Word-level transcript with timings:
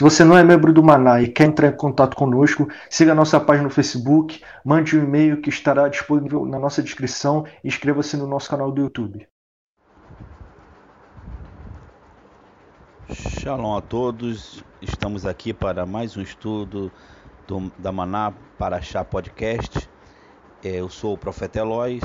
Se 0.00 0.04
você 0.04 0.24
não 0.24 0.34
é 0.34 0.42
membro 0.42 0.72
do 0.72 0.82
Maná 0.82 1.20
e 1.20 1.28
quer 1.28 1.44
entrar 1.44 1.68
em 1.68 1.76
contato 1.76 2.16
conosco, 2.16 2.66
siga 2.88 3.12
a 3.12 3.14
nossa 3.14 3.38
página 3.38 3.64
no 3.64 3.70
Facebook, 3.70 4.42
mande 4.64 4.96
um 4.96 5.04
e-mail 5.04 5.42
que 5.42 5.50
estará 5.50 5.86
disponível 5.88 6.46
na 6.46 6.58
nossa 6.58 6.82
descrição 6.82 7.44
e 7.62 7.68
inscreva-se 7.68 8.16
no 8.16 8.26
nosso 8.26 8.48
canal 8.48 8.72
do 8.72 8.80
YouTube. 8.80 9.28
Shalom 13.12 13.76
a 13.76 13.82
todos, 13.82 14.64
estamos 14.80 15.26
aqui 15.26 15.52
para 15.52 15.84
mais 15.84 16.16
um 16.16 16.22
estudo 16.22 16.90
do, 17.46 17.70
da 17.76 17.92
Maná 17.92 18.32
Paraxá 18.56 19.04
Podcast. 19.04 19.86
É, 20.64 20.80
eu 20.80 20.88
sou 20.88 21.12
o 21.12 21.18
profeta 21.18 21.58
Eloy, 21.58 22.00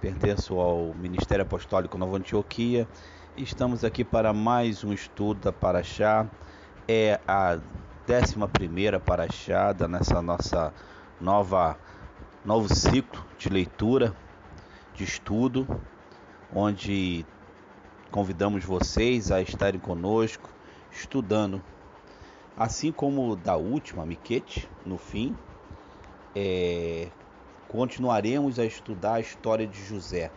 pertenço 0.00 0.58
ao 0.58 0.92
Ministério 0.94 1.44
Apostólico 1.44 1.96
Nova 1.96 2.16
Antioquia. 2.16 2.88
Estamos 3.36 3.84
aqui 3.84 4.02
para 4.02 4.32
mais 4.32 4.82
um 4.82 4.92
estudo 4.92 5.42
da 5.42 5.52
Paraxá 5.52 6.28
é 6.88 7.20
a 7.26 7.58
11 8.08 8.36
primeira 8.52 9.00
paraxada 9.00 9.88
nessa 9.88 10.22
nossa 10.22 10.72
nova 11.20 11.76
novo 12.44 12.72
ciclo 12.72 13.24
de 13.36 13.48
leitura, 13.48 14.14
de 14.94 15.02
estudo, 15.02 15.66
onde 16.54 17.26
convidamos 18.10 18.64
vocês 18.64 19.32
a 19.32 19.42
estarem 19.42 19.80
conosco 19.80 20.48
estudando, 20.92 21.60
assim 22.56 22.92
como 22.92 23.34
da 23.34 23.56
última 23.56 24.06
Miquete, 24.06 24.68
no 24.84 24.96
fim, 24.96 25.36
é, 26.36 27.08
continuaremos 27.68 28.60
a 28.60 28.64
estudar 28.64 29.14
a 29.14 29.20
história 29.20 29.66
de 29.66 29.84
José. 29.84 30.30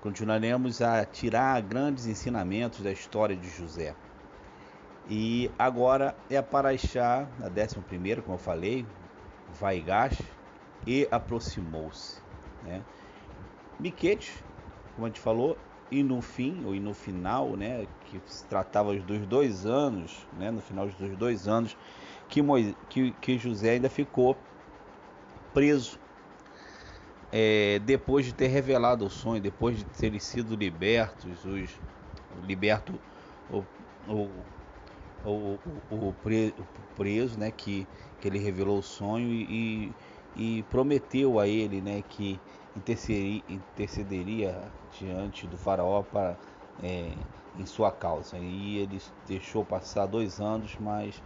Continuaremos 0.00 0.80
a 0.80 1.04
tirar 1.04 1.60
grandes 1.60 2.06
ensinamentos 2.06 2.80
da 2.80 2.90
história 2.90 3.36
de 3.36 3.50
José. 3.50 3.94
E 5.08 5.50
agora 5.58 6.16
é 6.30 6.36
a 6.36 6.42
Paraixá, 6.42 7.28
a 7.40 7.48
11, 7.48 8.22
como 8.22 8.34
eu 8.34 8.38
falei, 8.38 8.86
Vaigash, 9.60 10.18
e 10.86 11.06
aproximou-se. 11.10 12.18
Né? 12.62 12.80
Miquete, 13.78 14.32
como 14.94 15.06
a 15.06 15.08
gente 15.08 15.20
falou, 15.20 15.58
e 15.90 16.02
no 16.02 16.22
fim, 16.22 16.64
ou 16.64 16.74
no 16.74 16.94
final, 16.94 17.56
né, 17.56 17.86
que 18.06 18.20
se 18.26 18.44
tratava 18.44 18.94
dos 18.94 19.26
dois 19.26 19.66
anos, 19.66 20.26
né, 20.38 20.50
no 20.50 20.60
final 20.60 20.86
dos 20.86 21.16
dois 21.16 21.46
anos, 21.46 21.76
que, 22.28 22.40
Moisés, 22.40 22.74
que, 22.88 23.10
que 23.20 23.38
José 23.38 23.72
ainda 23.72 23.90
ficou 23.90 24.36
preso. 25.52 25.98
É, 27.30 27.80
depois 27.80 28.24
de 28.24 28.32
ter 28.32 28.46
revelado 28.46 29.04
o 29.04 29.10
sonho, 29.10 29.40
depois 29.40 29.76
de 29.76 29.84
terem 29.84 30.20
sido 30.20 30.54
libertos, 30.54 31.44
os 31.44 31.70
liberto 32.46 32.94
o, 33.50 33.62
o, 34.08 34.28
o, 35.24 35.58
o, 35.90 36.08
o 36.08 36.14
preso, 36.96 37.38
né, 37.38 37.50
que, 37.50 37.86
que 38.20 38.28
ele 38.28 38.38
revelou 38.38 38.78
o 38.78 38.82
sonho 38.82 39.30
e, 39.30 39.92
e 40.36 40.62
prometeu 40.64 41.38
a 41.38 41.48
ele, 41.48 41.80
né, 41.80 42.02
que 42.10 42.38
intercederia, 42.76 44.60
diante 44.98 45.46
do 45.46 45.56
faraó 45.56 46.02
para 46.02 46.36
é, 46.82 47.12
em 47.58 47.66
sua 47.66 47.90
causa. 47.90 48.36
E 48.38 48.78
ele 48.78 49.00
deixou 49.26 49.64
passar 49.64 50.06
dois 50.06 50.40
anos, 50.40 50.76
mas 50.80 51.20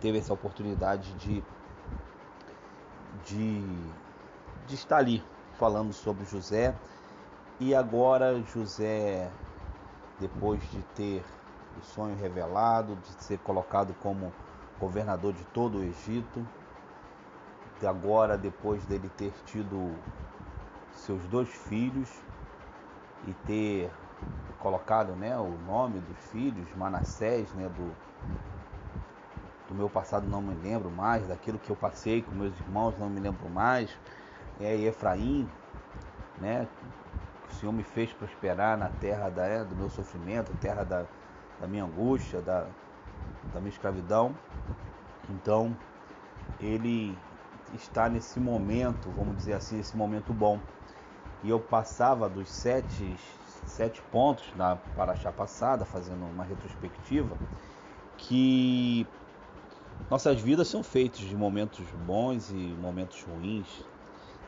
teve 0.00 0.18
essa 0.18 0.32
oportunidade 0.32 1.12
de, 1.14 1.42
de, 3.26 3.60
de 4.66 4.74
estar 4.74 4.98
ali 4.98 5.22
falando 5.58 5.92
sobre 5.92 6.24
José. 6.24 6.74
E 7.60 7.74
agora 7.74 8.42
José, 8.42 9.30
depois 10.18 10.60
de 10.70 10.82
ter 10.96 11.22
o 11.78 11.84
sonho 11.84 12.16
revelado, 12.16 12.96
de 12.96 13.22
ser 13.22 13.38
colocado 13.38 13.94
como 14.02 14.32
governador 14.78 15.32
de 15.32 15.44
todo 15.46 15.78
o 15.78 15.82
Egito. 15.82 16.46
De 17.80 17.86
agora, 17.86 18.38
depois 18.38 18.84
dele 18.86 19.10
ter 19.16 19.32
tido 19.44 19.94
seus 20.92 21.22
dois 21.26 21.48
filhos 21.48 22.08
e 23.26 23.32
ter 23.46 23.90
colocado 24.58 25.12
né, 25.12 25.36
o 25.36 25.58
nome 25.66 26.00
dos 26.00 26.18
filhos, 26.30 26.66
Manassés, 26.76 27.52
né, 27.52 27.68
do, 27.68 27.94
do 29.68 29.74
meu 29.74 29.90
passado 29.90 30.26
não 30.26 30.40
me 30.40 30.54
lembro 30.54 30.90
mais, 30.90 31.26
daquilo 31.26 31.58
que 31.58 31.70
eu 31.70 31.76
passei 31.76 32.22
com 32.22 32.30
meus 32.32 32.58
irmãos 32.60 32.94
não 32.98 33.10
me 33.10 33.20
lembro 33.20 33.48
mais, 33.50 33.90
é, 34.60 34.76
e 34.76 34.86
Efraim, 34.86 35.48
né, 36.40 36.66
o 37.50 37.54
Senhor 37.54 37.72
me 37.72 37.82
fez 37.82 38.12
prosperar 38.12 38.78
na 38.78 38.88
terra 38.88 39.28
da, 39.28 39.64
do 39.64 39.76
meu 39.76 39.90
sofrimento, 39.90 40.52
terra 40.60 40.84
da, 40.84 41.04
da 41.60 41.66
minha 41.66 41.84
angústia, 41.84 42.40
da, 42.40 42.66
da 43.52 43.60
minha 43.60 43.70
escravidão. 43.70 44.34
Então, 45.30 45.74
ele 46.60 47.16
está 47.74 48.08
nesse 48.08 48.38
momento, 48.38 49.10
vamos 49.16 49.36
dizer 49.36 49.54
assim, 49.54 49.78
esse 49.78 49.96
momento 49.96 50.32
bom. 50.32 50.58
E 51.42 51.50
eu 51.50 51.60
passava 51.60 52.28
dos 52.28 52.48
sete, 52.48 53.16
sete 53.66 54.00
pontos 54.10 54.44
na 54.56 54.76
paraxá 54.96 55.30
passada, 55.30 55.84
fazendo 55.84 56.24
uma 56.24 56.44
retrospectiva, 56.44 57.36
que 58.16 59.06
nossas 60.10 60.40
vidas 60.40 60.68
são 60.68 60.82
feitas 60.82 61.20
de 61.20 61.36
momentos 61.36 61.84
bons 62.06 62.50
e 62.50 62.76
momentos 62.80 63.22
ruins, 63.22 63.66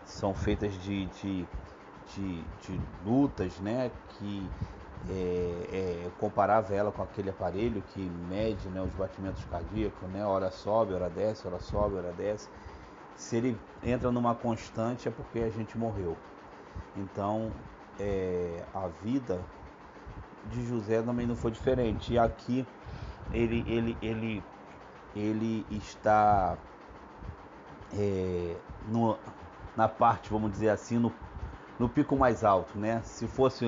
são 0.06 0.32
feitas 0.34 0.72
de, 0.82 1.06
de, 1.06 1.44
de, 2.14 2.40
de 2.62 2.80
lutas, 3.04 3.58
né? 3.58 3.90
Que 4.18 4.48
é, 5.08 6.04
é, 6.04 6.10
comparava 6.18 6.74
ela 6.74 6.90
com 6.90 7.02
aquele 7.02 7.30
aparelho 7.30 7.82
que 7.92 8.00
mede 8.00 8.68
né, 8.68 8.80
os 8.80 8.92
batimentos 8.92 9.44
cardíacos, 9.44 10.08
né, 10.10 10.24
hora 10.24 10.50
sobe, 10.50 10.94
hora 10.94 11.08
desce, 11.08 11.46
hora 11.46 11.60
sobe, 11.60 11.96
hora 11.96 12.12
desce. 12.12 12.48
Se 13.16 13.36
ele 13.36 13.58
entra 13.82 14.10
numa 14.10 14.34
constante 14.34 15.08
é 15.08 15.10
porque 15.10 15.38
a 15.40 15.50
gente 15.50 15.78
morreu. 15.78 16.16
Então 16.96 17.52
é, 17.98 18.62
a 18.74 18.88
vida 19.02 19.40
de 20.50 20.66
José 20.66 21.02
também 21.02 21.26
não 21.26 21.36
foi 21.36 21.50
diferente. 21.50 22.12
E 22.12 22.18
aqui 22.18 22.66
ele, 23.32 23.64
ele, 23.66 23.96
ele, 24.02 24.42
ele 25.14 25.66
está 25.70 26.56
é, 27.92 28.56
no, 28.88 29.16
na 29.76 29.88
parte, 29.88 30.30
vamos 30.30 30.50
dizer 30.50 30.70
assim, 30.70 30.98
no, 30.98 31.12
no 31.78 31.88
pico 31.88 32.16
mais 32.16 32.44
alto, 32.44 32.78
né? 32.78 33.00
Se 33.04 33.26
fosse 33.26 33.64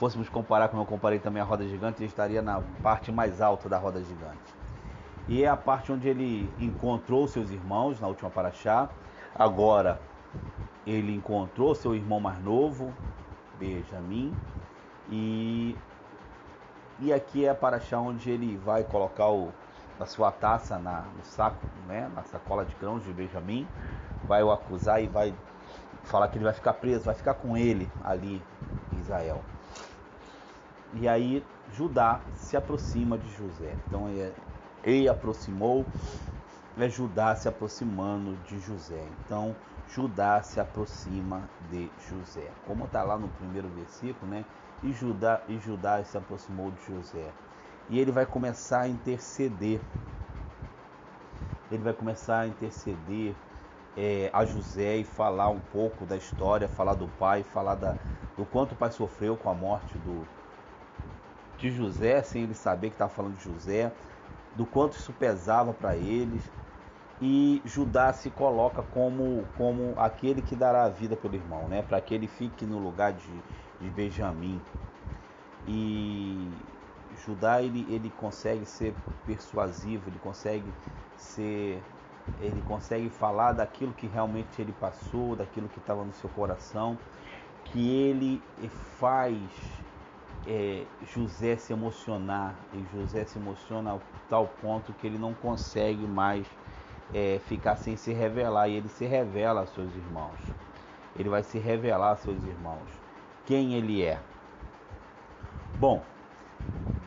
fôssemos 0.00 0.30
comparar, 0.30 0.68
como 0.68 0.80
eu 0.80 0.86
comparei 0.86 1.18
também 1.18 1.42
a 1.42 1.44
roda 1.44 1.68
gigante, 1.68 1.98
ele 1.98 2.08
estaria 2.08 2.40
na 2.40 2.62
parte 2.82 3.12
mais 3.12 3.42
alta 3.42 3.68
da 3.68 3.76
roda 3.76 4.02
gigante. 4.02 4.54
E 5.28 5.44
é 5.44 5.46
a 5.46 5.58
parte 5.58 5.92
onde 5.92 6.08
ele 6.08 6.50
encontrou 6.58 7.28
seus 7.28 7.50
irmãos 7.50 8.00
na 8.00 8.08
última 8.08 8.30
paraxá. 8.30 8.88
Agora 9.34 10.00
ele 10.86 11.14
encontrou 11.14 11.74
seu 11.74 11.94
irmão 11.94 12.18
mais 12.18 12.42
novo, 12.42 12.94
Benjamin, 13.58 14.34
e 15.10 15.76
e 16.98 17.12
aqui 17.12 17.44
é 17.44 17.50
a 17.50 17.54
paraxá 17.54 17.98
onde 17.98 18.30
ele 18.30 18.56
vai 18.56 18.82
colocar 18.84 19.28
o, 19.28 19.52
a 19.98 20.06
sua 20.06 20.32
taça 20.32 20.78
na, 20.78 21.02
no 21.02 21.24
saco, 21.24 21.66
né, 21.86 22.10
na 22.14 22.22
sacola 22.22 22.64
de 22.64 22.74
grãos 22.76 23.04
de 23.04 23.12
Benjamin, 23.12 23.68
vai 24.26 24.42
o 24.42 24.50
acusar 24.50 25.02
e 25.02 25.06
vai 25.06 25.34
falar 26.04 26.28
que 26.28 26.38
ele 26.38 26.44
vai 26.44 26.54
ficar 26.54 26.72
preso, 26.72 27.04
vai 27.04 27.14
ficar 27.14 27.34
com 27.34 27.54
ele 27.54 27.86
ali 28.02 28.42
Israel. 28.98 29.42
E 30.94 31.08
aí 31.08 31.44
Judá 31.72 32.20
se 32.34 32.56
aproxima 32.56 33.16
de 33.16 33.30
José. 33.36 33.76
Então 33.86 34.08
é, 34.08 34.32
ele 34.82 35.08
aproximou, 35.08 35.86
é 36.78 36.88
Judá 36.88 37.34
se 37.36 37.48
aproximando 37.48 38.36
de 38.48 38.58
José. 38.60 39.06
Então 39.24 39.54
Judá 39.88 40.42
se 40.42 40.60
aproxima 40.60 41.42
de 41.70 41.90
José. 42.08 42.50
Como 42.66 42.84
está 42.84 43.02
lá 43.02 43.16
no 43.16 43.28
primeiro 43.28 43.68
versículo, 43.68 44.30
né? 44.30 44.44
E 44.82 44.92
Judá, 44.92 45.40
e 45.48 45.58
Judá 45.58 46.02
se 46.04 46.16
aproximou 46.16 46.70
de 46.70 46.94
José. 46.94 47.30
E 47.88 47.98
ele 47.98 48.10
vai 48.12 48.24
começar 48.24 48.82
a 48.82 48.88
interceder 48.88 49.80
ele 51.70 51.82
vai 51.82 51.92
começar 51.92 52.40
a 52.40 52.46
interceder 52.48 53.34
é, 53.96 54.28
a 54.32 54.44
José 54.44 54.96
e 54.96 55.04
falar 55.04 55.48
um 55.50 55.60
pouco 55.72 56.04
da 56.04 56.16
história, 56.16 56.68
falar 56.68 56.94
do 56.94 57.06
pai, 57.06 57.42
falar 57.42 57.76
da, 57.76 57.96
do 58.36 58.44
quanto 58.44 58.72
o 58.72 58.76
pai 58.76 58.90
sofreu 58.90 59.36
com 59.36 59.48
a 59.48 59.54
morte 59.54 59.96
do, 59.98 60.26
de 61.60 61.70
José, 61.70 62.22
sem 62.22 62.42
ele 62.42 62.54
saber 62.54 62.88
que 62.88 62.94
estava 62.94 63.10
falando 63.10 63.36
de 63.36 63.44
José, 63.44 63.92
do 64.56 64.66
quanto 64.66 64.96
isso 64.96 65.12
pesava 65.12 65.72
para 65.72 65.94
eles. 65.96 66.42
E 67.20 67.60
Judá 67.66 68.12
se 68.12 68.30
coloca 68.30 68.82
como, 68.82 69.44
como 69.56 69.92
aquele 69.98 70.40
que 70.40 70.56
dará 70.56 70.84
a 70.84 70.88
vida 70.88 71.14
pelo 71.14 71.34
irmão, 71.34 71.68
né? 71.68 71.82
para 71.82 72.00
que 72.00 72.14
ele 72.14 72.26
fique 72.26 72.64
no 72.64 72.78
lugar 72.78 73.12
de, 73.12 73.30
de 73.78 73.90
Benjamim. 73.90 74.58
E 75.68 76.50
Judá 77.24 77.60
ele, 77.60 77.86
ele 77.90 78.10
consegue 78.18 78.64
ser 78.64 78.94
persuasivo, 79.26 80.08
ele 80.08 80.18
consegue 80.18 80.64
ser 81.16 81.82
ele 82.40 82.62
consegue 82.66 83.08
falar 83.10 83.52
daquilo 83.52 83.92
que 83.92 84.06
realmente 84.06 84.60
ele 84.60 84.72
passou, 84.72 85.34
daquilo 85.34 85.68
que 85.68 85.78
estava 85.78 86.04
no 86.04 86.12
seu 86.14 86.30
coração, 86.30 86.96
que 87.64 87.90
ele 87.90 88.40
faz 88.98 89.36
é, 90.46 90.84
José 91.12 91.56
se 91.56 91.72
emocionar 91.72 92.54
e 92.72 92.84
José 92.96 93.24
se 93.24 93.38
emociona 93.38 93.94
a 93.94 93.98
tal 94.28 94.46
ponto 94.60 94.92
que 94.94 95.06
ele 95.06 95.18
não 95.18 95.34
consegue 95.34 96.06
mais 96.06 96.46
é, 97.14 97.40
ficar 97.46 97.76
sem 97.76 97.96
se 97.96 98.12
revelar 98.12 98.68
e 98.68 98.74
ele 98.74 98.88
se 98.88 99.04
revela 99.04 99.60
aos 99.60 99.70
seus 99.70 99.94
irmãos. 99.94 100.38
Ele 101.18 101.28
vai 101.28 101.42
se 101.42 101.58
revelar 101.58 102.10
aos 102.10 102.20
seus 102.20 102.42
irmãos 102.44 102.88
quem 103.46 103.74
ele 103.74 104.02
é. 104.02 104.18
Bom, 105.78 106.02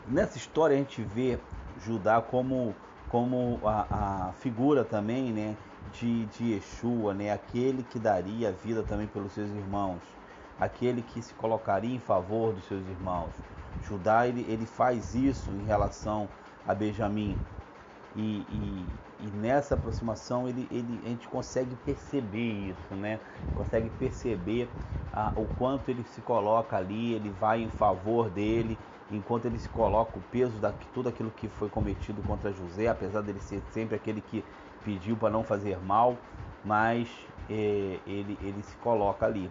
nessa 0.08 0.38
história 0.38 0.76
a 0.76 0.80
gente 0.80 1.02
vê 1.02 1.40
Judá 1.86 2.22
como 2.22 2.76
como 3.10 3.60
a, 3.64 4.30
a 4.30 4.34
figura 4.34 4.84
também 4.84 5.32
né, 5.32 5.56
de, 5.94 6.26
de 6.26 6.54
Yeshua, 6.56 7.14
né, 7.14 7.32
aquele 7.32 7.84
que 7.84 8.00
daria 8.00 8.52
vida 8.52 8.82
também 8.82 9.06
pelos 9.06 9.34
seus 9.34 9.52
irmãos, 9.52 10.00
aquele 10.60 11.02
que 11.02 11.22
se 11.22 11.34
colocaria 11.34 11.96
em 11.96 12.00
favor 12.00 12.54
dos 12.54 12.66
seus 12.66 12.86
irmãos. 12.88 13.32
Judá 13.88 14.28
ele, 14.28 14.46
ele 14.50 14.66
faz 14.66 15.14
isso 15.14 15.52
em 15.52 15.66
relação 15.66 16.28
a 16.68 16.74
Benjamim. 16.74 17.38
E, 18.16 18.46
e, 18.50 18.86
e, 19.22 19.28
nessa 19.38 19.74
aproximação 19.74 20.48
ele, 20.48 20.68
ele, 20.72 21.00
a 21.06 21.10
gente 21.10 21.28
consegue 21.28 21.76
perceber 21.84 22.70
isso, 22.70 22.96
né? 22.96 23.20
Consegue 23.56 23.90
perceber 23.90 24.70
ah, 25.12 25.32
o 25.36 25.46
quanto 25.58 25.90
ele 25.90 26.04
se 26.04 26.22
coloca 26.22 26.78
ali, 26.78 27.14
ele 27.14 27.30
vai 27.40 27.62
em 27.62 27.70
favor 27.70 28.30
dele, 28.30 28.78
enquanto 29.12 29.46
ele 29.46 29.60
se 29.60 29.70
coloca 29.70 30.18
o 30.18 30.22
peso 30.32 30.60
de 30.60 30.88
tudo 30.94 31.10
aquilo 31.10 31.32
que 31.32 31.48
foi 31.48 31.70
cometido 31.70 32.22
contra 32.24 32.52
José, 32.54 32.88
apesar 32.88 33.22
dele 33.22 33.40
ser 33.40 33.62
sempre 33.72 33.96
aquele 33.96 34.22
que 34.22 34.44
pediu 34.84 35.16
para 35.16 35.30
não 35.30 35.44
fazer 35.44 35.78
mal, 35.80 36.16
mas 36.64 37.08
é, 37.50 38.00
ele, 38.06 38.38
ele 38.42 38.64
se 38.64 38.76
coloca 38.78 39.26
ali 39.26 39.50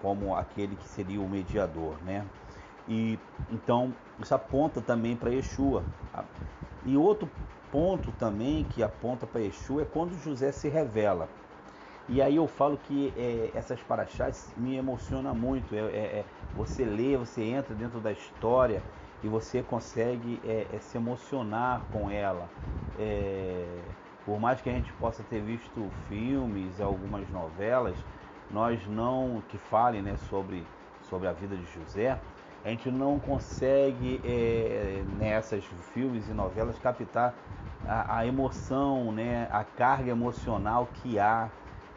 como 0.00 0.34
aquele 0.34 0.76
que 0.76 0.88
seria 0.88 1.20
o 1.20 1.28
mediador, 1.28 1.96
né? 2.04 2.24
E 2.88 3.18
então 3.50 3.92
isso 4.18 4.34
aponta 4.34 4.80
também 4.80 5.16
para 5.16 5.30
Yeshua. 5.30 5.82
E 6.84 6.96
outro 6.96 7.28
ponto 7.72 8.12
também 8.12 8.64
que 8.64 8.82
aponta 8.82 9.26
para 9.26 9.40
Yeshua 9.40 9.82
é 9.82 9.84
quando 9.84 10.16
José 10.22 10.52
se 10.52 10.68
revela. 10.68 11.28
E 12.08 12.22
aí 12.22 12.36
eu 12.36 12.46
falo 12.46 12.78
que 12.78 13.12
é, 13.16 13.50
essas 13.52 13.80
paraxás 13.80 14.52
me 14.56 14.76
emociona 14.76 15.34
muito. 15.34 15.74
É, 15.74 15.78
é, 15.78 15.82
é, 16.20 16.24
você 16.54 16.84
lê, 16.84 17.16
você 17.16 17.42
entra 17.42 17.74
dentro 17.74 18.00
da 18.00 18.12
história 18.12 18.80
e 19.22 19.28
você 19.28 19.62
consegue 19.62 20.40
é, 20.44 20.66
é, 20.72 20.78
se 20.78 20.96
emocionar 20.96 21.82
com 21.92 22.10
ela. 22.10 22.48
Por 24.24 24.40
mais 24.40 24.60
que 24.60 24.70
a 24.70 24.72
gente 24.72 24.90
possa 24.94 25.22
ter 25.24 25.40
visto 25.40 25.90
filmes, 26.08 26.80
algumas 26.80 27.28
novelas, 27.30 27.96
nós 28.50 28.86
não 28.86 29.42
que 29.48 29.58
falem 29.58 30.02
né, 30.02 30.16
sobre, 30.28 30.66
sobre 31.08 31.28
a 31.28 31.32
vida 31.32 31.56
de 31.56 31.64
José, 31.72 32.18
a 32.64 32.68
gente 32.68 32.90
não 32.90 33.18
consegue 33.18 34.20
nessas 35.18 35.64
filmes 35.92 36.28
e 36.28 36.32
novelas 36.32 36.76
captar 36.78 37.32
a, 37.86 38.18
a 38.18 38.26
emoção, 38.26 39.12
né, 39.12 39.48
a 39.52 39.62
carga 39.62 40.10
emocional 40.10 40.88
que 40.94 41.18
há 41.18 41.48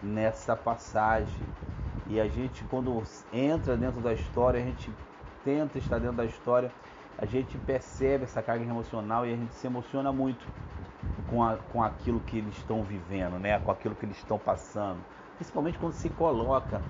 nessa 0.01 0.55
passagem. 0.55 1.47
E 2.07 2.19
a 2.19 2.27
gente, 2.27 2.63
quando 2.65 3.03
entra 3.33 3.75
dentro 3.75 3.99
da 4.01 4.13
história, 4.13 4.59
a 4.59 4.63
gente 4.63 4.91
tenta 5.43 5.77
estar 5.77 5.99
dentro 5.99 6.17
da 6.17 6.25
história, 6.25 6.71
a 7.17 7.25
gente 7.25 7.57
percebe 7.57 8.23
essa 8.23 8.41
carga 8.41 8.63
emocional 8.63 9.25
e 9.25 9.33
a 9.33 9.35
gente 9.35 9.53
se 9.53 9.67
emociona 9.67 10.11
muito 10.11 10.45
com, 11.29 11.43
a, 11.43 11.57
com 11.71 11.83
aquilo 11.83 12.19
que 12.21 12.37
eles 12.37 12.55
estão 12.57 12.83
vivendo, 12.83 13.39
né? 13.39 13.59
com 13.59 13.71
aquilo 13.71 13.95
que 13.95 14.05
eles 14.05 14.17
estão 14.17 14.37
passando. 14.37 14.99
Principalmente 15.39 15.79
quando 15.79 15.93
se 15.93 16.09
coloca, 16.09 16.81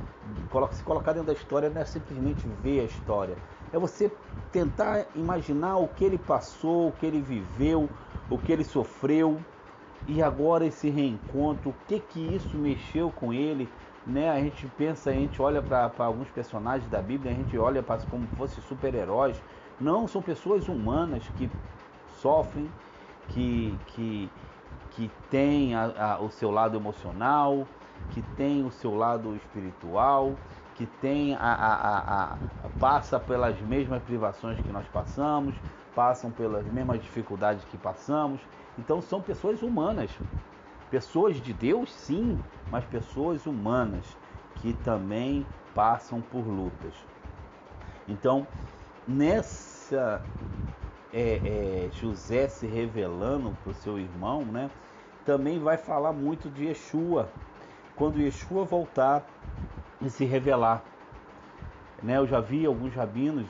se 0.71 0.81
colocar 0.81 1.13
dentro 1.13 1.27
da 1.27 1.33
história 1.33 1.69
não 1.69 1.81
é 1.81 1.85
simplesmente 1.85 2.47
ver 2.63 2.79
a 2.79 2.83
história, 2.85 3.37
é 3.71 3.77
você 3.77 4.11
tentar 4.51 5.05
imaginar 5.13 5.77
o 5.77 5.87
que 5.87 6.03
ele 6.03 6.17
passou, 6.17 6.87
o 6.87 6.91
que 6.91 7.05
ele 7.05 7.21
viveu, 7.21 7.87
o 8.27 8.39
que 8.39 8.51
ele 8.51 8.63
sofreu, 8.63 9.39
e 10.07 10.23
agora 10.23 10.65
esse 10.65 10.89
reencontro, 10.89 11.69
o 11.69 11.75
que 11.87 11.99
que 11.99 12.19
isso 12.19 12.57
mexeu 12.57 13.11
com 13.11 13.31
ele? 13.31 13.69
Né? 14.07 14.31
A 14.31 14.39
gente 14.39 14.65
pensa, 14.75 15.11
a 15.11 15.13
gente 15.13 15.39
olha 15.39 15.61
para 15.61 15.91
alguns 15.99 16.29
personagens 16.29 16.89
da 16.89 17.03
Bíblia, 17.03 17.31
a 17.31 17.35
gente 17.35 17.55
olha 17.55 17.83
para 17.83 18.01
como 18.07 18.25
fossem 18.29 18.63
super-heróis. 18.63 19.39
Não, 19.79 20.07
são 20.07 20.23
pessoas 20.23 20.67
humanas 20.67 21.23
que 21.37 21.47
sofrem, 22.19 22.67
que, 23.27 23.77
que, 23.89 24.29
que 24.89 25.11
têm 25.29 25.75
a, 25.75 26.15
a, 26.15 26.19
o 26.19 26.31
seu 26.31 26.49
lado 26.49 26.75
emocional, 26.75 27.67
que 28.11 28.21
têm 28.35 28.65
o 28.65 28.71
seu 28.71 28.95
lado 28.95 29.35
espiritual, 29.35 30.35
que 30.75 30.85
tem 30.85 31.35
a, 31.35 31.39
a, 31.39 32.23
a, 32.23 32.37
passa 32.79 33.19
pelas 33.19 33.59
mesmas 33.61 34.01
privações 34.03 34.59
que 34.59 34.71
nós 34.71 34.87
passamos, 34.87 35.53
passam 35.93 36.31
pelas 36.31 36.65
mesmas 36.67 37.01
dificuldades 37.01 37.63
que 37.65 37.77
passamos. 37.77 38.39
Então 38.77 39.01
são 39.01 39.21
pessoas 39.21 39.61
humanas, 39.61 40.09
pessoas 40.89 41.41
de 41.41 41.53
Deus, 41.53 41.91
sim, 41.91 42.39
mas 42.71 42.85
pessoas 42.85 43.45
humanas 43.45 44.05
que 44.55 44.73
também 44.73 45.45
passam 45.75 46.21
por 46.21 46.45
lutas. 46.47 46.93
Então, 48.07 48.47
nessa 49.07 50.21
é, 51.13 51.41
é, 51.43 51.89
José 51.93 52.47
se 52.47 52.67
revelando 52.67 53.55
para 53.63 53.71
o 53.71 53.75
seu 53.75 53.99
irmão, 53.99 54.43
né, 54.43 54.69
também 55.25 55.59
vai 55.59 55.77
falar 55.77 56.13
muito 56.13 56.49
de 56.49 56.65
Yeshua. 56.65 57.29
Quando 57.99 58.19
Yeshua 58.19 58.63
voltar 58.63 59.23
e 60.01 60.09
se 60.09 60.25
revelar. 60.25 60.81
Né, 62.01 62.17
eu 62.17 62.25
já 62.25 62.39
vi 62.39 62.65
alguns 62.65 62.95
rabinos, 62.95 63.45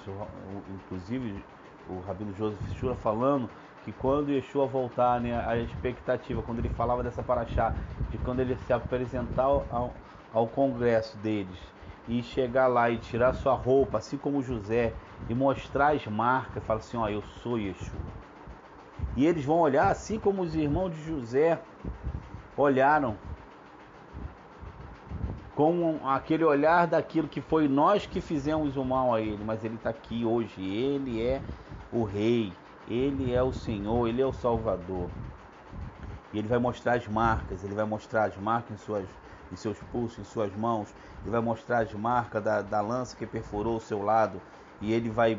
inclusive 0.68 1.46
o 1.88 2.00
rabino 2.00 2.34
Joseph 2.36 2.60
Shura 2.74 2.96
falando 2.96 3.48
que 3.86 3.92
quando 3.92 4.32
Yeshua 4.32 4.66
voltar, 4.66 5.22
né, 5.22 5.40
a 5.46 5.56
expectativa, 5.58 6.42
quando 6.42 6.58
ele 6.58 6.70
falava 6.70 7.04
dessa 7.04 7.22
paraxá, 7.22 7.76
de 8.10 8.18
quando 8.18 8.40
ele 8.40 8.56
se 8.66 8.74
apresentar 8.74 9.44
ao, 9.44 9.94
ao 10.34 10.48
congresso 10.48 11.16
deles 11.20 11.60
e 12.08 12.24
chegar 12.24 12.66
lá 12.66 12.90
e 12.90 12.98
tirar 12.98 13.34
sua 13.34 13.54
roupa, 13.54 14.00
assim 14.00 14.18
como 14.18 14.42
José, 14.42 14.94
e 15.30 15.36
mostrar 15.36 15.94
as 15.94 16.08
marcas, 16.08 16.64
falar 16.64 16.80
assim: 16.80 16.98
Ó, 16.98 17.08
eu 17.08 17.22
sou 17.44 17.60
Yeshua. 17.60 18.00
E 19.16 19.28
eles 19.28 19.46
vão 19.46 19.60
olhar 19.60 19.92
assim 19.92 20.18
como 20.18 20.42
os 20.42 20.56
irmãos 20.56 20.90
de 20.90 21.04
José 21.06 21.60
olharam, 22.58 23.16
com 25.60 26.00
aquele 26.08 26.46
olhar 26.46 26.88
daquilo 26.88 27.28
que 27.28 27.42
foi 27.42 27.68
nós 27.68 28.06
que 28.06 28.22
fizemos 28.22 28.78
o 28.78 28.86
mal 28.86 29.14
a 29.14 29.20
ele, 29.20 29.44
mas 29.44 29.66
ele 29.66 29.76
está 29.76 29.90
aqui 29.90 30.24
hoje, 30.24 30.62
ele 30.62 31.22
é 31.22 31.42
o 31.92 32.04
rei, 32.04 32.54
ele 32.90 33.34
é 33.34 33.44
o 33.44 33.52
Senhor, 33.52 34.08
Ele 34.08 34.22
é 34.22 34.26
o 34.26 34.32
Salvador. 34.32 35.10
E 36.34 36.40
Ele 36.40 36.48
vai 36.48 36.58
mostrar 36.58 36.94
as 36.94 37.08
marcas, 37.08 37.64
Ele 37.64 37.76
vai 37.76 37.86
mostrar 37.86 38.24
as 38.24 38.38
marcas 38.38 38.72
em, 38.72 38.84
suas, 38.84 39.06
em 39.52 39.56
seus 39.56 39.78
pulsos, 39.92 40.20
em 40.20 40.24
suas 40.24 40.56
mãos. 40.56 40.96
Ele 41.22 41.30
vai 41.30 41.42
mostrar 41.42 41.80
as 41.80 41.94
marcas 41.94 42.42
da, 42.42 42.62
da 42.62 42.82
lança 42.82 43.16
que 43.16 43.28
perfurou 43.28 43.76
o 43.76 43.82
seu 43.82 44.02
lado. 44.02 44.42
E 44.82 44.94
Ele 44.94 45.10
vai 45.10 45.38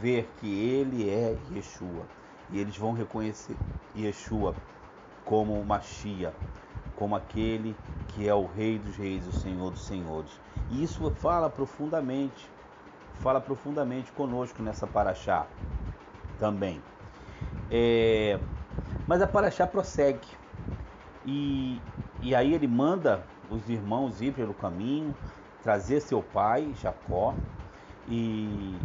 ver 0.00 0.28
que 0.38 0.46
Ele 0.46 1.08
é 1.08 1.36
Yeshua. 1.50 2.06
E 2.50 2.58
eles 2.60 2.76
vão 2.76 2.92
reconhecer 2.92 3.56
Yeshua 3.96 4.54
como 5.24 5.64
Machia, 5.64 6.34
como 6.96 7.16
aquele 7.16 7.76
que 8.08 8.28
é 8.28 8.34
o 8.34 8.46
Rei 8.46 8.78
dos 8.78 8.96
Reis, 8.96 9.26
o 9.26 9.32
Senhor 9.32 9.70
dos 9.70 9.86
Senhores. 9.86 10.30
E 10.70 10.82
isso 10.82 11.10
fala 11.12 11.48
profundamente, 11.48 12.48
fala 13.14 13.40
profundamente 13.40 14.12
conosco 14.12 14.62
nessa 14.62 14.86
paraxá 14.86 15.46
também. 16.38 16.82
É, 17.70 18.38
mas 19.06 19.22
a 19.22 19.26
Paraxá 19.26 19.66
prossegue. 19.66 20.26
E, 21.24 21.80
e 22.20 22.34
aí 22.34 22.52
ele 22.52 22.66
manda 22.66 23.24
os 23.50 23.68
irmãos 23.68 24.20
ir 24.20 24.32
pelo 24.32 24.54
caminho, 24.54 25.14
trazer 25.62 26.00
seu 26.00 26.22
pai, 26.22 26.72
Jacó, 26.80 27.34
e, 28.08 28.76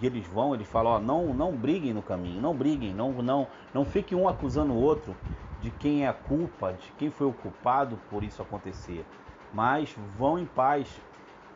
e 0.00 0.06
eles 0.06 0.26
vão, 0.26 0.54
ele 0.54 0.64
fala, 0.64 0.90
ó, 0.90 0.98
não, 1.00 1.34
não 1.34 1.52
briguem 1.52 1.92
no 1.92 2.02
caminho, 2.02 2.40
não 2.40 2.54
briguem, 2.54 2.94
não, 2.94 3.12
não, 3.12 3.46
não 3.74 3.84
fiquem 3.84 4.16
um 4.16 4.28
acusando 4.28 4.72
o 4.72 4.80
outro. 4.80 5.16
De 5.60 5.70
quem 5.70 6.04
é 6.04 6.08
a 6.08 6.12
culpa, 6.12 6.72
de 6.72 6.92
quem 6.92 7.10
foi 7.10 7.26
o 7.26 7.32
culpado 7.32 7.98
por 8.10 8.22
isso 8.22 8.40
acontecer. 8.42 9.04
Mas 9.52 9.94
vão 10.16 10.38
em 10.38 10.46
paz. 10.46 10.88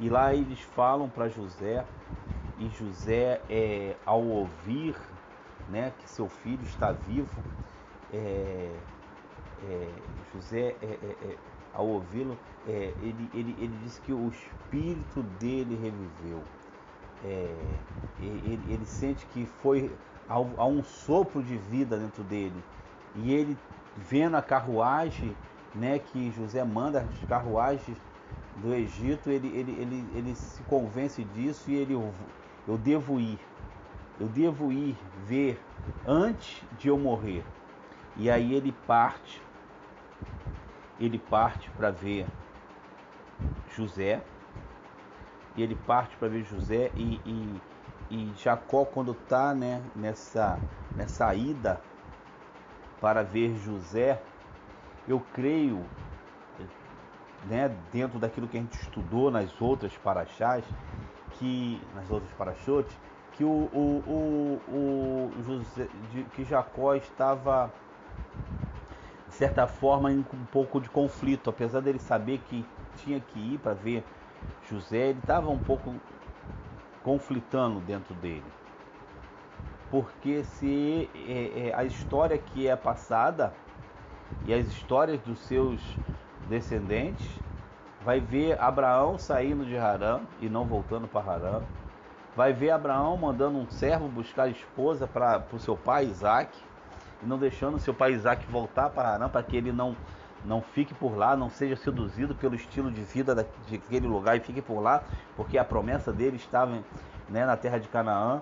E 0.01 0.09
lá 0.09 0.35
eles 0.35 0.61
falam 0.61 1.09
para 1.09 1.29
José, 1.29 1.85
e 2.59 2.69
José, 2.71 3.41
é, 3.49 3.95
ao 4.05 4.23
ouvir 4.23 4.97
né, 5.69 5.93
que 5.99 6.09
seu 6.09 6.29
filho 6.29 6.63
está 6.65 6.93
vivo, 6.93 7.43
é, 8.13 8.75
é, 9.69 9.89
José, 10.35 10.77
é, 10.83 10.87
é, 10.87 11.17
é, 11.25 11.37
ao 11.73 11.87
ouvi-lo, 11.87 12.37
ele, 12.67 13.31
ele, 13.35 13.57
ele 13.59 13.79
diz 13.83 13.99
que 14.01 14.13
o 14.13 14.29
espírito 14.29 15.23
dele 15.41 15.75
reviveu. 15.75 16.43
Ele, 18.21 18.61
ele, 18.69 18.85
sente 18.85 19.25
que 19.27 19.47
foi 19.47 19.91
há 20.29 20.67
um 20.67 20.83
sopro 20.83 21.43
de 21.43 21.57
vida 21.57 21.97
dentro 21.97 22.23
dele. 22.25 22.63
E 23.17 23.33
ele, 23.33 23.57
vendo 23.97 24.37
a 24.37 24.43
carruagem 24.43 25.37
né, 25.75 25.99
que 25.99 26.31
José 26.33 26.63
manda, 26.65 27.01
as 27.01 27.29
carruagens 27.29 27.97
do 28.57 28.75
Egito, 28.75 29.31
ele, 29.31 29.49
ele, 29.49 29.73
ele, 29.73 30.07
ele 30.15 30.35
se 30.35 30.63
convence 30.65 31.25
disso 31.25 31.71
e 31.71 31.77
ele, 31.77 31.95
eu 31.95 32.79
devo 32.79 33.19
ir, 33.19 33.39
eu 34.21 34.29
devo 34.29 34.71
ir 34.71 34.97
ver 35.25 35.61
antes 36.07 36.63
de 36.79 36.89
eu 36.89 36.99
morrer. 36.99 37.45
E 38.17 38.31
aí 38.31 38.55
ele 38.55 38.73
parte, 38.87 39.43
ele 41.01 41.19
parte 41.19 41.71
para 41.71 41.91
ver 41.91 42.27
José, 43.75 44.23
e 45.57 45.63
ele 45.63 45.75
parte 45.75 46.17
para 46.17 46.29
ver 46.29 46.45
José 46.45 46.91
e, 46.95 47.21
e, 47.25 47.61
e 48.11 48.33
Jacó 48.37 48.85
quando 48.85 49.13
está 49.13 49.55
né, 49.55 49.83
nessa, 49.97 50.59
nessa 50.95 51.35
ida 51.35 51.81
para 53.03 53.25
ver 53.25 53.57
José, 53.57 54.23
eu 55.09 55.21
creio, 55.35 55.85
né, 57.49 57.77
dentro 57.93 58.17
daquilo 58.21 58.47
que 58.47 58.57
a 58.57 58.61
gente 58.61 58.79
estudou 58.81 59.29
nas 59.29 59.61
outras 59.61 59.93
paraxás, 59.97 60.65
que 61.33 61.83
nas 61.97 62.09
outras 62.09 62.31
parachotes, 62.35 62.97
que 63.33 63.43
o, 63.43 63.49
o, 63.49 64.05
o, 64.07 65.33
o 65.37 65.43
José, 65.45 65.89
de, 66.13 66.23
que 66.35 66.45
Jacó 66.45 66.95
estava 66.95 67.73
de 69.27 69.35
certa 69.35 69.67
forma 69.67 70.13
em 70.13 70.19
um 70.19 70.45
pouco 70.53 70.81
de 70.81 70.89
conflito, 70.89 71.51
apesar 71.51 71.81
dele 71.81 71.99
saber 71.99 72.39
que 72.49 72.65
tinha 72.99 73.19
que 73.19 73.39
ir 73.55 73.59
para 73.59 73.73
ver 73.73 74.05
José, 74.71 75.09
ele 75.09 75.19
estava 75.19 75.51
um 75.51 75.59
pouco 75.59 75.93
conflitando 77.03 77.81
dentro 77.81 78.15
dele. 78.15 78.45
Porque 79.93 80.43
se 80.43 81.11
é, 81.15 81.69
é, 81.69 81.75
a 81.75 81.85
história 81.85 82.39
que 82.39 82.67
é 82.67 82.75
passada 82.75 83.53
e 84.47 84.55
as 84.55 84.67
histórias 84.67 85.21
dos 85.21 85.39
seus 85.41 85.83
descendentes 86.49 87.29
vai 88.03 88.19
ver 88.19 88.59
Abraão 88.59 89.19
saindo 89.19 89.67
de 89.67 89.77
Harã 89.77 90.21
e 90.41 90.49
não 90.49 90.65
voltando 90.65 91.07
para 91.07 91.31
Harã. 91.31 91.61
Vai 92.35 92.55
ver 92.55 92.71
Abraão 92.71 93.19
mandando 93.19 93.59
um 93.59 93.69
servo 93.69 94.09
buscar 94.09 94.49
esposa 94.49 95.07
para 95.07 95.45
o 95.53 95.59
seu 95.59 95.77
pai 95.77 96.07
Isaac 96.07 96.59
e 97.23 97.27
não 97.27 97.37
deixando 97.37 97.79
seu 97.79 97.93
pai 97.93 98.13
Isaac 98.13 98.47
voltar 98.51 98.89
para 98.89 99.11
Harã 99.11 99.29
para 99.29 99.43
que 99.43 99.55
ele 99.55 99.73
não 99.73 99.95
não 100.43 100.63
fique 100.63 100.95
por 100.95 101.17
lá, 101.17 101.37
não 101.37 101.49
seja 101.49 101.77
seduzido 101.77 102.35
pelo 102.35 102.55
estilo 102.55 102.91
de 102.91 103.03
vida 103.03 103.35
daquele 103.35 104.07
lugar 104.09 104.39
e 104.39 104.41
fique 104.41 104.61
por 104.61 104.81
lá, 104.81 105.05
porque 105.37 105.57
a 105.57 105.65
promessa 105.65 106.13
dele 106.13 106.37
estava 106.37 106.81
né, 107.29 107.47
na 107.47 107.57
terra 107.57 107.79
de 107.79 107.87
Canaã. 107.89 108.41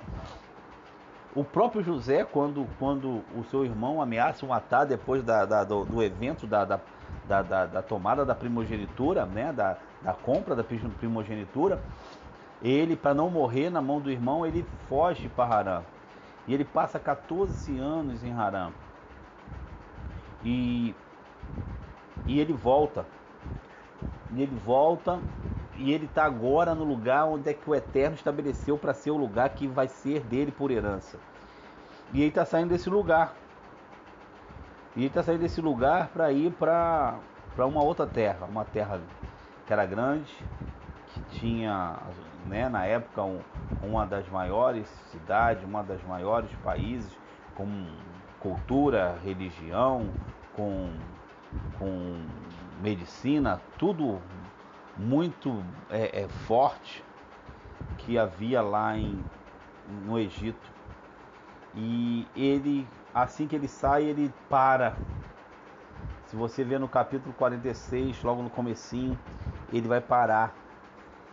O 1.34 1.44
próprio 1.44 1.82
José, 1.82 2.24
quando, 2.24 2.66
quando 2.78 3.22
o 3.36 3.44
seu 3.50 3.64
irmão 3.64 4.02
ameaça 4.02 4.44
o 4.44 4.48
matar 4.48 4.84
depois 4.84 5.22
da, 5.22 5.44
da, 5.44 5.62
do, 5.62 5.84
do, 5.84 6.02
evento 6.02 6.44
da, 6.44 6.64
da, 6.64 6.80
da, 7.28 7.66
da, 7.66 7.82
tomada 7.82 8.24
da 8.24 8.34
primogenitura, 8.34 9.24
né, 9.26 9.52
da, 9.52 9.76
da 10.02 10.12
compra 10.12 10.56
da 10.56 10.64
primogenitura, 10.64 11.80
ele, 12.60 12.96
para 12.96 13.14
não 13.14 13.30
morrer 13.30 13.70
na 13.70 13.80
mão 13.80 14.00
do 14.00 14.10
irmão, 14.10 14.44
ele 14.44 14.66
foge 14.88 15.28
para 15.28 15.54
Harã. 15.54 15.82
E 16.48 16.54
ele 16.54 16.64
passa 16.64 16.98
14 16.98 17.78
anos 17.78 18.24
em 18.24 18.32
Harã. 18.32 18.72
E, 20.44 20.94
e 22.26 22.40
ele 22.40 22.52
volta. 22.52 23.06
E 24.32 24.42
ele 24.42 24.56
volta 24.64 25.20
e 25.80 25.94
ele 25.94 26.04
está 26.04 26.24
agora 26.24 26.74
no 26.74 26.84
lugar 26.84 27.24
onde 27.24 27.48
é 27.48 27.54
que 27.54 27.68
o 27.68 27.74
Eterno 27.74 28.14
estabeleceu 28.14 28.76
para 28.76 28.92
ser 28.92 29.10
o 29.10 29.16
lugar 29.16 29.48
que 29.48 29.66
vai 29.66 29.88
ser 29.88 30.20
dele 30.20 30.52
por 30.52 30.70
herança. 30.70 31.18
E 32.12 32.20
ele 32.20 32.28
está 32.28 32.44
saindo 32.44 32.68
desse 32.68 32.90
lugar. 32.90 33.32
E 34.94 35.00
ele 35.00 35.06
está 35.06 35.22
saindo 35.22 35.40
desse 35.40 35.58
lugar 35.60 36.08
para 36.08 36.30
ir 36.32 36.52
para 36.52 37.18
uma 37.58 37.82
outra 37.82 38.06
terra, 38.06 38.46
uma 38.46 38.62
terra 38.62 39.00
que 39.66 39.72
era 39.72 39.86
grande, 39.86 40.30
que 41.14 41.38
tinha, 41.38 41.96
né, 42.44 42.68
na 42.68 42.84
época, 42.84 43.22
um, 43.22 43.40
uma 43.82 44.04
das 44.04 44.28
maiores 44.28 44.86
cidades, 45.10 45.64
uma 45.64 45.82
das 45.82 46.02
maiores 46.02 46.50
países, 46.62 47.16
com 47.54 47.86
cultura, 48.38 49.18
religião, 49.24 50.10
com, 50.54 50.92
com 51.78 52.20
medicina, 52.82 53.58
tudo 53.78 54.20
muito 54.96 55.62
é, 55.88 56.22
é, 56.22 56.28
forte 56.28 57.04
que 57.98 58.18
havia 58.18 58.60
lá 58.62 58.96
em, 58.96 59.22
no 60.04 60.18
Egito. 60.18 60.70
E 61.74 62.26
ele, 62.34 62.86
assim 63.14 63.46
que 63.46 63.54
ele 63.54 63.68
sai, 63.68 64.04
ele 64.04 64.32
para. 64.48 64.96
Se 66.26 66.36
você 66.36 66.62
ver 66.62 66.78
no 66.78 66.88
capítulo 66.88 67.34
46, 67.34 68.22
logo 68.22 68.42
no 68.42 68.50
comecinho, 68.50 69.18
ele 69.72 69.88
vai 69.88 70.00
parar 70.00 70.54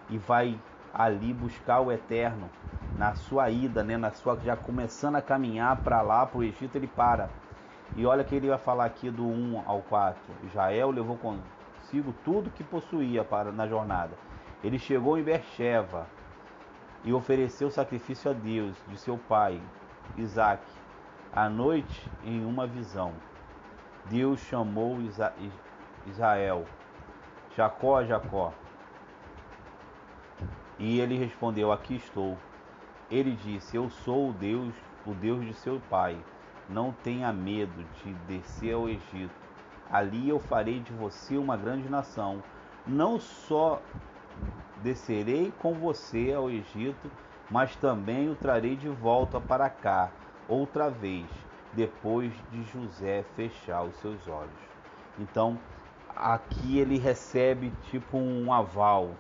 e 0.10 0.18
vai 0.18 0.60
ali 0.94 1.34
buscar 1.34 1.80
o 1.80 1.92
Eterno. 1.92 2.50
Na 2.98 3.14
sua 3.14 3.50
ida, 3.50 3.84
né, 3.84 3.96
na 3.96 4.12
sua 4.12 4.38
já 4.40 4.56
começando 4.56 5.18
a 5.18 5.22
caminhar 5.22 5.78
para 5.78 6.02
lá, 6.02 6.26
para 6.26 6.40
o 6.40 6.44
Egito, 6.44 6.76
ele 6.76 6.88
para. 6.88 7.30
E 7.96 8.06
olha 8.06 8.24
que 8.24 8.36
ele 8.36 8.50
vai 8.50 8.58
falar 8.58 8.86
aqui 8.86 9.10
do 9.10 9.26
1 9.26 9.64
ao 9.66 9.82
4. 9.84 10.20
Israel 10.46 10.90
levou 10.92 11.16
consigo 11.88 12.13
tudo 12.25 12.51
que 12.51 12.63
possuía 12.63 13.24
para 13.24 13.51
na 13.51 13.65
jornada. 13.65 14.12
Ele 14.62 14.77
chegou 14.77 15.17
em 15.17 15.24
Bercheva 15.24 16.06
e 17.03 17.13
ofereceu 17.13 17.72
sacrifício 17.72 18.29
a 18.29 18.34
Deus 18.34 18.75
de 18.89 18.98
seu 18.98 19.17
pai, 19.17 19.62
Isaac, 20.17 20.62
à 21.32 21.48
noite 21.48 22.12
em 22.25 22.44
uma 22.44 22.67
visão. 22.67 23.13
Deus 24.06 24.41
chamou 24.41 24.98
Israel, 26.06 26.65
Jacó, 27.56 28.03
Jacó. 28.03 28.51
E 30.77 31.00
ele 31.00 31.17
respondeu: 31.17 31.72
Aqui 31.72 31.96
estou. 31.96 32.38
Ele 33.10 33.32
disse: 33.32 33.77
Eu 33.77 33.89
sou 33.89 34.29
o 34.29 34.34
Deus, 34.34 34.74
o 35.06 35.13
Deus 35.13 35.46
de 35.46 35.53
seu 35.53 35.82
pai. 35.89 36.17
Não 36.70 36.91
tenha 36.91 37.32
medo 37.32 37.86
de 38.03 38.13
descer 38.27 38.74
ao 38.74 38.89
Egito 38.89 39.47
Ali 39.91 40.27
eu 40.29 40.39
farei 40.39 40.79
de 40.79 40.91
você 40.94 41.38
uma 41.38 41.56
grande 41.56 41.89
nação. 41.89 42.44
Não 42.86 43.20
só 43.20 43.82
descerei 44.84 45.51
com 45.60 45.74
você 45.74 46.34
ao 46.34 46.50
Egito, 46.50 47.10
mas 47.50 47.75
também 47.75 48.29
o 48.29 48.36
trarei 48.36 48.75
de 48.75 48.89
volta 48.89 49.39
para 49.39 49.70
cá, 49.70 50.12
outra 50.48 50.89
vez, 50.89 51.25
depois 51.74 52.34
de 52.51 52.63
José 52.63 53.24
fechar 53.36 53.84
os 53.84 53.96
seus 53.98 54.27
olhos. 54.27 54.51
Então, 55.20 55.58
aqui 56.15 56.79
ele 56.79 56.98
recebe 56.98 57.72
tipo 57.89 58.17
um 58.17 58.51
aval, 58.51 59.12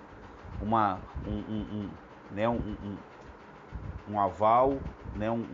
uma, 0.61 0.99
um, 1.25 1.31
um, 1.31 1.61
um 1.73 1.89
né, 2.35 2.47
um, 2.49 2.55
um, 2.55 2.97
um, 4.13 4.19
aval, 4.19 4.77
né, 5.15 5.31
um, 5.31 5.45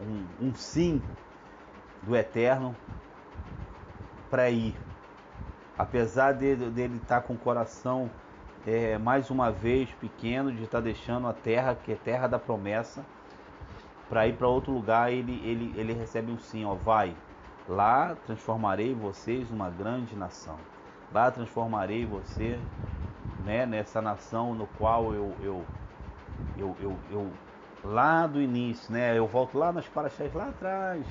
um, 0.00 0.46
um 0.48 0.54
sim 0.54 1.00
do 2.02 2.16
Eterno 2.16 2.74
para 4.30 4.50
ir. 4.50 4.74
Apesar 5.76 6.32
dele, 6.32 6.70
dele 6.70 6.96
estar 6.96 7.20
tá 7.20 7.26
com 7.26 7.34
o 7.34 7.38
coração 7.38 8.10
é, 8.66 8.98
mais 8.98 9.30
uma 9.30 9.50
vez 9.50 9.90
pequeno, 10.00 10.52
de 10.52 10.64
estar 10.64 10.78
tá 10.78 10.84
deixando 10.84 11.28
a 11.28 11.32
terra, 11.32 11.74
que 11.74 11.92
é 11.92 11.94
terra 11.94 12.26
da 12.26 12.38
promessa, 12.38 13.04
para 14.08 14.26
ir 14.26 14.34
para 14.34 14.48
outro 14.48 14.72
lugar, 14.72 15.12
ele, 15.12 15.40
ele, 15.44 15.74
ele 15.76 15.92
recebe 15.92 16.32
um 16.32 16.38
sim, 16.38 16.64
ó, 16.64 16.74
vai, 16.74 17.14
lá 17.68 18.16
transformarei 18.26 18.94
vocês 18.94 19.50
numa 19.50 19.68
grande 19.68 20.16
nação. 20.16 20.56
Lá 21.12 21.30
transformarei 21.30 22.04
você 22.04 22.58
né, 23.44 23.66
nessa 23.66 24.00
nação 24.00 24.54
no 24.54 24.66
qual 24.78 25.14
eu, 25.14 25.34
eu, 25.40 25.64
eu, 26.56 26.76
eu, 26.80 26.98
eu 27.10 27.30
lá 27.84 28.26
do 28.26 28.40
início, 28.40 28.92
né, 28.92 29.16
eu 29.16 29.26
volto 29.26 29.56
lá 29.56 29.72
nas 29.72 29.86
paraxás 29.86 30.32
lá 30.34 30.48
atrás, 30.48 31.06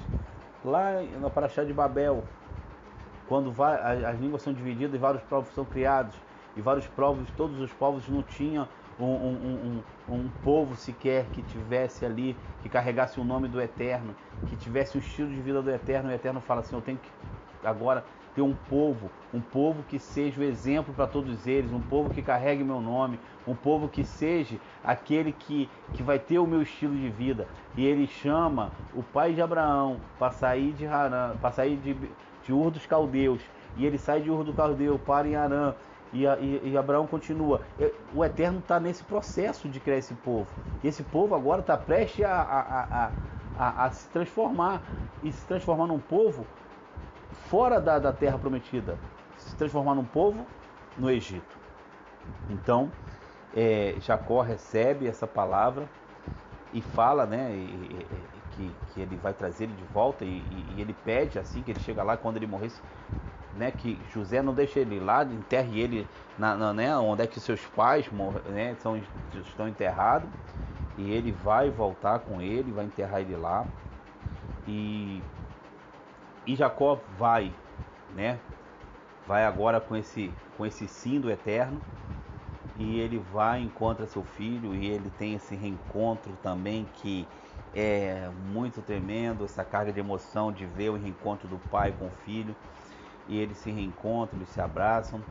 lá 0.65 1.01
na 1.19 1.29
paraxá 1.29 1.63
de 1.63 1.73
Babel, 1.73 2.23
quando 3.27 3.53
as 3.61 4.19
línguas 4.19 4.41
são 4.41 4.53
divididas 4.53 4.95
e 4.95 4.97
vários 4.97 5.23
povos 5.23 5.49
são 5.53 5.65
criados, 5.65 6.15
e 6.55 6.61
vários 6.61 6.87
povos, 6.87 7.29
todos 7.37 7.59
os 7.59 7.71
povos 7.71 8.07
não 8.09 8.23
tinham 8.23 8.67
um, 8.99 9.05
um, 9.05 9.83
um, 10.09 10.15
um, 10.15 10.29
povo 10.43 10.75
sequer 10.75 11.25
que 11.31 11.43
tivesse 11.43 12.03
ali, 12.03 12.35
que 12.63 12.69
carregasse 12.69 13.19
o 13.19 13.23
nome 13.23 13.47
do 13.47 13.61
Eterno, 13.61 14.15
que 14.47 14.55
tivesse 14.55 14.97
o 14.97 14.99
estilo 14.99 15.29
de 15.29 15.39
vida 15.39 15.61
do 15.61 15.69
Eterno. 15.69 16.09
O 16.09 16.11
Eterno 16.11 16.41
fala 16.41 16.61
assim: 16.61 16.75
Eu 16.75 16.81
tenho 16.81 16.97
que 16.97 17.09
agora 17.63 18.03
ter 18.33 18.41
um 18.41 18.55
povo, 18.69 19.09
um 19.33 19.41
povo 19.41 19.83
que 19.87 19.97
seja 19.97 20.39
o 20.39 20.43
exemplo 20.43 20.93
para 20.93 21.07
todos 21.07 21.47
eles, 21.47 21.71
um 21.71 21.81
povo 21.81 22.09
que 22.09 22.21
carregue 22.21 22.63
meu 22.63 22.79
nome, 22.79 23.19
um 23.47 23.55
povo 23.55 23.87
que 23.87 24.03
seja 24.03 24.57
aquele 24.83 25.31
que, 25.31 25.69
que 25.93 26.03
vai 26.03 26.19
ter 26.19 26.39
o 26.39 26.45
meu 26.45 26.61
estilo 26.61 26.95
de 26.95 27.09
vida. 27.09 27.47
E 27.75 27.85
ele 27.85 28.07
chama 28.07 28.71
o 28.95 29.01
pai 29.01 29.33
de 29.33 29.41
Abraão 29.41 29.97
para 30.19 30.31
sair 30.31 30.71
de 30.73 30.85
para 31.39 31.51
sair 31.51 31.77
de, 31.77 31.95
de 32.47 32.53
Ur 32.53 32.71
dos 32.71 32.85
Caldeus. 32.85 33.41
E 33.75 33.85
ele 33.85 33.97
sai 33.97 34.21
de 34.21 34.31
Ur 34.31 34.43
do 34.43 34.53
Caldeu 34.53 34.97
para 34.97 35.27
em 35.27 35.35
Arã. 35.35 35.75
E, 36.13 36.23
e, 36.23 36.61
e, 36.71 36.77
Abraão 36.77 37.05
continua. 37.05 37.61
O 38.15 38.23
Eterno 38.23 38.59
está 38.59 38.79
nesse 38.79 39.03
processo 39.03 39.67
de 39.67 39.79
criar 39.79 39.97
esse 39.97 40.13
povo. 40.13 40.47
E 40.81 40.87
esse 40.87 41.03
povo 41.03 41.35
agora 41.35 41.59
está 41.59 41.75
prestes 41.75 42.23
a, 42.23 42.41
a, 42.41 43.11
a, 43.59 43.85
a, 43.85 43.91
se 43.91 44.07
transformar. 44.09 44.81
E 45.21 45.31
se 45.31 45.45
transformar 45.45 45.87
num 45.87 45.99
povo 45.99 46.47
fora 47.49 47.81
da, 47.81 47.99
da 47.99 48.13
terra 48.13 48.37
prometida, 48.37 48.97
se 49.37 49.53
transformar 49.57 49.95
num 49.95 50.05
povo 50.05 50.45
no 50.97 51.11
Egito. 51.11 51.57
Então, 52.49 52.89
é, 53.55 53.95
Jacó 53.99 54.41
recebe 54.41 55.07
essa 55.07 55.27
palavra 55.27 55.87
e 56.73 56.81
fala, 56.81 57.25
né, 57.25 57.51
e, 57.51 58.05
que, 58.57 58.71
que, 58.93 59.01
ele 59.01 59.15
vai 59.17 59.33
trazer 59.33 59.65
ele 59.65 59.73
de 59.73 59.83
volta 59.93 60.25
e, 60.25 60.43
e, 60.75 60.81
ele 60.81 60.93
pede 61.05 61.37
assim 61.37 61.61
que 61.61 61.71
ele 61.71 61.79
chega 61.79 62.03
lá 62.03 62.17
quando 62.17 62.37
ele 62.37 62.47
morresse, 62.47 62.79
né, 63.55 63.71
que 63.71 63.99
José 64.11 64.41
não 64.41 64.53
deixe 64.53 64.79
ele 64.79 64.99
lá, 64.99 65.23
enterre 65.23 65.79
ele 65.79 66.07
na, 66.37 66.55
na 66.55 66.73
né, 66.73 66.97
onde 66.97 67.23
é 67.23 67.27
que 67.27 67.39
seus 67.39 67.61
pais 67.67 68.09
né, 68.49 68.75
são, 68.79 68.99
estão 69.33 69.67
enterrados 69.67 70.29
e 70.97 71.11
ele 71.11 71.31
vai 71.31 71.69
voltar 71.69 72.19
com 72.19 72.41
ele, 72.41 72.71
vai 72.71 72.85
enterrar 72.85 73.21
ele 73.21 73.35
lá 73.35 73.65
e 74.67 75.21
e 76.45 76.55
Jacó 76.55 76.97
vai, 77.17 77.51
né? 78.15 78.39
Vai 79.27 79.43
agora 79.43 79.81
com 79.81 79.95
esse 79.95 80.31
com 80.57 80.65
esse 80.65 80.87
sim 80.87 81.19
do 81.19 81.29
eterno 81.29 81.81
e 82.77 82.99
ele 82.99 83.19
vai 83.33 83.61
encontra 83.61 84.07
seu 84.07 84.23
filho 84.23 84.73
e 84.73 84.87
ele 84.87 85.11
tem 85.17 85.33
esse 85.35 85.55
reencontro 85.55 86.31
também 86.41 86.87
que 86.95 87.27
é 87.73 88.29
muito 88.51 88.81
tremendo, 88.81 89.45
essa 89.45 89.63
carga 89.63 89.91
de 89.91 89.99
emoção 89.99 90.51
de 90.51 90.65
ver 90.65 90.89
o 90.89 90.95
reencontro 90.95 91.47
do 91.47 91.57
pai 91.69 91.93
com 91.97 92.07
o 92.07 92.11
filho 92.25 92.55
e 93.27 93.37
eles 93.37 93.57
se 93.57 93.71
reencontram, 93.71 94.39
eles 94.39 94.49
se 94.49 94.61
abraçam, 94.61 95.21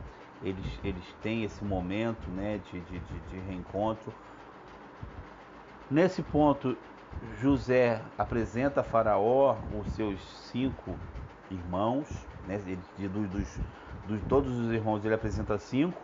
eles, 0.43 0.65
eles 0.83 1.03
têm 1.21 1.43
esse 1.43 1.63
momento 1.63 2.29
né, 2.29 2.59
de, 2.71 2.79
de, 2.81 2.99
de, 2.99 3.19
de 3.29 3.39
reencontro. 3.39 4.13
Nesse 5.89 6.21
ponto, 6.21 6.77
José 7.39 8.01
apresenta 8.17 8.81
a 8.81 8.83
Faraó 8.83 9.57
os 9.73 9.87
seus 9.93 10.19
cinco 10.51 10.95
irmãos, 11.49 12.07
né? 12.47 12.61
Ele, 12.65 12.79
dos, 13.07 13.29
dos, 13.29 13.59
dos, 14.07 14.21
todos 14.27 14.51
os 14.51 14.71
irmãos 14.71 15.03
ele 15.03 15.13
apresenta 15.15 15.57
cinco 15.57 15.99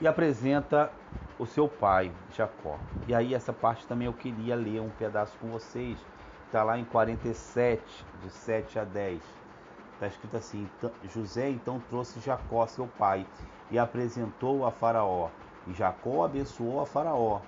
e 0.00 0.06
apresenta 0.06 0.90
o 1.38 1.46
seu 1.46 1.68
pai, 1.68 2.12
Jacó. 2.34 2.78
E 3.06 3.14
aí 3.14 3.34
essa 3.34 3.52
parte 3.52 3.86
também 3.86 4.06
eu 4.06 4.12
queria 4.12 4.54
ler 4.54 4.80
um 4.80 4.90
pedaço 4.90 5.36
com 5.38 5.48
vocês. 5.48 5.98
Está 6.46 6.62
lá 6.62 6.78
em 6.78 6.84
47, 6.84 7.82
de 8.22 8.30
7 8.30 8.78
a 8.78 8.84
10. 8.84 9.22
Está 9.94 10.06
escrito 10.06 10.36
assim: 10.36 10.68
José 11.04 11.50
então 11.50 11.80
trouxe 11.88 12.20
Jacó, 12.20 12.66
seu 12.66 12.86
pai, 12.86 13.26
e 13.70 13.78
apresentou-o 13.78 14.64
a 14.64 14.70
Faraó. 14.70 15.30
E 15.66 15.74
Jacó 15.74 16.24
abençoou 16.24 16.80
a 16.80 16.86
Faraó. 16.86 17.40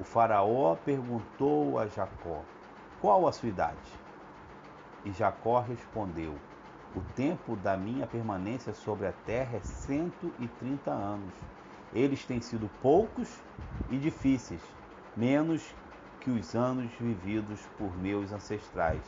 O 0.00 0.04
faraó 0.04 0.74
perguntou 0.76 1.78
a 1.78 1.86
Jacó: 1.86 2.42
Qual 3.00 3.26
a 3.26 3.32
sua 3.32 3.48
idade? 3.48 4.00
E 5.04 5.12
Jacó 5.12 5.60
respondeu: 5.60 6.34
O 6.94 7.02
tempo 7.14 7.56
da 7.56 7.76
minha 7.76 8.06
permanência 8.06 8.72
sobre 8.72 9.06
a 9.06 9.12
terra 9.12 9.56
é 9.56 9.60
130 9.60 10.90
anos. 10.90 11.34
Eles 11.92 12.24
têm 12.24 12.40
sido 12.40 12.70
poucos 12.80 13.28
e 13.90 13.98
difíceis, 13.98 14.60
menos 15.16 15.74
que 16.20 16.30
os 16.30 16.54
anos 16.54 16.90
vividos 16.98 17.60
por 17.76 17.96
meus 17.98 18.32
ancestrais. 18.32 19.02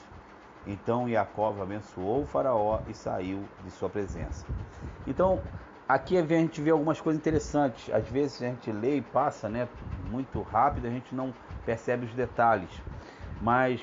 Então 0.67 1.09
Jacó 1.09 1.55
abençoou 1.61 2.23
o 2.23 2.27
faraó 2.27 2.81
e 2.87 2.95
saiu 2.95 3.45
de 3.65 3.71
sua 3.71 3.89
presença. 3.89 4.47
Então, 5.07 5.41
aqui 5.89 6.17
a 6.17 6.25
gente 6.25 6.61
vê 6.61 6.71
algumas 6.71 7.01
coisas 7.01 7.21
interessantes. 7.21 7.93
Às 7.93 8.09
vezes 8.09 8.43
a 8.43 8.47
gente 8.47 8.73
lê 8.73 8.97
e 8.97 9.03
passa, 9.03 9.49
né, 9.49 9.69
muito 10.11 10.41
rápido, 10.43 10.87
a 10.87 10.91
gente 10.91 11.15
não 11.15 11.33
percebe 11.65 12.07
os 12.07 12.15
detalhes. 12.15 12.71
Mas 13.41 13.81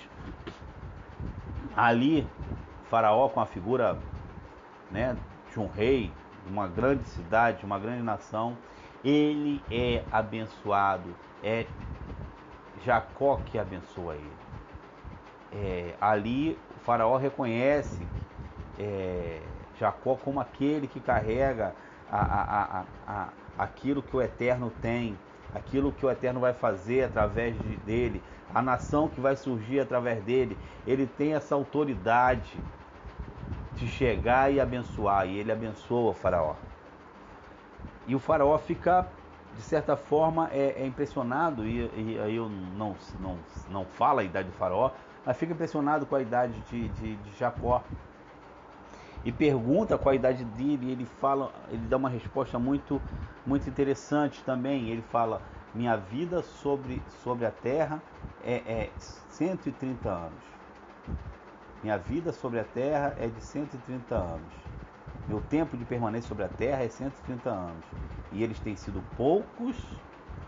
ali, 1.75 2.27
Faraó 2.89 3.29
com 3.29 3.39
a 3.39 3.45
figura, 3.45 3.97
né, 4.89 5.15
de 5.51 5.59
um 5.59 5.67
rei, 5.67 6.11
de 6.45 6.51
uma 6.51 6.67
grande 6.67 7.03
cidade, 7.05 7.59
de 7.59 7.65
uma 7.65 7.79
grande 7.79 8.01
nação, 8.01 8.57
ele 9.03 9.61
é 9.71 10.03
abençoado. 10.11 11.15
É 11.43 11.65
Jacó 12.83 13.39
que 13.45 13.57
abençoa 13.57 14.15
ele. 14.15 14.31
É, 15.53 15.95
ali, 15.99 16.57
o 16.77 16.79
Faraó 16.79 17.17
reconhece 17.17 18.05
é, 18.79 19.41
Jacó 19.79 20.15
como 20.15 20.39
aquele 20.39 20.87
que 20.87 20.99
carrega 20.99 21.75
a, 22.09 22.19
a, 22.21 22.85
a, 23.07 23.29
aquilo 23.57 24.01
que 24.01 24.15
o 24.15 24.21
Eterno 24.21 24.71
tem, 24.81 25.17
aquilo 25.53 25.91
que 25.91 26.05
o 26.05 26.11
Eterno 26.11 26.39
vai 26.39 26.53
fazer 26.53 27.03
através 27.03 27.57
de, 27.59 27.75
dele, 27.77 28.23
a 28.53 28.61
nação 28.61 29.07
que 29.07 29.19
vai 29.19 29.35
surgir 29.35 29.79
através 29.79 30.23
dele. 30.23 30.57
Ele 30.85 31.05
tem 31.05 31.33
essa 31.33 31.55
autoridade 31.55 32.57
de 33.75 33.87
chegar 33.87 34.51
e 34.51 34.59
abençoar, 34.59 35.27
e 35.27 35.37
ele 35.37 35.51
abençoa 35.51 36.11
o 36.11 36.13
Faraó. 36.13 36.55
E 38.11 38.15
o 38.15 38.19
Faraó 38.19 38.57
fica, 38.57 39.07
de 39.55 39.61
certa 39.61 39.95
forma, 39.95 40.49
é, 40.51 40.81
é 40.81 40.85
impressionado, 40.85 41.65
e, 41.65 42.19
aí 42.19 42.35
eu 42.35 42.49
não, 42.49 42.93
não, 43.17 43.37
não 43.69 43.85
falo 43.85 44.19
a 44.19 44.23
idade 44.25 44.49
do 44.49 44.53
Faraó, 44.55 44.91
mas 45.25 45.37
fica 45.37 45.53
impressionado 45.53 46.05
com 46.05 46.15
a 46.15 46.21
idade 46.21 46.59
de, 46.69 46.89
de, 46.89 47.15
de 47.15 47.39
Jacó 47.39 47.81
e 49.23 49.31
pergunta 49.31 49.97
qual 49.97 50.11
a 50.11 50.15
idade 50.17 50.43
dele, 50.43 50.87
e 50.87 50.91
ele 50.91 51.05
fala, 51.21 51.53
ele 51.69 51.87
dá 51.87 51.95
uma 51.95 52.09
resposta 52.09 52.59
muito 52.59 53.01
muito 53.45 53.69
interessante 53.69 54.43
também. 54.43 54.89
Ele 54.89 55.01
fala: 55.03 55.41
"Minha 55.73 55.95
vida 55.95 56.43
sobre 56.43 57.01
sobre 57.23 57.45
a 57.45 57.51
terra 57.51 58.01
é, 58.43 58.55
é 58.55 58.89
130 58.97 60.09
anos. 60.09 60.43
Minha 61.81 61.97
vida 61.97 62.33
sobre 62.33 62.59
a 62.59 62.65
terra 62.65 63.15
é 63.17 63.27
de 63.27 63.39
130 63.39 64.15
anos. 64.15 64.53
Meu 65.31 65.39
tempo 65.39 65.77
de 65.77 65.85
permanência 65.85 66.27
sobre 66.27 66.43
a 66.43 66.49
terra 66.49 66.83
é 66.83 66.89
130 66.89 67.49
anos. 67.49 67.85
E 68.33 68.43
eles 68.43 68.59
têm 68.59 68.75
sido 68.75 69.01
poucos 69.15 69.77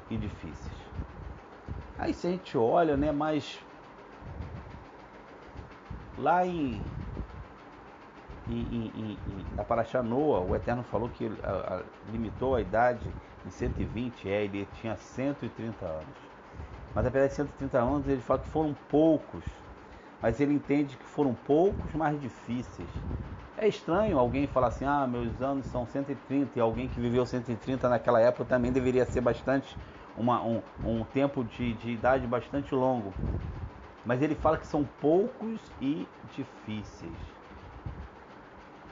e 0.10 0.18
difíceis." 0.18 0.76
Aí 1.98 2.14
se 2.14 2.28
a 2.28 2.32
gente 2.32 2.58
olha, 2.58 2.98
né, 2.98 3.10
mas 3.10 3.64
lá 6.18 6.46
em 6.46 6.82
e, 8.50 8.54
e, 8.54 9.18
e, 9.26 9.56
na 9.56 9.64
Paraxá 9.64 10.04
Noa, 10.04 10.42
o 10.42 10.54
Eterno 10.54 10.84
falou 10.84 11.08
que 11.08 11.32
a, 11.42 11.76
a, 11.76 11.84
limitou 12.12 12.56
a 12.56 12.60
idade 12.60 13.08
em 13.46 13.50
120, 13.50 14.28
é, 14.28 14.44
ele 14.44 14.68
tinha 14.82 14.98
130 14.98 15.86
anos. 15.86 16.18
Mas 16.94 17.06
apesar 17.06 17.28
de 17.28 17.34
130 17.36 17.80
anos, 17.80 18.06
ele 18.06 18.20
fala 18.20 18.42
que 18.42 18.50
foram 18.50 18.76
poucos, 18.90 19.46
mas 20.22 20.42
ele 20.42 20.54
entende 20.54 20.98
que 20.98 21.06
foram 21.06 21.34
poucos, 21.34 21.94
mais 21.94 22.20
difíceis. 22.20 22.90
É 23.58 23.68
estranho 23.68 24.18
alguém 24.18 24.48
falar 24.48 24.68
assim, 24.68 24.86
ah, 24.86 25.06
meus 25.08 25.40
anos 25.42 25.66
são 25.68 25.86
130, 25.86 26.58
e 26.58 26.62
alguém 26.62 26.88
que 26.88 27.00
viveu 27.00 27.26
130 27.26 27.88
naquela 27.88 28.20
época 28.20 28.46
também 28.46 28.72
deveria 28.72 29.06
ser 29.06 29.22
bastante, 29.22 29.78
uma, 30.18 30.42
um, 30.42 30.62
um 30.84 31.04
tempo 31.04 31.44
de, 31.44 31.74
de 31.74 31.92
idade 31.92 32.26
bastante 32.26 32.74
longo. 32.74 33.14
Mas 34.06 34.22
ele 34.22 34.36
fala 34.36 34.58
que 34.58 34.66
são 34.66 34.84
poucos 35.00 35.60
e 35.80 36.08
difíceis. 36.36 37.34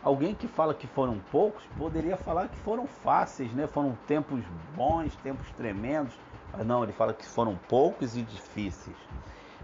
Alguém 0.03 0.33
que 0.33 0.47
fala 0.47 0.73
que 0.73 0.87
foram 0.87 1.19
poucos 1.31 1.63
poderia 1.77 2.17
falar 2.17 2.47
que 2.47 2.57
foram 2.57 2.87
fáceis, 2.87 3.51
né? 3.53 3.67
Foram 3.67 3.95
tempos 4.07 4.41
bons, 4.75 5.15
tempos 5.17 5.47
tremendos. 5.51 6.13
Mas 6.51 6.65
não, 6.65 6.83
ele 6.83 6.91
fala 6.91 7.13
que 7.13 7.25
foram 7.25 7.55
poucos 7.67 8.15
e 8.17 8.23
difíceis. 8.23 8.97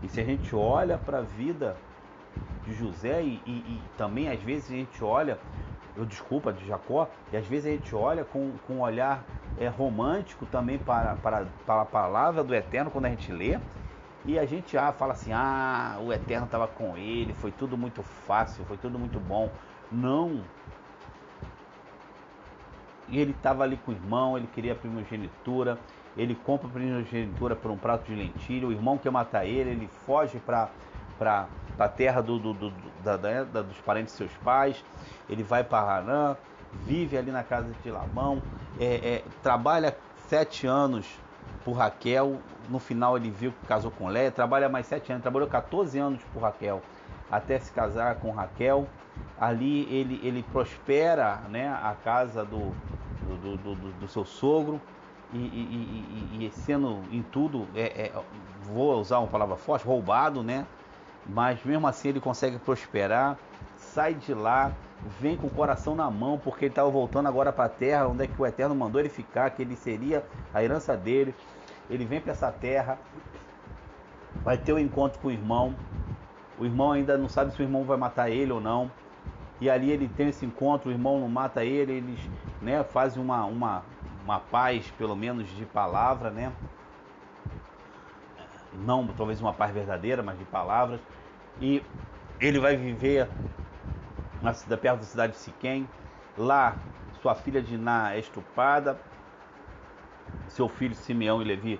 E 0.03 0.07
se 0.07 0.21
a 0.21 0.23
gente 0.23 0.55
olha 0.55 0.97
para 0.97 1.19
a 1.19 1.21
vida 1.21 1.75
de 2.65 2.73
José 2.73 3.21
e, 3.21 3.41
e, 3.45 3.51
e, 3.51 3.81
também 3.97 4.29
às 4.29 4.41
vezes 4.41 4.71
a 4.71 4.75
gente 4.75 5.03
olha, 5.03 5.39
eu 5.95 6.05
desculpa, 6.05 6.51
de 6.53 6.65
Jacó, 6.67 7.09
e 7.31 7.37
às 7.37 7.45
vezes 7.45 7.65
a 7.65 7.69
gente 7.69 7.95
olha 7.95 8.23
com, 8.23 8.51
com 8.67 8.75
um 8.75 8.81
olhar 8.81 9.23
é, 9.57 9.67
romântico 9.67 10.45
também 10.45 10.77
para, 10.77 11.15
para, 11.15 11.47
para 11.65 11.81
a 11.81 11.85
palavra 11.85 12.43
do 12.43 12.53
Eterno 12.53 12.91
quando 12.91 13.05
a 13.05 13.09
gente 13.09 13.31
lê. 13.31 13.57
E 14.25 14.37
a 14.37 14.45
gente 14.45 14.77
ah, 14.77 14.91
fala 14.91 15.13
assim: 15.13 15.31
ah, 15.31 15.97
o 16.01 16.11
Eterno 16.11 16.45
estava 16.45 16.67
com 16.67 16.97
ele, 16.97 17.33
foi 17.33 17.51
tudo 17.51 17.77
muito 17.77 18.03
fácil, 18.03 18.65
foi 18.65 18.77
tudo 18.77 18.99
muito 18.99 19.19
bom. 19.19 19.49
Não. 19.89 20.43
ele 23.09 23.31
estava 23.31 23.63
ali 23.63 23.77
com 23.77 23.91
o 23.91 23.95
irmão, 23.95 24.37
ele 24.37 24.47
queria 24.47 24.73
a 24.73 24.75
primogenitura, 24.75 25.79
ele 26.17 26.35
compra 26.35 26.67
a 26.67 26.71
primogenitura 26.71 27.55
por 27.55 27.71
um 27.71 27.77
prato 27.77 28.05
de 28.05 28.15
lentilha, 28.15 28.67
o 28.67 28.71
irmão 28.71 28.97
quer 28.97 29.11
matar 29.11 29.45
ele, 29.45 29.69
ele 29.69 29.87
foge 29.87 30.39
para 30.39 30.69
para 31.17 31.47
a 31.77 31.87
terra 31.87 32.21
do, 32.21 32.39
do, 32.39 32.53
do 32.53 32.73
da, 33.03 33.17
da, 33.17 33.61
dos 33.61 33.77
parentes 33.79 34.13
de 34.13 34.17
seus 34.17 34.31
pais, 34.43 34.83
ele 35.29 35.43
vai 35.43 35.63
para 35.63 35.79
Harã, 35.79 36.35
vive 36.85 37.17
ali 37.17 37.31
na 37.31 37.43
casa 37.43 37.69
de 37.83 37.91
Labão, 37.91 38.41
é, 38.79 38.85
é, 38.95 39.23
trabalha 39.41 39.95
sete 40.27 40.67
anos 40.67 41.07
por 41.63 41.73
Raquel, 41.73 42.39
no 42.69 42.79
final 42.79 43.17
ele 43.17 43.29
viu 43.29 43.51
que 43.51 43.67
casou 43.67 43.91
com 43.91 44.07
Léa, 44.07 44.31
trabalha 44.31 44.67
mais 44.69 44.85
sete 44.85 45.11
anos, 45.11 45.21
trabalhou 45.21 45.47
14 45.47 45.97
anos 45.97 46.21
por 46.33 46.41
Raquel, 46.41 46.81
até 47.31 47.59
se 47.59 47.71
casar 47.71 48.15
com 48.15 48.31
Raquel, 48.31 48.87
ali 49.39 49.83
ele, 49.93 50.19
ele 50.23 50.43
prospera 50.43 51.41
né, 51.49 51.69
a 51.69 51.95
casa 52.03 52.43
do, 52.43 52.73
do, 53.21 53.57
do, 53.57 53.75
do, 53.75 53.91
do 53.93 54.07
seu 54.07 54.25
sogro, 54.25 54.81
e, 55.33 55.37
e, 55.37 56.37
e, 56.39 56.45
e, 56.45 56.51
sendo 56.51 57.01
em 57.11 57.21
tudo, 57.21 57.67
é, 57.75 58.05
é, 58.05 58.11
vou 58.63 58.97
usar 58.99 59.19
uma 59.19 59.27
palavra 59.27 59.57
forte, 59.57 59.85
roubado, 59.85 60.41
né? 60.41 60.65
Mas 61.29 61.63
mesmo 61.63 61.87
assim 61.87 62.09
ele 62.09 62.19
consegue 62.19 62.57
prosperar, 62.57 63.37
sai 63.75 64.13
de 64.13 64.33
lá, 64.33 64.71
vem 65.19 65.35
com 65.35 65.47
o 65.47 65.51
coração 65.51 65.95
na 65.95 66.09
mão, 66.09 66.37
porque 66.37 66.65
ele 66.65 66.71
estava 66.71 66.89
voltando 66.89 67.27
agora 67.27 67.51
para 67.51 67.65
a 67.65 67.69
terra, 67.69 68.07
onde 68.07 68.23
é 68.23 68.27
que 68.27 68.41
o 68.41 68.45
Eterno 68.45 68.73
mandou 68.73 68.99
ele 68.99 69.09
ficar, 69.09 69.49
que 69.51 69.61
ele 69.61 69.75
seria 69.75 70.25
a 70.53 70.63
herança 70.63 70.95
dele. 70.95 71.35
Ele 71.89 72.05
vem 72.05 72.19
para 72.19 72.31
essa 72.31 72.51
terra, 72.51 72.97
vai 74.43 74.57
ter 74.57 74.73
um 74.73 74.79
encontro 74.79 75.19
com 75.19 75.27
o 75.27 75.31
irmão. 75.31 75.75
O 76.59 76.65
irmão 76.65 76.91
ainda 76.91 77.17
não 77.17 77.29
sabe 77.29 77.53
se 77.53 77.61
o 77.61 77.63
irmão 77.63 77.83
vai 77.83 77.97
matar 77.97 78.29
ele 78.29 78.51
ou 78.51 78.59
não. 78.59 78.89
E 79.59 79.69
ali 79.69 79.91
ele 79.91 80.07
tem 80.07 80.29
esse 80.29 80.45
encontro, 80.45 80.89
o 80.89 80.91
irmão 80.93 81.19
não 81.19 81.27
mata 81.27 81.63
ele, 81.63 81.93
eles 81.93 82.19
né, 82.61 82.83
fazem 82.83 83.21
uma, 83.21 83.45
uma, 83.45 83.83
uma 84.23 84.39
paz, 84.39 84.91
pelo 84.97 85.15
menos 85.15 85.47
de 85.49 85.65
palavra, 85.65 86.29
né? 86.29 86.51
Não 88.85 89.07
talvez 89.07 89.41
uma 89.41 89.53
paz 89.53 89.73
verdadeira, 89.73 90.21
mas 90.21 90.37
de 90.37 90.45
palavras. 90.45 90.99
E 91.59 91.83
ele 92.39 92.59
vai 92.59 92.75
viver 92.75 93.27
na 94.41 94.53
cidade, 94.53 94.81
perto 94.81 94.97
da 94.99 95.05
cidade 95.05 95.33
de 95.33 95.39
Siquém. 95.39 95.87
Lá, 96.37 96.77
sua 97.21 97.35
filha 97.35 97.61
Diná 97.61 98.13
é 98.13 98.19
estuprada. 98.19 98.99
Seu 100.47 100.69
filho 100.69 100.95
Simeão 100.95 101.41
e 101.41 101.45
Levi 101.45 101.79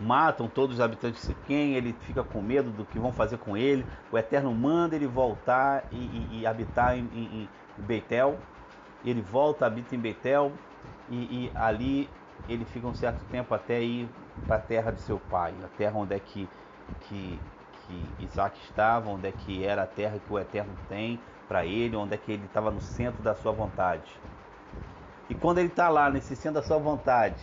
matam 0.00 0.48
todos 0.48 0.76
os 0.76 0.80
habitantes 0.80 1.20
de 1.20 1.26
Siquém. 1.26 1.74
Ele 1.74 1.92
fica 2.00 2.22
com 2.22 2.42
medo 2.42 2.70
do 2.70 2.84
que 2.84 2.98
vão 2.98 3.12
fazer 3.12 3.38
com 3.38 3.56
ele. 3.56 3.86
O 4.10 4.18
Eterno 4.18 4.52
manda 4.52 4.96
ele 4.96 5.06
voltar 5.06 5.84
e, 5.92 5.96
e, 5.96 6.40
e 6.40 6.46
habitar 6.46 6.96
em, 6.96 7.08
em, 7.14 7.42
em 7.42 7.48
Beitel. 7.78 8.38
Ele 9.04 9.20
volta, 9.20 9.66
habita 9.66 9.94
em 9.94 9.98
Beitel 9.98 10.52
e, 11.10 11.16
e, 11.16 11.52
ali 11.54 12.08
ele 12.48 12.64
fica 12.64 12.86
um 12.86 12.94
certo 12.94 13.22
tempo 13.30 13.54
até 13.54 13.82
ir 13.82 14.08
para 14.46 14.56
a 14.56 14.60
terra 14.60 14.90
de 14.90 15.00
seu 15.00 15.18
pai, 15.18 15.54
a 15.62 15.68
terra 15.76 15.98
onde 15.98 16.14
é 16.14 16.18
que, 16.18 16.48
que, 17.02 17.38
que 17.86 18.24
Isaac 18.24 18.58
estava, 18.64 19.10
onde 19.10 19.28
é 19.28 19.32
que 19.32 19.64
era 19.64 19.82
a 19.82 19.86
terra 19.86 20.18
que 20.18 20.32
o 20.32 20.38
Eterno 20.38 20.72
tem 20.88 21.18
para 21.48 21.64
ele, 21.64 21.96
onde 21.96 22.14
é 22.14 22.16
que 22.16 22.32
ele 22.32 22.44
estava 22.46 22.70
no 22.70 22.80
centro 22.80 23.22
da 23.22 23.34
sua 23.34 23.52
vontade. 23.52 24.10
E 25.28 25.34
quando 25.34 25.58
ele 25.58 25.68
está 25.68 25.88
lá, 25.88 26.10
nesse 26.10 26.36
centro 26.36 26.60
da 26.60 26.66
sua 26.66 26.78
vontade, 26.78 27.40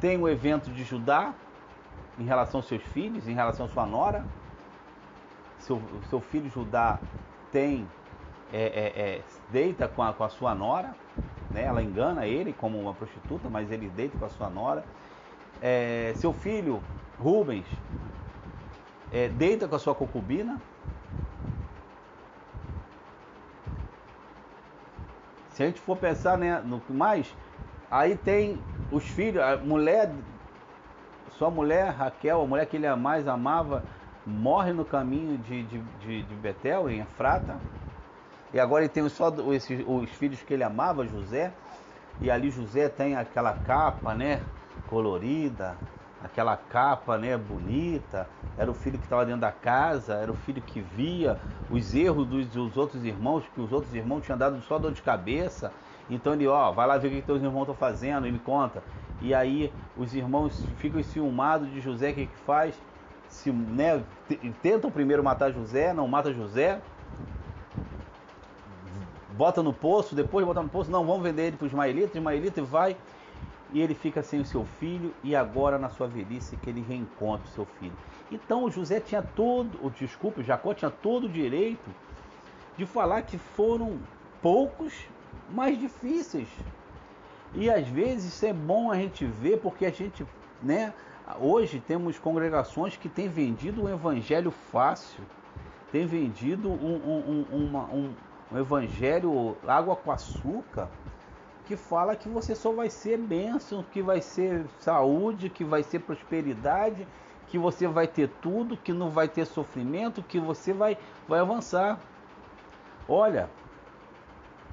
tem 0.00 0.18
o 0.18 0.28
evento 0.28 0.70
de 0.70 0.84
Judá 0.84 1.32
em 2.18 2.24
relação 2.24 2.58
aos 2.58 2.68
seus 2.68 2.82
filhos, 2.82 3.26
em 3.26 3.34
relação 3.34 3.66
à 3.66 3.68
sua 3.68 3.86
nora. 3.86 4.24
Seu, 5.58 5.80
seu 6.10 6.20
filho 6.20 6.50
Judá 6.50 6.98
tem 7.50 7.88
é, 8.52 8.62
é, 8.62 9.02
é, 9.02 9.22
deita 9.50 9.88
com 9.88 10.02
a, 10.02 10.12
com 10.12 10.24
a 10.24 10.28
sua 10.28 10.54
nora, 10.54 10.94
né? 11.50 11.62
ela 11.62 11.82
engana 11.82 12.26
ele 12.26 12.52
como 12.52 12.78
uma 12.78 12.92
prostituta, 12.92 13.48
mas 13.48 13.70
ele 13.70 13.88
deita 13.88 14.18
com 14.18 14.24
a 14.24 14.28
sua 14.28 14.50
nora. 14.50 14.84
É, 15.60 16.12
seu 16.16 16.32
filho 16.32 16.82
Rubens 17.18 17.66
é, 19.12 19.28
deita 19.28 19.68
com 19.68 19.76
a 19.76 19.78
sua 19.78 19.94
concubina. 19.94 20.60
Se 25.50 25.62
a 25.62 25.66
gente 25.66 25.80
for 25.80 25.96
pensar 25.98 26.38
né, 26.38 26.62
no 26.64 26.80
que 26.80 26.92
mais, 26.92 27.32
aí 27.90 28.16
tem 28.16 28.58
os 28.90 29.04
filhos, 29.04 29.42
a 29.42 29.58
mulher, 29.58 30.10
sua 31.32 31.50
mulher 31.50 31.90
Raquel, 31.90 32.40
a 32.40 32.46
mulher 32.46 32.64
que 32.66 32.76
ele 32.76 32.92
mais 32.96 33.28
amava, 33.28 33.84
morre 34.24 34.72
no 34.72 34.84
caminho 34.84 35.36
de, 35.38 35.62
de, 35.64 35.78
de, 36.00 36.22
de 36.22 36.34
Betel, 36.36 36.88
em 36.88 37.00
Efrata. 37.00 37.56
E 38.54 38.58
agora 38.58 38.84
ele 38.84 38.92
tem 38.92 39.06
só 39.10 39.28
os, 39.28 39.68
os 39.86 40.10
filhos 40.10 40.42
que 40.42 40.54
ele 40.54 40.64
amava, 40.64 41.06
José. 41.06 41.52
E 42.20 42.30
ali 42.30 42.50
José 42.50 42.88
tem 42.88 43.16
aquela 43.16 43.52
capa, 43.52 44.14
né, 44.14 44.40
colorida, 44.88 45.76
aquela 46.22 46.56
capa, 46.56 47.18
né, 47.18 47.36
bonita. 47.36 48.28
Era 48.56 48.70
o 48.70 48.74
filho 48.74 48.98
que 48.98 49.04
estava 49.04 49.24
dentro 49.24 49.40
da 49.40 49.52
casa, 49.52 50.14
era 50.14 50.30
o 50.30 50.36
filho 50.36 50.62
que 50.62 50.80
via 50.80 51.38
os 51.70 51.94
erros 51.94 52.26
dos, 52.26 52.46
dos, 52.46 52.76
outros 52.76 53.04
irmãos, 53.04 53.44
que 53.54 53.60
os 53.60 53.72
outros 53.72 53.94
irmãos 53.94 54.22
tinham 54.22 54.38
dado 54.38 54.60
só 54.62 54.78
dor 54.78 54.92
de 54.92 55.02
cabeça. 55.02 55.72
Então 56.08 56.34
ele, 56.34 56.46
ó, 56.46 56.70
vai 56.72 56.86
lá 56.86 56.98
ver 56.98 57.08
o 57.08 57.10
que 57.10 57.22
teus 57.22 57.42
irmãos 57.42 57.62
estão 57.62 57.74
fazendo 57.74 58.26
e 58.26 58.32
me 58.32 58.38
conta. 58.38 58.82
E 59.20 59.34
aí 59.34 59.72
os 59.96 60.14
irmãos 60.14 60.64
ficam 60.78 61.00
enciumados 61.00 61.70
de 61.70 61.80
José, 61.80 62.10
o 62.10 62.14
que 62.14 62.26
que 62.26 62.36
faz? 62.44 62.74
Se, 63.28 63.50
né, 63.50 64.02
tentam 64.60 64.90
primeiro 64.90 65.22
matar 65.22 65.52
José, 65.52 65.92
não 65.92 66.06
mata 66.06 66.34
José, 66.34 66.80
bota 69.32 69.62
no 69.62 69.72
poço, 69.72 70.14
depois 70.14 70.44
bota 70.44 70.62
no 70.62 70.68
poço, 70.68 70.90
não, 70.90 71.06
vamos 71.06 71.22
vender 71.22 71.46
ele 71.46 71.56
para 71.56 71.64
o 71.64 71.66
Ismaelita, 71.66 72.18
Ismaelita 72.18 72.62
vai 72.62 72.96
e 73.72 73.80
ele 73.80 73.94
fica 73.94 74.22
sem 74.22 74.40
o 74.40 74.44
seu 74.44 74.64
filho 74.64 75.14
e 75.22 75.34
agora 75.34 75.78
na 75.78 75.88
sua 75.88 76.06
velhice 76.06 76.56
que 76.56 76.68
ele 76.68 76.84
reencontra 76.86 77.46
o 77.46 77.50
seu 77.50 77.64
filho. 77.64 77.96
Então 78.30 78.70
José 78.70 79.00
tinha 79.00 79.22
todo, 79.22 79.78
o 79.84 79.90
desculpe, 79.90 80.42
Jacó 80.42 80.74
tinha 80.74 80.90
todo 80.90 81.24
o 81.24 81.28
direito 81.28 81.90
de 82.76 82.86
falar 82.86 83.22
que 83.22 83.38
foram 83.38 83.98
poucos, 84.40 84.92
mas 85.50 85.78
difíceis. 85.78 86.48
E 87.54 87.70
às 87.70 87.86
vezes 87.86 88.32
isso 88.32 88.46
é 88.46 88.52
bom 88.52 88.90
a 88.90 88.96
gente 88.96 89.24
ver 89.24 89.58
porque 89.60 89.86
a 89.86 89.90
gente, 89.90 90.26
né, 90.62 90.92
hoje 91.38 91.80
temos 91.80 92.18
congregações 92.18 92.96
que 92.96 93.08
têm 93.08 93.28
vendido 93.28 93.84
o 93.84 93.88
evangelho 93.88 94.50
fácil, 94.50 95.22
têm 95.90 96.06
vendido 96.06 96.70
um, 96.70 96.94
um, 96.94 97.46
um, 97.52 97.66
uma, 97.66 97.84
um 97.84 98.14
um 98.52 98.58
evangelho 98.58 99.56
água 99.66 99.96
com 99.96 100.12
açúcar 100.12 100.88
que 101.72 101.76
fala 101.76 102.14
que 102.14 102.28
você 102.28 102.54
só 102.54 102.70
vai 102.70 102.90
ser 102.90 103.16
bênção, 103.16 103.82
que 103.82 104.02
vai 104.02 104.20
ser 104.20 104.66
saúde, 104.78 105.48
que 105.48 105.64
vai 105.64 105.82
ser 105.82 106.00
prosperidade, 106.00 107.08
que 107.48 107.56
você 107.56 107.86
vai 107.86 108.06
ter 108.06 108.28
tudo, 108.42 108.76
que 108.76 108.92
não 108.92 109.08
vai 109.08 109.26
ter 109.26 109.46
sofrimento, 109.46 110.22
que 110.22 110.38
você 110.38 110.74
vai, 110.74 110.98
vai 111.26 111.40
avançar. 111.40 111.98
Olha, 113.08 113.48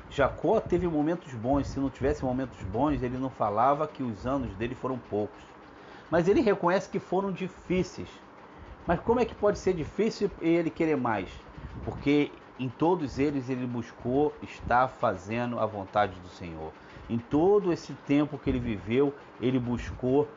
Jacó 0.09 0.59
teve 0.59 0.89
momentos 0.89 1.33
bons, 1.33 1.67
se 1.67 1.79
não 1.79 1.89
tivesse 1.89 2.25
momentos 2.25 2.61
bons, 2.63 3.01
ele 3.01 3.17
não 3.17 3.29
falava 3.29 3.87
que 3.87 4.03
os 4.03 4.27
anos 4.27 4.53
dele 4.55 4.75
foram 4.75 4.99
poucos. 5.09 5.41
Mas 6.11 6.27
ele 6.27 6.41
reconhece 6.41 6.89
que 6.89 6.99
foram 6.99 7.31
difíceis. 7.31 8.09
Mas 8.85 8.99
como 8.99 9.21
é 9.21 9.25
que 9.25 9.35
pode 9.35 9.57
ser 9.57 9.73
difícil 9.73 10.29
e 10.41 10.49
ele 10.49 10.69
querer 10.69 10.97
mais? 10.97 11.29
Porque 11.85 12.29
em 12.59 12.67
todos 12.67 13.19
eles 13.19 13.49
ele 13.49 13.65
buscou 13.65 14.35
estar 14.41 14.89
fazendo 14.89 15.61
a 15.61 15.65
vontade 15.65 16.19
do 16.19 16.27
Senhor. 16.27 16.73
Em 17.09 17.17
todo 17.17 17.73
esse 17.73 17.93
tempo 18.05 18.37
que 18.37 18.49
ele 18.49 18.59
viveu, 18.59 19.13
ele 19.41 19.57
buscou 19.57 20.27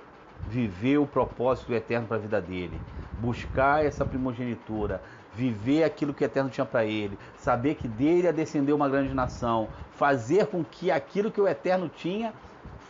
viver 0.48 0.98
o 0.98 1.06
propósito 1.06 1.72
eterno 1.72 2.06
para 2.06 2.16
a 2.16 2.20
vida 2.20 2.40
dele, 2.40 2.80
buscar 3.18 3.84
essa 3.84 4.04
primogenitura, 4.04 5.02
viver 5.34 5.84
aquilo 5.84 6.12
que 6.12 6.24
o 6.24 6.26
eterno 6.26 6.50
tinha 6.50 6.64
para 6.64 6.84
ele, 6.84 7.18
saber 7.36 7.74
que 7.74 7.86
dele 7.86 8.22
ia 8.22 8.32
descender 8.32 8.74
uma 8.74 8.88
grande 8.88 9.14
nação, 9.14 9.68
fazer 9.96 10.46
com 10.46 10.64
que 10.64 10.90
aquilo 10.90 11.30
que 11.30 11.40
o 11.40 11.46
eterno 11.46 11.88
tinha 11.88 12.32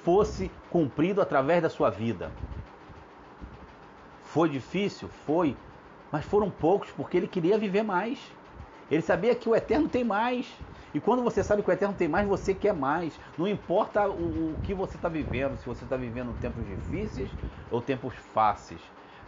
fosse 0.04 0.50
cumprido 0.70 1.20
através 1.20 1.62
da 1.62 1.68
sua 1.68 1.90
vida. 1.90 2.30
Foi 4.24 4.48
difícil? 4.48 5.08
Foi, 5.26 5.56
mas 6.10 6.24
foram 6.24 6.50
poucos 6.50 6.90
porque 6.90 7.16
ele 7.16 7.28
queria 7.28 7.58
viver 7.58 7.82
mais. 7.82 8.18
Ele 8.90 9.02
sabia 9.02 9.34
que 9.34 9.48
o 9.48 9.54
eterno 9.54 9.88
tem 9.88 10.04
mais. 10.04 10.46
E 10.94 11.00
quando 11.00 11.22
você 11.22 11.42
sabe 11.42 11.62
que 11.62 11.70
o 11.70 11.72
eterno 11.72 11.94
tem 11.94 12.08
mais, 12.08 12.28
você 12.28 12.54
quer 12.54 12.74
mais. 12.74 13.18
Não 13.38 13.48
importa 13.48 14.08
o, 14.08 14.52
o 14.52 14.56
que 14.62 14.74
você 14.74 14.96
está 14.96 15.08
vivendo, 15.08 15.56
se 15.58 15.66
você 15.66 15.84
está 15.84 15.96
vivendo 15.96 16.38
tempos 16.38 16.66
difíceis 16.66 17.30
ou 17.70 17.80
tempos 17.80 18.14
fáceis, 18.34 18.80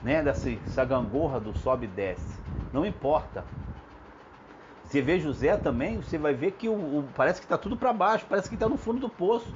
né? 0.02 0.22
Dessa, 0.22 0.84
gangorra 0.84 1.40
do 1.40 1.54
sobe 1.54 1.86
e 1.86 1.88
desce. 1.88 2.38
Não 2.72 2.84
importa. 2.84 3.44
Você 4.84 5.00
vê 5.00 5.18
José 5.18 5.56
também, 5.56 5.96
você 5.96 6.18
vai 6.18 6.34
ver 6.34 6.52
que 6.52 6.68
o, 6.68 6.74
o 6.74 7.08
parece 7.16 7.40
que 7.40 7.46
está 7.46 7.56
tudo 7.56 7.76
para 7.76 7.92
baixo, 7.92 8.26
parece 8.28 8.48
que 8.48 8.54
está 8.54 8.68
no 8.68 8.76
fundo 8.76 9.00
do 9.00 9.08
poço. 9.08 9.48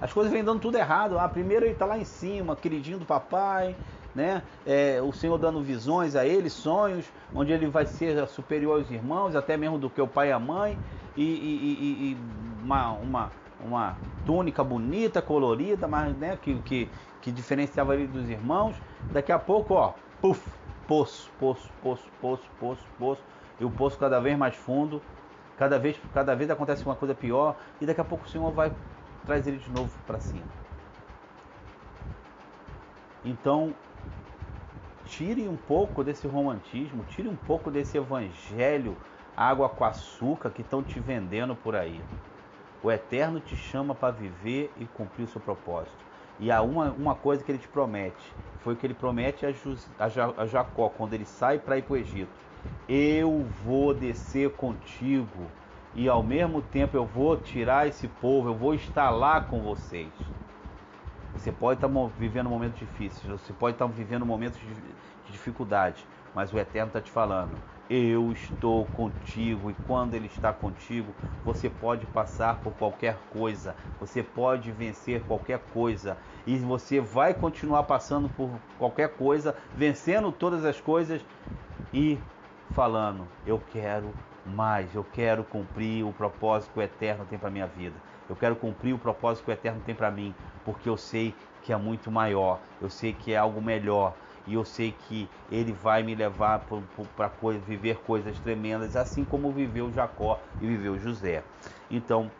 As 0.00 0.12
coisas 0.12 0.30
vêm 0.30 0.44
dando 0.44 0.60
tudo 0.60 0.76
errado. 0.76 1.18
Ah, 1.18 1.28
primeiro 1.28 1.64
ele 1.64 1.72
está 1.72 1.86
lá 1.86 1.96
em 1.96 2.04
cima, 2.04 2.54
queridinho 2.54 2.98
do 2.98 3.06
papai, 3.06 3.74
né? 4.14 4.42
É, 4.64 5.00
o 5.02 5.12
Senhor 5.12 5.36
dando 5.38 5.60
visões 5.62 6.14
a 6.14 6.24
ele, 6.24 6.48
sonhos, 6.48 7.10
onde 7.34 7.52
ele 7.52 7.66
vai 7.66 7.84
ser 7.86 8.26
superior 8.28 8.78
aos 8.78 8.90
irmãos, 8.90 9.34
até 9.34 9.56
mesmo 9.56 9.78
do 9.78 9.90
que 9.90 10.00
o 10.00 10.06
pai 10.06 10.28
e 10.28 10.32
a 10.32 10.38
mãe, 10.38 10.78
e, 11.16 11.22
e, 11.22 11.24
e, 11.24 12.12
e 12.12 12.18
uma, 12.62 12.90
uma, 12.92 13.32
uma 13.64 13.96
túnica 14.24 14.62
bonita, 14.62 15.20
colorida, 15.20 15.88
mas 15.88 16.16
né, 16.16 16.38
que, 16.40 16.54
que, 16.60 16.88
que 17.20 17.32
diferenciava 17.32 17.94
ele 17.94 18.06
dos 18.06 18.28
irmãos. 18.28 18.76
Daqui 19.12 19.32
a 19.32 19.38
pouco, 19.38 19.74
ó, 19.74 19.94
puf, 20.20 20.40
poço, 20.86 21.30
poço, 21.38 21.70
poço, 21.82 22.04
poço, 22.20 22.42
poço, 22.58 22.82
poço, 22.98 23.22
e 23.58 23.64
o 23.64 23.70
poço 23.70 23.98
cada 23.98 24.20
vez 24.20 24.36
mais 24.36 24.54
fundo, 24.54 25.02
cada 25.56 25.78
vez, 25.78 26.00
cada 26.12 26.34
vez 26.34 26.50
acontece 26.50 26.84
uma 26.84 26.96
coisa 26.96 27.14
pior, 27.14 27.56
e 27.80 27.86
daqui 27.86 28.00
a 28.00 28.04
pouco 28.04 28.24
o 28.26 28.28
Senhor 28.28 28.50
vai 28.52 28.72
trazer 29.24 29.50
ele 29.50 29.58
de 29.58 29.70
novo 29.70 29.90
para 30.06 30.20
cima. 30.20 30.44
Então, 33.24 33.74
tire 35.06 35.48
um 35.48 35.56
pouco 35.56 36.02
desse 36.02 36.26
romantismo, 36.26 37.04
tire 37.04 37.28
um 37.28 37.36
pouco 37.36 37.70
desse 37.70 37.96
evangelho 37.96 38.96
água 39.36 39.68
com 39.68 39.84
açúcar 39.84 40.50
que 40.50 40.62
estão 40.62 40.82
te 40.82 41.00
vendendo 41.00 41.54
por 41.56 41.74
aí. 41.74 42.00
O 42.82 42.90
Eterno 42.90 43.40
te 43.40 43.56
chama 43.56 43.94
para 43.94 44.12
viver 44.12 44.72
e 44.78 44.84
cumprir 44.84 45.24
o 45.24 45.28
seu 45.28 45.40
propósito. 45.40 46.04
E 46.38 46.50
há 46.50 46.62
uma, 46.62 46.90
uma 46.92 47.14
coisa 47.14 47.42
que 47.42 47.50
ele 47.50 47.58
te 47.58 47.68
promete: 47.68 48.32
foi 48.60 48.74
o 48.74 48.76
que 48.76 48.86
ele 48.86 48.94
promete 48.94 49.46
a, 49.46 49.50
a, 49.98 50.42
a 50.42 50.46
Jacó 50.46 50.88
quando 50.88 51.14
ele 51.14 51.24
sai 51.24 51.58
para 51.58 51.78
ir 51.78 51.82
para 51.82 51.94
o 51.94 51.96
Egito. 51.96 52.30
Eu 52.88 53.46
vou 53.64 53.94
descer 53.94 54.50
contigo 54.50 55.46
e 55.94 56.08
ao 56.08 56.22
mesmo 56.22 56.60
tempo 56.60 56.96
eu 56.96 57.06
vou 57.06 57.36
tirar 57.36 57.86
esse 57.86 58.08
povo, 58.08 58.48
eu 58.48 58.54
vou 58.54 58.74
estar 58.74 59.10
lá 59.10 59.40
com 59.40 59.62
vocês. 59.62 60.12
Você 61.36 61.52
pode 61.52 61.78
estar 61.78 61.88
vivendo 62.18 62.48
momentos 62.48 62.78
difíceis, 62.78 63.40
você 63.40 63.52
pode 63.52 63.74
estar 63.74 63.86
vivendo 63.86 64.24
momentos 64.24 64.58
de 64.60 65.32
dificuldade, 65.32 66.06
mas 66.34 66.52
o 66.52 66.58
Eterno 66.58 66.88
está 66.88 67.00
te 67.00 67.10
falando: 67.10 67.58
eu 67.88 68.32
estou 68.32 68.86
contigo, 68.86 69.70
e 69.70 69.74
quando 69.86 70.14
Ele 70.14 70.26
está 70.26 70.52
contigo, 70.52 71.14
você 71.44 71.68
pode 71.68 72.06
passar 72.06 72.56
por 72.62 72.72
qualquer 72.72 73.18
coisa, 73.30 73.76
você 74.00 74.22
pode 74.22 74.70
vencer 74.72 75.22
qualquer 75.24 75.58
coisa, 75.72 76.16
e 76.46 76.56
você 76.56 77.00
vai 77.00 77.34
continuar 77.34 77.82
passando 77.82 78.28
por 78.30 78.50
qualquer 78.78 79.10
coisa, 79.10 79.54
vencendo 79.76 80.32
todas 80.32 80.64
as 80.64 80.80
coisas 80.80 81.20
e 81.92 82.18
falando: 82.72 83.26
Eu 83.46 83.60
quero 83.70 84.14
mais, 84.46 84.94
eu 84.94 85.04
quero 85.12 85.44
cumprir 85.44 86.04
o 86.04 86.12
propósito 86.12 86.72
que 86.72 86.78
o 86.78 86.82
Eterno 86.82 87.26
tem 87.28 87.38
para 87.38 87.50
minha 87.50 87.66
vida. 87.66 87.96
Eu 88.28 88.36
quero 88.36 88.56
cumprir 88.56 88.94
o 88.94 88.98
propósito 88.98 89.44
que 89.44 89.50
o 89.50 89.52
Eterno 89.52 89.82
tem 89.84 89.94
para 89.94 90.10
mim, 90.10 90.34
porque 90.64 90.88
eu 90.88 90.96
sei 90.96 91.34
que 91.62 91.72
é 91.72 91.76
muito 91.76 92.10
maior, 92.10 92.60
eu 92.80 92.90
sei 92.90 93.12
que 93.12 93.32
é 93.32 93.36
algo 93.36 93.60
melhor, 93.60 94.14
e 94.46 94.54
eu 94.54 94.64
sei 94.64 94.92
que 94.92 95.28
ele 95.50 95.72
vai 95.72 96.02
me 96.02 96.14
levar 96.14 96.66
para 97.16 97.28
viver 97.66 97.96
coisas 97.98 98.38
tremendas, 98.38 98.96
assim 98.96 99.24
como 99.24 99.50
viveu 99.50 99.90
Jacó 99.92 100.38
e 100.60 100.66
viveu 100.66 100.98
José. 100.98 101.42
Então, 101.90 102.30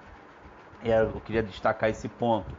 é, 0.84 1.00
eu 1.00 1.20
queria 1.24 1.42
destacar 1.42 1.88
esse 1.88 2.08
ponto, 2.08 2.54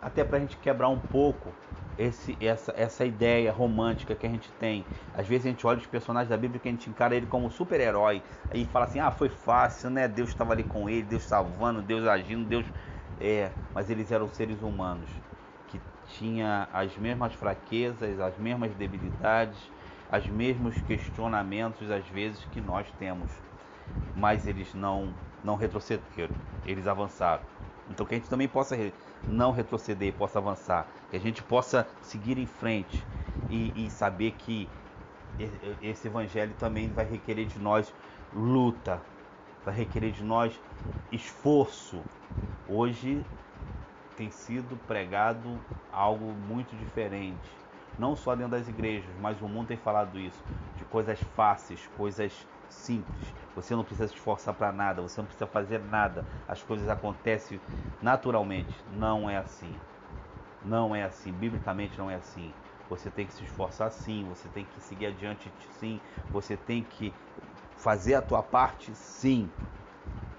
até 0.00 0.24
para 0.24 0.38
a 0.38 0.40
gente 0.40 0.56
quebrar 0.56 0.88
um 0.88 0.98
pouco 0.98 1.52
esse, 1.98 2.36
essa, 2.40 2.72
essa 2.76 3.04
ideia 3.04 3.52
romântica 3.52 4.14
que 4.14 4.26
a 4.26 4.30
gente 4.30 4.48
tem. 4.52 4.84
Às 5.12 5.26
vezes 5.26 5.46
a 5.46 5.50
gente 5.50 5.66
olha 5.66 5.78
os 5.78 5.86
personagens 5.86 6.30
da 6.30 6.36
Bíblia 6.36 6.60
que 6.60 6.68
a 6.68 6.70
gente 6.70 6.88
encara 6.88 7.14
ele 7.16 7.26
como 7.26 7.50
super-herói 7.50 8.22
e 8.54 8.64
fala 8.66 8.84
assim: 8.84 9.00
ah, 9.00 9.10
foi 9.10 9.28
fácil, 9.28 9.90
né? 9.90 10.06
Deus 10.06 10.30
estava 10.30 10.52
ali 10.52 10.62
com 10.62 10.88
ele, 10.88 11.02
Deus 11.02 11.24
salvando, 11.24 11.82
Deus 11.82 12.06
agindo, 12.06 12.44
Deus. 12.44 12.64
É, 13.20 13.50
mas 13.74 13.90
eles 13.90 14.10
eram 14.12 14.28
seres 14.28 14.62
humanos 14.62 15.08
tinha 16.16 16.68
as 16.72 16.96
mesmas 16.96 17.34
fraquezas, 17.34 18.18
as 18.20 18.36
mesmas 18.38 18.74
debilidades, 18.74 19.58
os 20.10 20.28
mesmos 20.28 20.80
questionamentos 20.82 21.90
às 21.90 22.06
vezes 22.08 22.44
que 22.52 22.60
nós 22.60 22.86
temos, 22.98 23.30
mas 24.14 24.46
eles 24.46 24.72
não 24.74 25.12
não 25.44 25.54
retrocederam, 25.54 26.34
eles 26.64 26.86
avançaram. 26.86 27.42
Então 27.88 28.04
que 28.04 28.14
a 28.14 28.18
gente 28.18 28.28
também 28.28 28.48
possa 28.48 28.76
não 29.26 29.52
retroceder, 29.52 30.12
possa 30.14 30.38
avançar, 30.38 30.86
que 31.10 31.16
a 31.16 31.20
gente 31.20 31.42
possa 31.42 31.86
seguir 32.02 32.38
em 32.38 32.46
frente 32.46 33.04
e, 33.48 33.86
e 33.86 33.90
saber 33.90 34.32
que 34.32 34.68
esse 35.80 36.08
evangelho 36.08 36.52
também 36.58 36.88
vai 36.88 37.04
requerer 37.04 37.46
de 37.46 37.58
nós 37.60 37.92
luta, 38.32 39.00
vai 39.68 39.76
requerer 39.76 40.12
de 40.12 40.24
nós 40.24 40.58
esforço. 41.12 42.02
Hoje 42.66 43.22
tem 44.16 44.30
sido 44.30 44.76
pregado 44.88 45.60
algo 45.92 46.24
muito 46.32 46.74
diferente. 46.76 47.48
Não 47.98 48.16
só 48.16 48.34
dentro 48.34 48.52
das 48.52 48.66
igrejas, 48.66 49.10
mas 49.20 49.40
o 49.42 49.48
mundo 49.48 49.68
tem 49.68 49.76
falado 49.76 50.18
isso. 50.18 50.42
De 50.78 50.84
coisas 50.86 51.20
fáceis, 51.36 51.86
coisas 51.98 52.32
simples. 52.70 53.34
Você 53.54 53.74
não 53.76 53.84
precisa 53.84 54.08
se 54.08 54.14
esforçar 54.14 54.54
para 54.54 54.72
nada, 54.72 55.02
você 55.02 55.20
não 55.20 55.26
precisa 55.26 55.46
fazer 55.46 55.80
nada. 55.80 56.24
As 56.46 56.62
coisas 56.62 56.88
acontecem 56.88 57.60
naturalmente. 58.00 58.72
Não 58.90 59.28
é 59.28 59.36
assim. 59.36 59.74
Não 60.64 60.96
é 60.96 61.02
assim. 61.02 61.30
Biblicamente 61.32 61.98
não 61.98 62.10
é 62.10 62.14
assim. 62.14 62.54
Você 62.88 63.10
tem 63.10 63.26
que 63.26 63.34
se 63.34 63.44
esforçar 63.44 63.90
sim, 63.90 64.24
você 64.24 64.48
tem 64.48 64.64
que 64.64 64.80
seguir 64.80 65.06
adiante 65.06 65.52
sim, 65.78 66.00
você 66.32 66.56
tem 66.56 66.82
que 66.82 67.12
fazer 67.78 68.14
a 68.14 68.22
tua 68.22 68.42
parte 68.42 68.94
sim. 68.94 69.50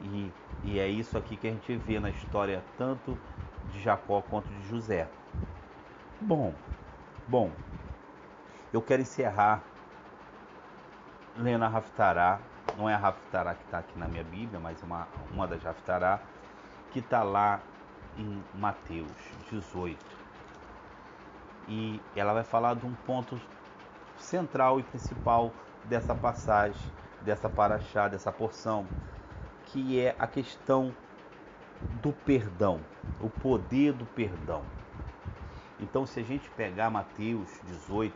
E, 0.01 0.31
e 0.63 0.79
é 0.79 0.87
isso 0.87 1.17
aqui 1.17 1.35
que 1.35 1.47
a 1.47 1.51
gente 1.51 1.75
vê 1.77 1.99
na 1.99 2.09
história 2.09 2.63
tanto 2.77 3.17
de 3.71 3.81
Jacó 3.81 4.21
quanto 4.21 4.47
de 4.47 4.67
José. 4.67 5.07
Bom, 6.21 6.53
bom, 7.27 7.51
eu 8.71 8.81
quero 8.81 9.01
encerrar 9.01 9.63
lendo 11.37 11.63
a 11.63 11.67
Raftará, 11.67 12.39
não 12.77 12.89
é 12.89 12.93
a 12.93 12.97
Raftará 12.97 13.55
que 13.55 13.63
está 13.63 13.79
aqui 13.79 13.97
na 13.97 14.07
minha 14.07 14.23
Bíblia, 14.23 14.59
mas 14.59 14.81
uma, 14.83 15.07
uma 15.31 15.47
das 15.47 15.63
Raftará, 15.63 16.19
que 16.91 16.99
está 16.99 17.23
lá 17.23 17.61
em 18.17 18.43
Mateus 18.53 19.11
18. 19.49 19.97
E 21.69 22.01
ela 22.15 22.33
vai 22.33 22.43
falar 22.43 22.75
de 22.75 22.85
um 22.85 22.93
ponto 23.05 23.39
central 24.17 24.79
e 24.79 24.83
principal 24.83 25.53
dessa 25.85 26.13
passagem, 26.13 26.81
dessa 27.21 27.49
paraxá, 27.49 28.07
dessa 28.07 28.31
porção, 28.31 28.87
que 29.65 29.99
é 29.99 30.15
a 30.17 30.27
questão 30.27 30.93
do 32.01 32.11
perdão, 32.11 32.81
o 33.21 33.29
poder 33.29 33.93
do 33.93 34.05
perdão. 34.05 34.63
Então, 35.79 36.05
se 36.05 36.19
a 36.19 36.23
gente 36.23 36.49
pegar 36.51 36.89
Mateus 36.89 37.49
18, 37.65 38.13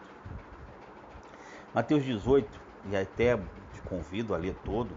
Mateus 1.73 2.03
18, 2.03 2.61
e 2.91 2.95
até 2.95 3.37
te 3.37 3.81
convido 3.85 4.33
a 4.33 4.37
ler 4.37 4.55
todo, 4.65 4.91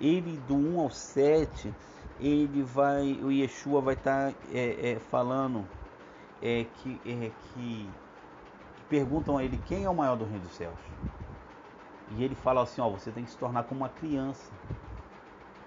ele 0.00 0.36
do 0.48 0.56
1 0.56 0.80
ao 0.80 0.90
7, 0.90 1.72
ele 2.20 2.62
vai, 2.62 3.20
o 3.22 3.30
Yeshua 3.30 3.80
vai 3.80 3.94
estar 3.94 4.32
tá, 4.32 4.38
é, 4.52 4.92
é, 4.92 4.98
falando 4.98 5.66
é, 6.42 6.64
que, 6.76 7.00
é, 7.04 7.30
que, 7.30 7.88
que 8.76 8.84
perguntam 8.88 9.36
a 9.36 9.44
ele 9.44 9.58
quem 9.66 9.84
é 9.84 9.90
o 9.90 9.94
maior 9.94 10.16
do 10.16 10.24
reino 10.24 10.40
dos 10.40 10.54
céus. 10.54 10.78
E 12.10 12.22
ele 12.22 12.34
fala 12.34 12.62
assim, 12.62 12.80
ó, 12.80 12.88
você 12.88 13.10
tem 13.10 13.24
que 13.24 13.30
se 13.30 13.36
tornar 13.36 13.64
como 13.64 13.80
uma 13.80 13.88
criança. 13.88 14.50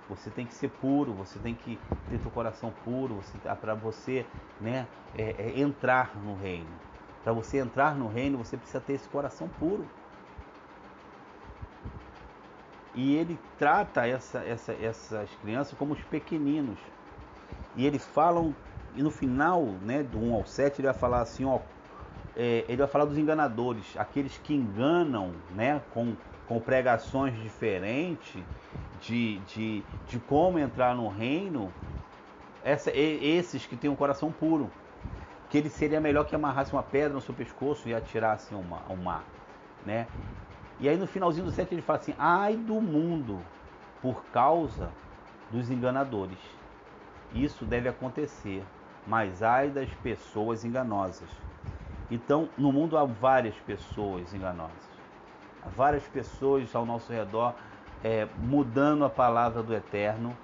Você 0.10 0.30
tem 0.30 0.46
que 0.46 0.54
ser 0.54 0.70
puro, 0.70 1.12
você 1.14 1.38
tem 1.40 1.54
que 1.54 1.78
ter 2.10 2.18
seu 2.20 2.32
coração 2.32 2.72
puro, 2.86 3.22
para 3.60 3.74
você 3.74 4.26
né, 4.62 4.88
é, 5.18 5.36
é, 5.38 5.60
entrar 5.60 6.16
no 6.16 6.36
reino. 6.36 6.70
Para 7.24 7.34
você 7.34 7.58
entrar 7.58 7.96
no 7.96 8.08
reino, 8.08 8.38
você 8.38 8.56
precisa 8.56 8.80
ter 8.80 8.94
esse 8.94 9.08
coração 9.10 9.50
puro. 9.60 9.86
E 12.96 13.16
ele 13.16 13.38
trata 13.60 14.08
essa, 14.08 14.40
essa, 14.40 14.74
essas 14.74 15.30
crianças 15.42 15.78
como 15.78 15.94
os 15.94 16.02
pequeninos. 16.04 16.80
E 17.76 17.86
eles 17.86 18.04
falam, 18.04 18.56
e 18.96 19.04
no 19.04 19.12
final, 19.12 19.62
né, 19.82 20.02
do 20.04 20.18
1 20.18 20.34
ao 20.34 20.46
7, 20.46 20.80
ele 20.80 20.88
vai 20.88 20.98
falar 20.98 21.22
assim, 21.22 21.44
ó, 21.44 21.60
é, 22.38 22.64
ele 22.68 22.78
vai 22.78 22.88
falar 22.88 23.06
dos 23.06 23.18
enganadores, 23.18 23.98
aqueles 23.98 24.38
que 24.38 24.54
enganam, 24.54 25.32
né, 25.56 25.82
com, 25.92 26.16
com 26.48 26.60
pregações 26.60 27.36
diferentes 27.42 28.44
de, 29.02 29.40
de, 29.40 29.84
de 30.08 30.20
como 30.20 30.60
entrar 30.60 30.96
no 30.96 31.08
reino, 31.08 31.74
essa, 32.64 32.92
esses 32.96 33.66
que 33.66 33.76
têm 33.76 33.90
um 33.90 33.96
coração 33.96 34.32
puro, 34.32 34.70
que 35.50 35.58
ele 35.58 35.70
seria 35.70 36.00
melhor 36.00 36.26
que 36.26 36.36
amarrasse 36.36 36.74
uma 36.74 36.84
pedra 36.84 37.14
no 37.14 37.22
seu 37.22 37.34
pescoço 37.34 37.90
e 37.90 37.96
atirasse 37.96 38.54
ao 38.54 38.62
mar, 38.62 38.84
mar 39.04 39.24
né? 39.84 40.06
E 40.80 40.88
aí 40.88 40.98
no 40.98 41.08
finalzinho 41.08 41.46
do 41.46 41.52
7 41.52 41.74
ele 41.74 41.82
fala 41.82 41.98
assim: 42.00 42.14
ai 42.20 42.56
do 42.56 42.80
mundo 42.80 43.40
por 44.02 44.24
causa 44.26 44.92
dos 45.50 45.72
enganadores. 45.72 46.38
Isso 47.34 47.66
deve 47.66 47.90
acontecer, 47.90 48.64
mas 49.08 49.42
ai 49.42 49.70
das 49.70 49.90
pessoas 50.04 50.64
enganosas. 50.64 51.30
Então, 52.10 52.50
no 52.58 52.72
mundo 52.72 52.98
há 52.98 53.06
várias 53.06 53.56
pessoas 53.56 54.34
enganosas. 54.34 54.88
Há 55.64 55.70
várias 55.70 56.04
pessoas 56.04 56.74
ao 56.74 56.86
nosso 56.86 57.12
redor 57.12 57.54
é, 58.04 58.28
mudando 58.38 59.04
a 59.04 59.10
palavra 59.10 59.62
do 59.62 59.74
Eterno, 59.74 60.36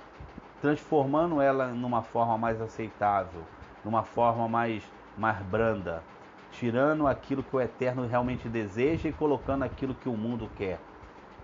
transformando 0.61 1.39
ela 1.41 1.67
numa 1.67 2.01
forma 2.01 2.37
mais 2.37 2.59
aceitável, 2.61 3.41
numa 3.83 4.03
forma 4.03 4.47
mais, 4.47 4.83
mais 5.17 5.37
branda, 5.43 6.03
tirando 6.51 7.07
aquilo 7.07 7.43
que 7.43 7.55
o 7.55 7.61
Eterno 7.61 8.07
realmente 8.07 8.47
deseja 8.49 9.09
e 9.09 9.13
colocando 9.13 9.63
aquilo 9.63 9.95
que 9.95 10.09
o 10.09 10.17
mundo 10.17 10.49
quer. 10.57 10.79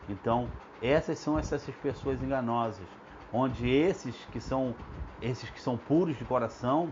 Então, 0.07 0.49
essas 0.81 1.19
são 1.19 1.37
essas 1.37 1.63
pessoas 1.81 2.21
enganosas, 2.21 2.87
onde 3.31 3.69
esses 3.69 4.15
que 4.31 4.39
são 4.39 4.75
esses 5.21 5.49
que 5.49 5.61
são 5.61 5.77
puros 5.77 6.17
de 6.17 6.23
coração, 6.23 6.89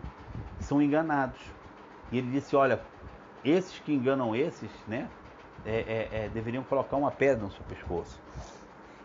são 0.59 0.81
enganados. 0.81 1.39
E 2.11 2.17
ele 2.17 2.31
disse: 2.31 2.55
Olha, 2.55 2.81
esses 3.43 3.80
que 3.80 3.93
enganam 3.93 4.36
esses, 4.36 4.69
né, 4.88 5.08
é, 5.65 5.71
é, 5.71 6.26
é, 6.26 6.30
deveriam 6.30 6.63
colocar 6.63 6.95
uma 6.95 7.12
pedra 7.12 7.43
no 7.43 7.52
seu 7.52 7.63
pescoço. 7.65 8.19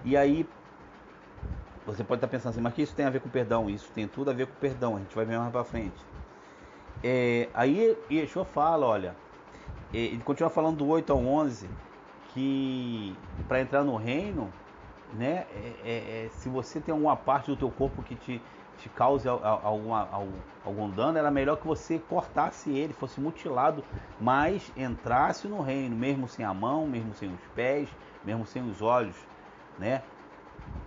E 0.05 0.17
aí, 0.17 0.47
você 1.87 2.05
pode 2.05 2.19
estar 2.19 2.29
pensando 2.29 2.51
assim, 2.51 2.61
mas 2.61 2.75
que 2.75 2.83
isso 2.83 2.95
tem 2.95 3.07
a 3.07 3.11
ver 3.11 3.21
com 3.21 3.29
perdão? 3.29 3.69
Isso 3.69 3.91
tem 3.93 4.07
tudo 4.07 4.31
a 4.31 4.35
ver 4.35 4.47
com 4.47 4.55
perdão, 4.55 4.97
a 4.97 4.99
gente 5.01 5.15
vai 5.15 5.25
ver 5.25 5.39
mais 5.39 5.51
para 5.51 5.65
frente. 5.65 5.97
É, 7.03 7.49
aí 7.53 7.97
Yeshua 8.11 8.45
fala, 8.45 8.87
olha, 8.87 9.17
é, 9.93 9.99
ele 9.99 10.23
continua 10.23 10.51
falando 10.51 10.77
do 10.79 10.87
8 10.87 11.13
ao 11.13 11.19
11, 11.19 11.69
que 12.33 13.17
para 13.49 13.61
entrar 13.61 13.83
no 13.83 13.97
reino, 13.97 14.53
né, 15.15 15.47
é, 15.85 16.29
se 16.33 16.49
você 16.49 16.81
tem 16.81 16.93
alguma 16.93 17.17
parte 17.17 17.51
do 17.51 17.57
teu 17.57 17.71
corpo 17.71 18.03
que 18.03 18.15
te, 18.15 18.41
te 18.83 18.89
cause 18.89 19.29
alguma, 19.29 20.09
algum, 20.65 20.91
dano, 20.91 21.17
era 21.17 21.31
melhor 21.31 21.57
que 21.57 21.67
você 21.67 22.01
cortasse 22.01 22.71
ele, 22.71 22.93
fosse 22.93 23.21
mutilado, 23.21 23.85
mas 24.21 24.73
entrasse 24.77 25.47
no 25.47 25.61
reino, 25.61 25.95
mesmo 25.95 26.27
sem 26.27 26.45
a 26.45 26.53
mão, 26.53 26.87
mesmo 26.87 27.15
sem 27.15 27.33
os 27.33 27.41
pés, 27.55 27.89
mesmo 28.25 28.45
sem 28.45 28.69
os 28.69 28.83
olhos, 28.83 29.15
né? 29.79 30.03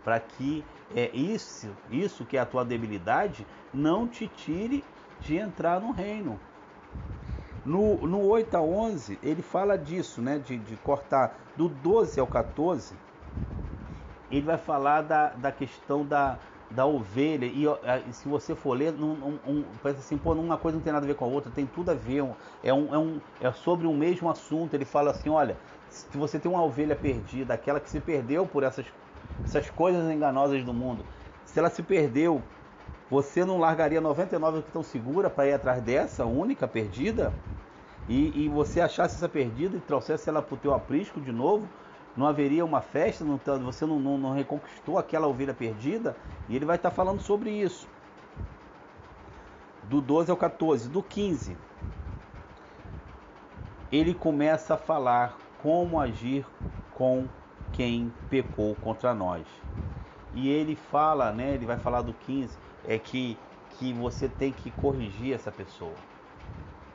Para 0.04 0.20
que 0.20 0.64
é 0.94 1.10
isso, 1.16 1.74
isso 1.90 2.26
que 2.26 2.36
é 2.36 2.42
a 2.42 2.46
tua 2.46 2.66
debilidade, 2.66 3.48
não 3.74 4.08
te 4.08 4.28
tire 4.28 4.84
de 5.22 5.38
entrar 5.38 5.80
no 5.80 5.92
reino. 5.92 6.38
No, 7.66 8.06
no 8.06 8.22
8 8.22 8.58
a 8.58 8.62
11, 8.62 9.18
ele 9.24 9.42
fala 9.42 9.78
disso, 9.78 10.22
né? 10.22 10.38
De, 10.38 10.58
de 10.58 10.76
cortar 10.78 11.34
do 11.56 11.70
12 11.70 12.20
ao 12.20 12.28
14, 12.28 12.94
ele 14.30 14.42
vai 14.42 14.58
falar 14.58 15.02
da, 15.02 15.30
da 15.30 15.52
questão 15.52 16.06
da, 16.06 16.38
da 16.76 16.86
ovelha. 16.86 17.46
E, 17.46 17.66
e 18.10 18.14
se 18.14 18.28
você 18.28 18.56
for 18.56 18.78
ler, 18.78 18.94
um, 18.94 19.40
um, 19.48 19.64
parece 19.82 20.02
assim, 20.02 20.18
pô, 20.18 20.34
uma 20.34 20.58
coisa 20.58 20.78
não 20.78 20.84
tem 20.84 20.94
nada 20.94 21.06
a 21.06 21.08
ver 21.08 21.16
com 21.16 21.26
a 21.26 21.28
outra, 21.28 21.52
tem 21.52 21.66
tudo 21.66 21.92
a 21.92 21.94
ver. 21.94 22.24
É, 22.64 22.74
um, 22.74 22.94
é, 22.94 22.98
um, 22.98 23.20
é 23.42 23.52
sobre 23.52 23.88
o 23.88 23.94
mesmo 23.94 24.30
assunto. 24.30 24.74
Ele 24.74 24.86
fala 24.86 25.12
assim: 25.12 25.30
olha, 25.30 25.58
se 25.90 26.18
você 26.18 26.38
tem 26.38 26.52
uma 26.52 26.64
ovelha 26.64 26.96
perdida, 26.96 27.54
aquela 27.54 27.80
que 27.80 27.90
se 27.90 28.00
perdeu 28.00 28.46
por 28.46 28.64
essas, 28.64 28.86
essas 29.44 29.70
coisas 29.70 30.12
enganosas 30.12 30.64
do 30.64 30.74
mundo, 30.74 31.06
se 31.46 31.58
ela 31.58 31.70
se 31.70 31.82
perdeu, 31.82 32.42
você 33.10 33.46
não 33.46 33.58
largaria 33.58 34.02
99 34.02 34.62
que 34.62 34.68
estão 34.68 34.84
segura 34.84 35.30
para 35.30 35.48
ir 35.48 35.54
atrás 35.54 35.82
dessa 35.82 36.26
única 36.26 36.68
perdida? 36.68 37.34
e, 38.08 38.46
e 38.46 38.50
você 38.50 38.82
achasse 38.82 39.16
essa 39.16 39.28
perdida 39.28 39.78
e 39.78 39.82
trouxesse 39.82 40.30
ela 40.30 40.42
para 40.42 40.54
o 40.54 40.58
teu 40.58 40.74
aprisco 40.74 41.20
de 41.20 41.32
novo, 41.32 41.68
não 42.16 42.28
haveria 42.28 42.64
uma 42.64 42.82
festa, 42.82 43.26
não, 43.26 43.38
você 43.60 43.86
não, 43.86 44.00
não, 44.00 44.18
não, 44.18 44.34
reconquistou 44.34 44.98
aquela 44.98 45.28
ovelha 45.28 45.54
perdida, 45.54 46.16
e 46.48 46.56
ele 46.56 46.66
vai 46.66 46.78
estar 46.78 46.92
falando 46.92 47.22
sobre 47.22 47.50
isso. 47.50 47.88
Do 49.84 50.02
12 50.02 50.32
ao 50.32 50.38
14, 50.38 50.90
do 50.90 51.04
15, 51.04 51.58
ele 53.92 54.14
começa 54.14 54.74
a 54.74 54.78
falar 54.78 55.38
como 55.62 56.00
agir 56.00 56.46
com 56.94 57.28
quem 57.74 58.12
pecou 58.30 58.76
contra 58.76 59.14
nós. 59.14 59.46
E 60.34 60.50
ele 60.50 60.76
fala, 60.76 61.32
né, 61.32 61.54
ele 61.54 61.66
vai 61.66 61.78
falar 61.78 62.02
do 62.02 62.14
15, 62.14 62.58
é 62.88 62.98
que, 62.98 63.38
que 63.72 63.94
você 63.94 64.28
tem 64.28 64.52
que 64.52 64.72
corrigir 64.72 65.34
essa 65.34 65.52
pessoa 65.52 65.96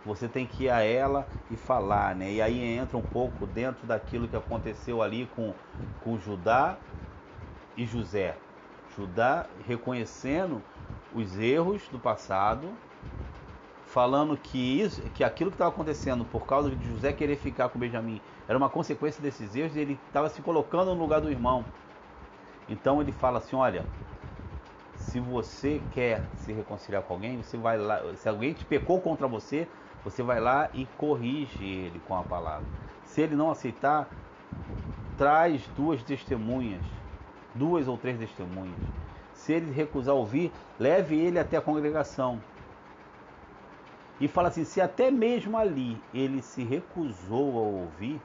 você 0.05 0.29
tem 0.29 0.47
que 0.47 0.65
ir 0.65 0.71
a 0.71 0.83
ela 0.83 1.27
e 1.51 1.57
falar, 1.57 2.15
né? 2.15 2.33
E 2.33 2.43
aí 2.43 2.63
entra 2.63 2.97
um 2.97 3.03
pouco 3.03 3.47
dentro 3.47 3.87
daquilo 3.87 4.29
que 4.29 4.37
aconteceu 4.37 5.03
ali 5.03 5.29
com, 5.35 5.53
com 6.03 6.19
Judá 6.19 6.77
e 7.77 7.85
José. 7.85 8.37
Judá 8.97 9.47
reconhecendo 9.67 10.63
os 11.15 11.39
erros 11.39 11.83
do 11.89 11.99
passado, 11.99 12.69
falando 13.87 14.37
que 14.37 14.81
isso, 14.81 15.03
que 15.15 15.25
aquilo 15.25 15.51
que 15.51 15.57
estava 15.57 15.71
acontecendo 15.71 16.25
por 16.25 16.47
causa 16.47 16.71
de 16.71 16.89
José 16.89 17.13
querer 17.13 17.37
ficar 17.37 17.69
com 17.69 17.79
Benjamim 17.79 18.21
era 18.49 18.57
uma 18.57 18.69
consequência 18.69 19.23
desses 19.23 19.55
erros 19.55 19.77
e 19.77 19.81
ele 19.81 19.99
estava 20.07 20.29
se 20.29 20.41
colocando 20.41 20.95
no 20.95 21.01
lugar 21.01 21.21
do 21.21 21.31
irmão. 21.31 21.65
Então 22.69 23.01
ele 23.01 23.13
fala 23.13 23.39
assim, 23.39 23.57
olha, 23.57 23.85
se 24.97 25.19
você 25.19 25.81
quer 25.93 26.23
se 26.37 26.53
reconciliar 26.53 27.03
com 27.03 27.15
alguém, 27.15 27.43
você 27.43 27.57
vai 27.57 27.77
lá, 27.77 28.01
se 28.15 28.29
alguém 28.29 28.53
te 28.53 28.65
pecou 28.65 29.01
contra 29.01 29.27
você, 29.27 29.67
você 30.05 30.23
vai 30.23 30.41
lá 30.41 30.69
e 30.73 30.87
corrige 30.97 31.65
ele 31.65 32.01
com 32.07 32.17
a 32.17 32.23
palavra. 32.23 32.67
Se 33.05 33.21
ele 33.21 33.35
não 33.35 33.51
aceitar, 33.51 34.09
traz 35.19 35.67
duas 35.77 36.03
testemunhas, 36.03 36.83
duas 37.55 37.87
ou 37.89 37.99
três 37.99 38.19
testemunhas. 38.19 38.79
Se 39.35 39.53
ele 39.53 39.73
recusar 39.73 40.15
ouvir, 40.15 40.53
leve 40.79 41.17
ele 41.17 41.39
até 41.39 41.57
a 41.57 41.63
congregação. 41.63 42.41
E 44.21 44.29
fala 44.29 44.49
assim: 44.49 44.65
se 44.65 44.81
até 44.81 45.11
mesmo 45.11 45.57
ali 45.57 46.01
ele 46.13 46.43
se 46.43 46.63
recusou 46.63 47.59
a 47.59 47.63
ouvir, 47.63 48.21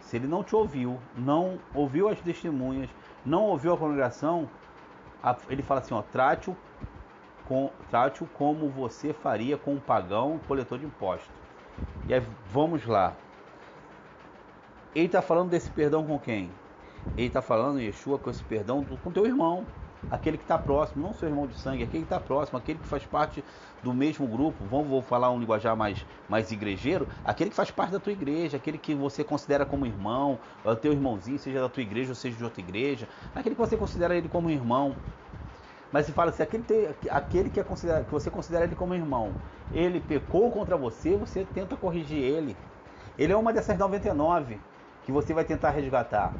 se 0.00 0.16
ele 0.16 0.26
não 0.26 0.42
te 0.42 0.56
ouviu, 0.56 0.98
não 1.16 1.58
ouviu 1.74 2.08
as 2.08 2.20
testemunhas, 2.20 2.90
não 3.24 3.44
ouviu 3.44 3.72
a 3.74 3.76
congregação, 3.76 4.48
ele 5.48 5.62
fala 5.62 5.80
assim: 5.80 5.94
ó, 5.94 6.02
trate-o 6.02 6.56
com, 7.48 7.70
trate-o 7.90 8.26
como 8.26 8.68
você 8.68 9.12
faria 9.12 9.56
com 9.56 9.74
um 9.74 9.80
pagão 9.80 10.38
coletor 10.46 10.78
de 10.78 10.84
impostos. 10.84 11.30
E 12.06 12.14
aí 12.14 12.22
vamos 12.52 12.86
lá. 12.86 13.14
Ele 14.94 15.06
está 15.06 15.22
falando 15.22 15.50
desse 15.50 15.70
perdão 15.70 16.04
com 16.04 16.18
quem? 16.18 16.50
Ele 17.16 17.26
está 17.26 17.40
falando, 17.40 17.80
Yeshua, 17.80 18.18
com 18.18 18.30
esse 18.30 18.42
perdão 18.44 18.82
do, 18.82 18.96
com 18.98 19.10
teu 19.10 19.24
irmão, 19.24 19.64
aquele 20.10 20.36
que 20.36 20.44
está 20.44 20.58
próximo, 20.58 21.06
não 21.06 21.14
seu 21.14 21.28
irmão 21.28 21.46
de 21.46 21.54
sangue, 21.54 21.82
aquele 21.82 22.04
que 22.04 22.12
está 22.12 22.20
próximo, 22.20 22.58
aquele 22.58 22.78
que 22.78 22.86
faz 22.86 23.04
parte 23.04 23.42
do 23.82 23.92
mesmo 23.92 24.26
grupo. 24.26 24.64
Vamos 24.70 24.88
vou 24.88 25.02
falar 25.02 25.30
um 25.30 25.38
linguajar 25.38 25.76
mais, 25.76 26.04
mais 26.28 26.50
igrejeiro, 26.52 27.08
aquele 27.24 27.50
que 27.50 27.56
faz 27.56 27.70
parte 27.70 27.92
da 27.92 28.00
tua 28.00 28.12
igreja, 28.12 28.56
aquele 28.56 28.78
que 28.78 28.94
você 28.94 29.22
considera 29.24 29.64
como 29.64 29.86
irmão, 29.86 30.38
o 30.64 30.74
teu 30.76 30.92
irmãozinho, 30.92 31.38
seja 31.38 31.60
da 31.60 31.68
tua 31.68 31.82
igreja 31.82 32.10
ou 32.10 32.14
seja 32.14 32.36
de 32.36 32.44
outra 32.44 32.60
igreja, 32.60 33.08
aquele 33.34 33.54
que 33.54 33.60
você 33.60 33.76
considera 33.76 34.16
ele 34.16 34.28
como 34.28 34.50
irmão. 34.50 34.94
Mas 35.90 36.06
se 36.06 36.12
fala 36.12 36.30
assim, 36.30 36.42
aquele, 36.42 36.64
aquele 37.10 37.50
que, 37.50 37.60
é 37.60 37.64
que 37.64 38.10
você 38.10 38.30
considera 38.30 38.64
ele 38.64 38.74
como 38.74 38.94
irmão, 38.94 39.34
ele 39.72 40.00
pecou 40.00 40.50
contra 40.50 40.76
você, 40.76 41.16
você 41.16 41.46
tenta 41.54 41.76
corrigir 41.76 42.18
ele. 42.18 42.56
Ele 43.18 43.32
é 43.32 43.36
uma 43.36 43.52
dessas 43.52 43.78
99 43.78 44.60
que 45.04 45.12
você 45.12 45.32
vai 45.32 45.44
tentar 45.44 45.70
resgatar. 45.70 46.34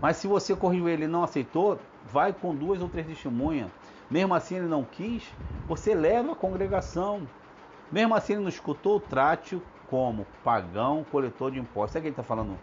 Mas 0.00 0.16
se 0.16 0.26
você 0.26 0.54
corrigiu 0.54 0.88
ele 0.88 1.04
e 1.04 1.08
não 1.08 1.22
aceitou, 1.22 1.78
vai 2.10 2.32
com 2.32 2.54
duas 2.54 2.80
ou 2.80 2.88
três 2.88 3.06
testemunhas. 3.06 3.70
Mesmo 4.10 4.34
assim 4.34 4.56
ele 4.56 4.66
não 4.66 4.84
quis, 4.84 5.24
você 5.68 5.94
leva 5.94 6.32
a 6.32 6.36
congregação. 6.36 7.26
Mesmo 7.90 8.14
assim 8.14 8.34
ele 8.34 8.42
não 8.42 8.48
escutou, 8.48 8.98
trate-o 8.98 9.62
como 9.88 10.26
pagão, 10.42 11.04
coletor 11.10 11.50
de 11.50 11.58
impostos. 11.58 11.92
Sabe 11.92 12.00
o 12.00 12.02
que 12.02 12.08
ele 12.08 12.12
está 12.12 12.22
falando? 12.22 12.58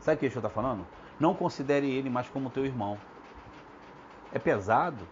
Sabe 0.00 0.16
o 0.16 0.18
que 0.18 0.26
ele 0.26 0.34
está 0.34 0.50
falando? 0.50 0.86
Não 1.18 1.34
considere 1.34 1.90
ele 1.90 2.10
mais 2.10 2.28
como 2.28 2.50
teu 2.50 2.66
irmão. 2.66 2.98
É 4.32 4.38
pesado? 4.38 5.06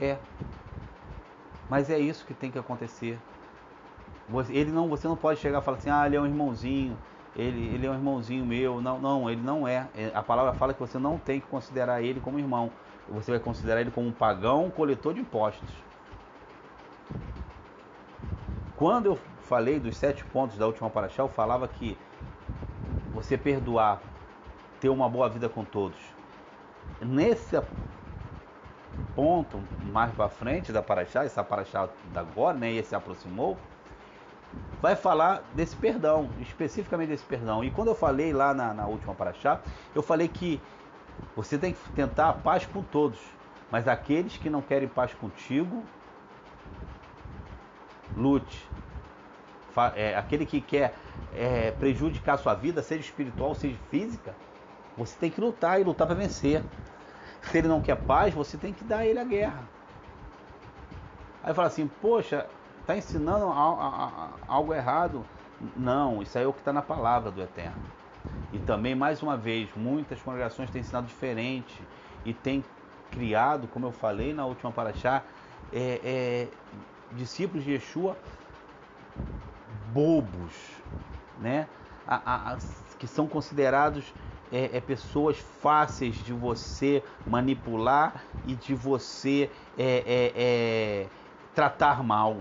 É. 0.00 0.16
Mas 1.68 1.88
é 1.90 1.98
isso 1.98 2.26
que 2.26 2.34
tem 2.34 2.50
que 2.50 2.58
acontecer. 2.58 3.18
Ele 4.48 4.70
não, 4.70 4.88
você 4.88 5.08
não 5.08 5.16
pode 5.16 5.40
chegar 5.40 5.60
e 5.60 5.62
falar 5.62 5.76
assim, 5.76 5.90
ah, 5.90 6.06
ele 6.06 6.16
é 6.16 6.20
um 6.20 6.26
irmãozinho, 6.26 6.96
ele, 7.36 7.74
ele 7.74 7.86
é 7.86 7.90
um 7.90 7.94
irmãozinho 7.94 8.44
meu. 8.44 8.80
Não, 8.80 8.98
não, 8.98 9.30
ele 9.30 9.40
não 9.40 9.66
é. 9.66 9.88
é. 9.96 10.10
A 10.14 10.22
palavra 10.22 10.52
fala 10.52 10.74
que 10.74 10.80
você 10.80 10.98
não 10.98 11.18
tem 11.18 11.40
que 11.40 11.46
considerar 11.46 12.02
ele 12.02 12.20
como 12.20 12.38
irmão. 12.38 12.70
Você 13.08 13.30
vai 13.30 13.40
considerar 13.40 13.80
ele 13.80 13.90
como 13.90 14.06
um 14.06 14.12
pagão, 14.12 14.70
coletor 14.70 15.14
de 15.14 15.20
impostos. 15.20 15.68
Quando 18.76 19.06
eu 19.06 19.18
falei 19.42 19.78
dos 19.78 19.96
sete 19.96 20.24
pontos 20.24 20.56
da 20.56 20.66
última 20.66 20.88
paraxá, 20.88 21.22
eu 21.22 21.28
falava 21.28 21.66
que 21.68 21.98
você 23.12 23.36
perdoar, 23.36 24.00
ter 24.80 24.88
uma 24.88 25.08
boa 25.08 25.28
vida 25.28 25.48
com 25.48 25.64
todos. 25.64 25.98
Nesse 27.00 27.60
ponto 29.14 29.60
mais 29.92 30.12
para 30.12 30.28
frente 30.28 30.72
da 30.72 30.82
Paraxá, 30.82 31.24
essa 31.24 31.42
Paraxá 31.42 31.88
da 32.12 32.20
agora, 32.20 32.56
né, 32.56 32.72
e 32.72 32.82
se 32.82 32.94
aproximou, 32.94 33.56
vai 34.80 34.96
falar 34.96 35.42
desse 35.54 35.76
perdão, 35.76 36.30
especificamente 36.40 37.08
desse 37.08 37.24
perdão. 37.24 37.62
E 37.62 37.70
quando 37.70 37.88
eu 37.88 37.94
falei 37.94 38.32
lá 38.32 38.54
na, 38.54 38.72
na 38.72 38.86
última 38.86 39.14
Paraxá, 39.14 39.60
eu 39.94 40.02
falei 40.02 40.28
que 40.28 40.60
você 41.36 41.58
tem 41.58 41.72
que 41.72 41.90
tentar 41.90 42.30
a 42.30 42.32
paz 42.32 42.66
com 42.66 42.82
todos, 42.82 43.18
mas 43.70 43.86
aqueles 43.86 44.36
que 44.36 44.50
não 44.50 44.62
querem 44.62 44.88
paz 44.88 45.14
contigo, 45.14 45.84
lute. 48.16 48.68
É, 49.94 50.16
aquele 50.16 50.44
que 50.44 50.60
quer 50.60 50.94
é, 51.32 51.70
prejudicar 51.70 52.34
a 52.34 52.38
sua 52.38 52.54
vida, 52.54 52.82
seja 52.82 53.00
espiritual, 53.02 53.54
seja 53.54 53.78
física, 53.88 54.34
você 54.96 55.16
tem 55.18 55.30
que 55.30 55.40
lutar 55.40 55.80
e 55.80 55.84
lutar 55.84 56.06
para 56.06 56.16
vencer. 56.16 56.62
Se 57.42 57.58
ele 57.58 57.68
não 57.68 57.80
quer 57.80 57.96
paz, 57.96 58.34
você 58.34 58.56
tem 58.56 58.72
que 58.72 58.84
dar 58.84 58.98
a 58.98 59.06
ele 59.06 59.18
a 59.18 59.24
guerra. 59.24 59.64
Aí 61.42 61.54
fala 61.54 61.68
assim, 61.68 61.86
poxa, 62.00 62.46
está 62.80 62.96
ensinando 62.96 63.46
algo 64.46 64.74
errado. 64.74 65.24
Não, 65.76 66.22
isso 66.22 66.36
aí 66.36 66.44
é 66.44 66.46
o 66.46 66.52
que 66.52 66.60
está 66.60 66.72
na 66.72 66.82
palavra 66.82 67.30
do 67.30 67.42
Eterno. 67.42 67.80
E 68.52 68.58
também, 68.58 68.94
mais 68.94 69.22
uma 69.22 69.36
vez, 69.36 69.68
muitas 69.76 70.20
congregações 70.20 70.70
têm 70.70 70.80
ensinado 70.80 71.06
diferente 71.06 71.80
e 72.24 72.34
têm 72.34 72.64
criado, 73.10 73.68
como 73.68 73.86
eu 73.86 73.92
falei 73.92 74.32
na 74.32 74.44
última 74.44 74.70
paraxá, 74.70 75.22
é, 75.72 76.00
é, 76.02 76.48
discípulos 77.12 77.64
de 77.64 77.72
Yeshua 77.72 78.16
bobos, 79.92 80.54
né? 81.40 81.66
A, 82.06 82.16
a, 82.16 82.52
a, 82.52 82.58
que 82.98 83.06
são 83.06 83.26
considerados 83.26 84.12
é, 84.52 84.76
é, 84.76 84.80
pessoas 84.80 85.38
fáceis 85.38 86.16
de 86.16 86.32
você 86.32 87.02
manipular 87.26 88.24
e 88.46 88.54
de 88.54 88.74
você 88.74 89.50
é, 89.78 90.02
é, 90.06 90.32
é 90.36 91.06
tratar 91.54 92.02
mal. 92.02 92.36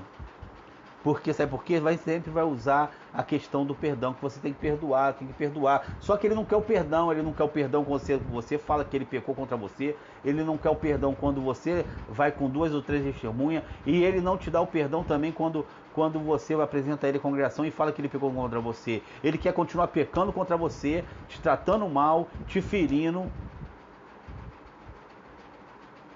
Porque 1.04 1.32
sabe 1.32 1.50
por 1.50 1.64
quê? 1.64 1.80
Vai 1.80 1.98
sempre 1.98 2.30
vai 2.30 2.44
usar 2.44 2.92
a 3.14 3.24
questão 3.24 3.66
do 3.66 3.74
perdão, 3.74 4.14
que 4.14 4.22
você 4.22 4.40
tem 4.40 4.52
que 4.52 4.60
perdoar, 4.60 5.14
tem 5.14 5.28
que 5.28 5.34
perdoar. 5.34 5.82
Só 6.00 6.18
que 6.18 6.28
ele 6.28 6.36
não 6.36 6.44
quer 6.44 6.58
o 6.58 6.62
perdão, 6.62 7.12
ele 7.12 7.22
não 7.22 7.32
quer 7.32 7.44
o 7.44 7.48
perdão 7.48 7.86
quando 7.86 8.02
você, 8.02 8.18
você 8.18 8.58
fala 8.58 8.84
que 8.84 8.98
ele 8.98 9.06
pecou 9.06 9.34
contra 9.34 9.56
você, 9.56 9.96
ele 10.26 10.44
não 10.44 10.58
quer 10.58 10.70
o 10.70 10.76
perdão 10.76 11.16
quando 11.16 11.42
você 11.42 11.86
vai 12.08 12.32
com 12.32 12.50
duas 12.50 12.74
ou 12.74 12.82
três 12.82 13.04
testemunhas, 13.04 13.64
e 13.86 14.04
ele 14.04 14.20
não 14.20 14.38
te 14.38 14.52
dá 14.52 14.60
o 14.60 14.68
perdão 14.68 15.02
também 15.02 15.32
quando, 15.32 15.66
quando 16.00 16.18
você 16.18 16.54
apresenta 16.54 17.10
ele 17.10 17.18
à 17.18 17.20
congregação 17.20 17.66
e 17.66 17.72
fala 17.72 17.92
que 17.92 18.00
ele 18.00 18.08
pecou 18.08 18.32
contra 18.32 18.62
você. 18.62 19.04
Ele 19.22 19.38
quer 19.38 19.52
continuar 19.52 19.90
pecando 19.90 20.32
contra 20.32 20.56
você, 20.56 21.04
te 21.28 21.42
tratando 21.42 21.90
mal, 21.90 22.30
te 22.48 22.62
ferindo. 22.62 23.30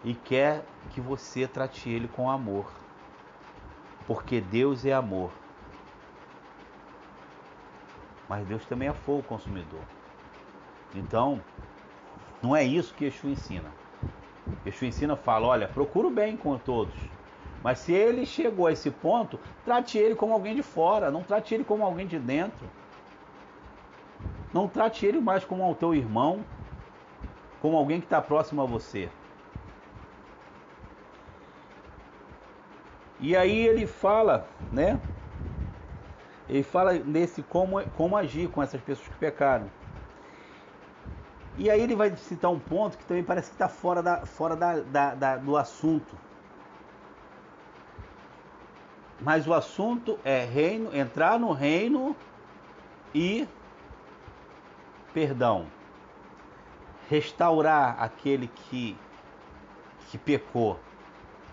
E 0.02 0.14
quer 0.14 0.64
que 0.92 1.02
você 1.02 1.46
trate 1.46 1.90
ele 1.90 2.08
com 2.08 2.32
amor. 2.32 2.66
Porque 4.08 4.40
Deus 4.40 4.86
é 4.86 4.94
amor. 4.94 5.32
Mas 8.30 8.48
Deus 8.48 8.66
também 8.66 8.88
é 8.88 8.94
fogo 8.94 9.22
consumidor. 9.24 9.82
Então, 10.96 11.42
não 12.42 12.56
é 12.56 12.64
isso 12.64 12.94
que 12.94 13.04
Yeshua 13.04 13.32
ensina. 13.32 13.70
Yeshua 14.66 14.88
ensina, 14.88 15.18
fala, 15.18 15.48
olha, 15.48 15.68
procura 15.68 16.08
o 16.08 16.12
bem 16.12 16.38
com 16.38 16.58
todos. 16.58 16.96
Mas 17.64 17.80
se 17.80 17.94
ele 17.94 18.26
chegou 18.26 18.68
a 18.68 18.74
esse 18.74 18.92
ponto, 18.92 19.40
trate 19.64 19.98
ele 19.98 20.16
como 20.16 20.34
alguém 20.34 20.54
de 20.54 20.62
fora, 20.62 21.10
não 21.10 21.24
trate 21.24 21.56
ele 21.56 21.64
como 21.64 21.86
alguém 21.86 22.06
de 22.06 22.20
dentro. 22.20 22.70
Não 24.54 24.68
trate 24.68 25.06
ele 25.06 25.22
mais 25.22 25.46
como 25.46 25.70
o 25.70 25.74
teu 25.74 25.96
irmão, 25.96 26.44
como 27.62 27.78
alguém 27.78 28.02
que 28.02 28.06
está 28.06 28.22
próximo 28.22 28.62
a 28.62 28.66
você. 28.66 29.10
E 33.20 33.38
aí 33.38 33.66
ele 33.66 33.88
fala, 33.88 34.46
né? 34.70 35.00
Ele 36.50 36.62
fala 36.62 36.94
nesse 36.94 37.42
como, 37.42 37.82
como 37.92 38.18
agir 38.18 38.50
com 38.50 38.62
essas 38.62 38.82
pessoas 38.82 39.08
que 39.08 39.16
pecaram. 39.16 39.70
E 41.58 41.70
aí 41.70 41.80
ele 41.80 41.96
vai 41.96 42.14
citar 42.18 42.52
um 42.52 42.60
ponto 42.60 42.98
que 42.98 43.06
também 43.06 43.24
parece 43.24 43.50
que 43.50 43.56
está 43.56 43.70
fora, 43.70 44.04
da, 44.04 44.26
fora 44.26 44.56
da, 44.58 44.82
da, 44.82 45.16
da, 45.16 45.38
do 45.38 45.56
assunto. 45.56 46.23
Mas 49.24 49.48
o 49.48 49.54
assunto 49.54 50.20
é 50.24 50.44
reino, 50.44 50.96
entrar 50.96 51.40
no 51.40 51.52
reino 51.52 52.16
e 53.16 53.48
perdão. 55.14 55.66
Restaurar 57.10 58.02
aquele 58.02 58.48
que, 58.48 58.98
que 60.10 60.18
pecou. 60.18 60.80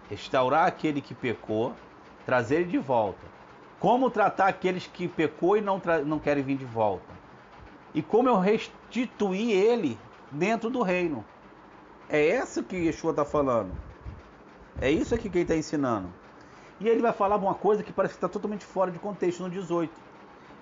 Restaurar 0.09 0.66
aquele 0.66 1.01
que 1.01 1.14
pecou, 1.14 1.75
trazer 2.27 2.57
ele 2.57 2.71
de 2.71 2.79
volta 2.79 3.31
como 3.81 4.11
tratar 4.11 4.47
aqueles 4.47 4.87
que 4.87 5.09
pecou 5.09 5.57
e 5.57 5.62
não, 5.62 5.81
não 6.05 6.18
querem 6.18 6.45
vir 6.45 6.59
de 6.59 6.66
volta. 6.66 7.18
E 7.95 8.03
como 8.03 8.29
eu 8.29 8.39
restituir 8.39 9.51
ele 9.53 9.99
dentro 10.31 10.68
do 10.68 10.83
reino. 10.83 11.25
É 12.09 12.39
isso 12.39 12.62
que 12.62 12.77
Yeshua 12.77 13.12
está 13.12 13.25
falando. 13.25 13.73
É 14.81 14.91
isso 14.91 15.14
aqui 15.14 15.31
que 15.31 15.39
ele 15.39 15.45
está 15.45 15.57
ensinando. 15.57 16.12
E 16.81 16.89
ele 16.89 17.03
vai 17.03 17.12
falar 17.12 17.37
uma 17.37 17.55
coisa 17.55 17.83
que 17.83 17.93
parece 17.93 18.14
que 18.14 18.18
está 18.18 18.28
totalmente 18.28 18.64
fora 18.64 18.91
de 18.91 18.99
contexto 18.99 19.43
no 19.43 19.51
18. 19.51 19.93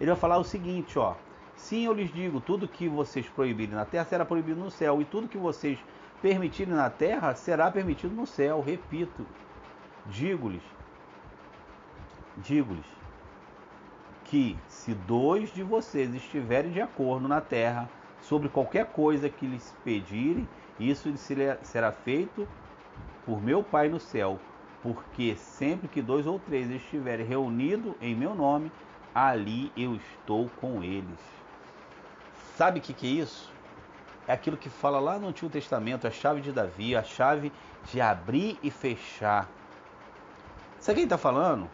Ele 0.01 0.11
vai 0.11 0.19
falar 0.19 0.39
o 0.39 0.45
seguinte, 0.45 0.99
ó. 0.99 1.15
Sim, 1.55 1.87
eu 1.87 1.93
lhes 1.93 2.13
digo, 2.13 2.41
tudo 2.41 2.69
que 2.69 2.89
vocês 2.89 3.29
proibirem 3.29 3.75
na 3.75 3.85
terra 3.85 4.05
será 4.05 4.25
proibido 4.25 4.61
no 4.61 4.71
céu, 4.71 5.01
e 5.01 5.05
tudo 5.05 5.29
que 5.29 5.39
vocês 5.39 5.79
permitirem 6.23 6.75
na 6.75 6.91
terra 6.91 7.35
será 7.35 7.71
permitido 7.71 8.15
no 8.15 8.27
céu. 8.27 8.61
Repito, 8.61 9.27
digo-lhes, 10.07 10.63
digo-lhes, 12.37 12.87
que 14.25 14.57
se 14.69 14.95
dois 14.95 15.53
de 15.53 15.63
vocês 15.63 16.15
estiverem 16.15 16.71
de 16.71 16.81
acordo 16.81 17.27
na 17.27 17.41
terra 17.41 17.89
sobre 18.21 18.49
qualquer 18.49 18.87
coisa 18.87 19.29
que 19.29 19.47
lhes 19.47 19.75
pedirem, 19.85 20.49
isso 20.79 21.13
será 21.17 21.91
feito 21.91 22.47
por 23.27 23.43
meu 23.43 23.65
Pai 23.65 23.89
no 23.89 23.99
céu, 23.99 24.39
porque 24.83 25.35
sempre 25.37 25.89
que 25.89 26.01
dois 26.01 26.27
ou 26.27 26.39
três 26.39 26.71
estiverem 26.71 27.27
reunidos 27.27 27.95
em 28.01 28.15
meu 28.15 28.35
nome, 28.35 28.71
ali 29.15 29.73
eu 29.77 29.97
estou 29.97 30.49
com 30.61 30.83
eles. 30.83 31.19
Sabe 32.57 32.79
o 32.79 32.83
que, 32.83 32.93
que 32.93 33.07
é 33.07 33.23
isso? 33.23 33.53
É 34.27 34.33
aquilo 34.33 34.57
que 34.57 34.69
fala 34.69 35.01
lá 35.01 35.19
no 35.19 35.29
Antigo 35.29 35.51
Testamento, 35.51 36.07
a 36.07 36.11
chave 36.11 36.41
de 36.41 36.53
Davi, 36.53 36.95
a 36.95 37.03
chave 37.03 37.53
de 37.91 38.01
abrir 38.01 38.59
e 38.63 38.71
fechar. 38.71 39.49
Sabe 40.79 40.97
quem 40.97 41.05
está 41.05 41.19
falando? 41.19 41.69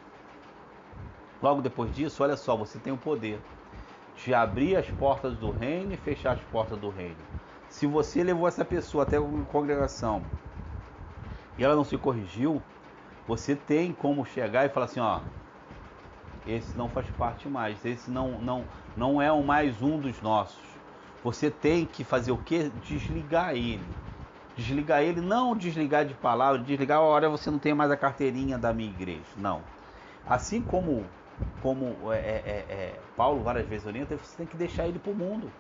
Logo 1.42 1.61
depois 1.61 1.94
disso, 1.94 2.22
olha 2.22 2.36
só, 2.36 2.57
você 2.57 2.78
tem 2.78 2.92
o 2.92 2.96
poder 2.96 3.40
de 4.16 4.32
abrir 4.32 4.76
as 4.76 4.88
portas 4.90 5.36
do 5.36 5.50
reino 5.50 5.92
e 5.92 5.96
fechar 5.96 6.32
as 6.32 6.40
portas 6.40 6.78
do 6.78 6.88
reino. 6.88 7.16
Se 7.68 7.86
você 7.86 8.22
levou 8.22 8.46
essa 8.46 8.64
pessoa 8.64 9.02
até 9.02 9.16
a 9.16 9.22
congregação 9.50 10.22
e 11.59 11.64
ela 11.64 11.74
não 11.74 11.84
se 11.84 11.98
corrigiu, 11.98 12.62
você 13.27 13.57
tem 13.57 13.93
como 13.93 14.25
chegar 14.25 14.66
e 14.66 14.68
falar 14.68 14.87
assim, 14.87 15.01
ó, 15.01 15.20
esse 16.47 16.77
não 16.77 16.89
faz 16.89 17.07
parte 17.18 17.49
mais, 17.49 17.85
esse 17.85 18.11
não 18.11 18.41
não 18.41 18.64
não 18.97 19.20
é 19.20 19.33
o 19.33 19.43
mais 19.43 19.81
um 19.83 19.99
dos 19.99 20.20
nossos. 20.20 20.62
Você 21.22 21.51
tem 21.51 21.87
que 21.87 22.05
fazer 22.05 22.33
o 22.33 22.39
que? 22.39 22.70
Desligar 22.87 23.55
ele. 23.55 23.87
Desligar 24.57 25.03
ele, 25.03 25.20
não 25.20 25.57
desligar 25.57 26.05
de 26.05 26.14
palavra, 26.14 26.62
desligar, 26.62 27.01
olha, 27.01 27.29
você 27.29 27.51
não 27.51 27.59
tem 27.59 27.75
mais 27.75 27.91
a 27.91 27.97
carteirinha 27.97 28.59
da 28.59 28.72
minha 28.72 28.91
igreja. 28.91 29.25
Não. 29.37 29.61
Assim 30.27 30.62
como 30.62 31.05
como 31.61 32.12
é, 32.12 32.18
é, 32.18 32.43
é, 32.47 32.75
é, 32.75 33.01
Paulo 33.16 33.43
várias 33.43 33.66
vezes 33.66 33.87
orienta, 33.87 34.16
você 34.16 34.37
tem 34.37 34.47
que 34.47 34.57
deixar 34.57 34.87
ele 34.87 34.99
para 34.99 35.12
o 35.12 35.14
mundo. 35.14 35.51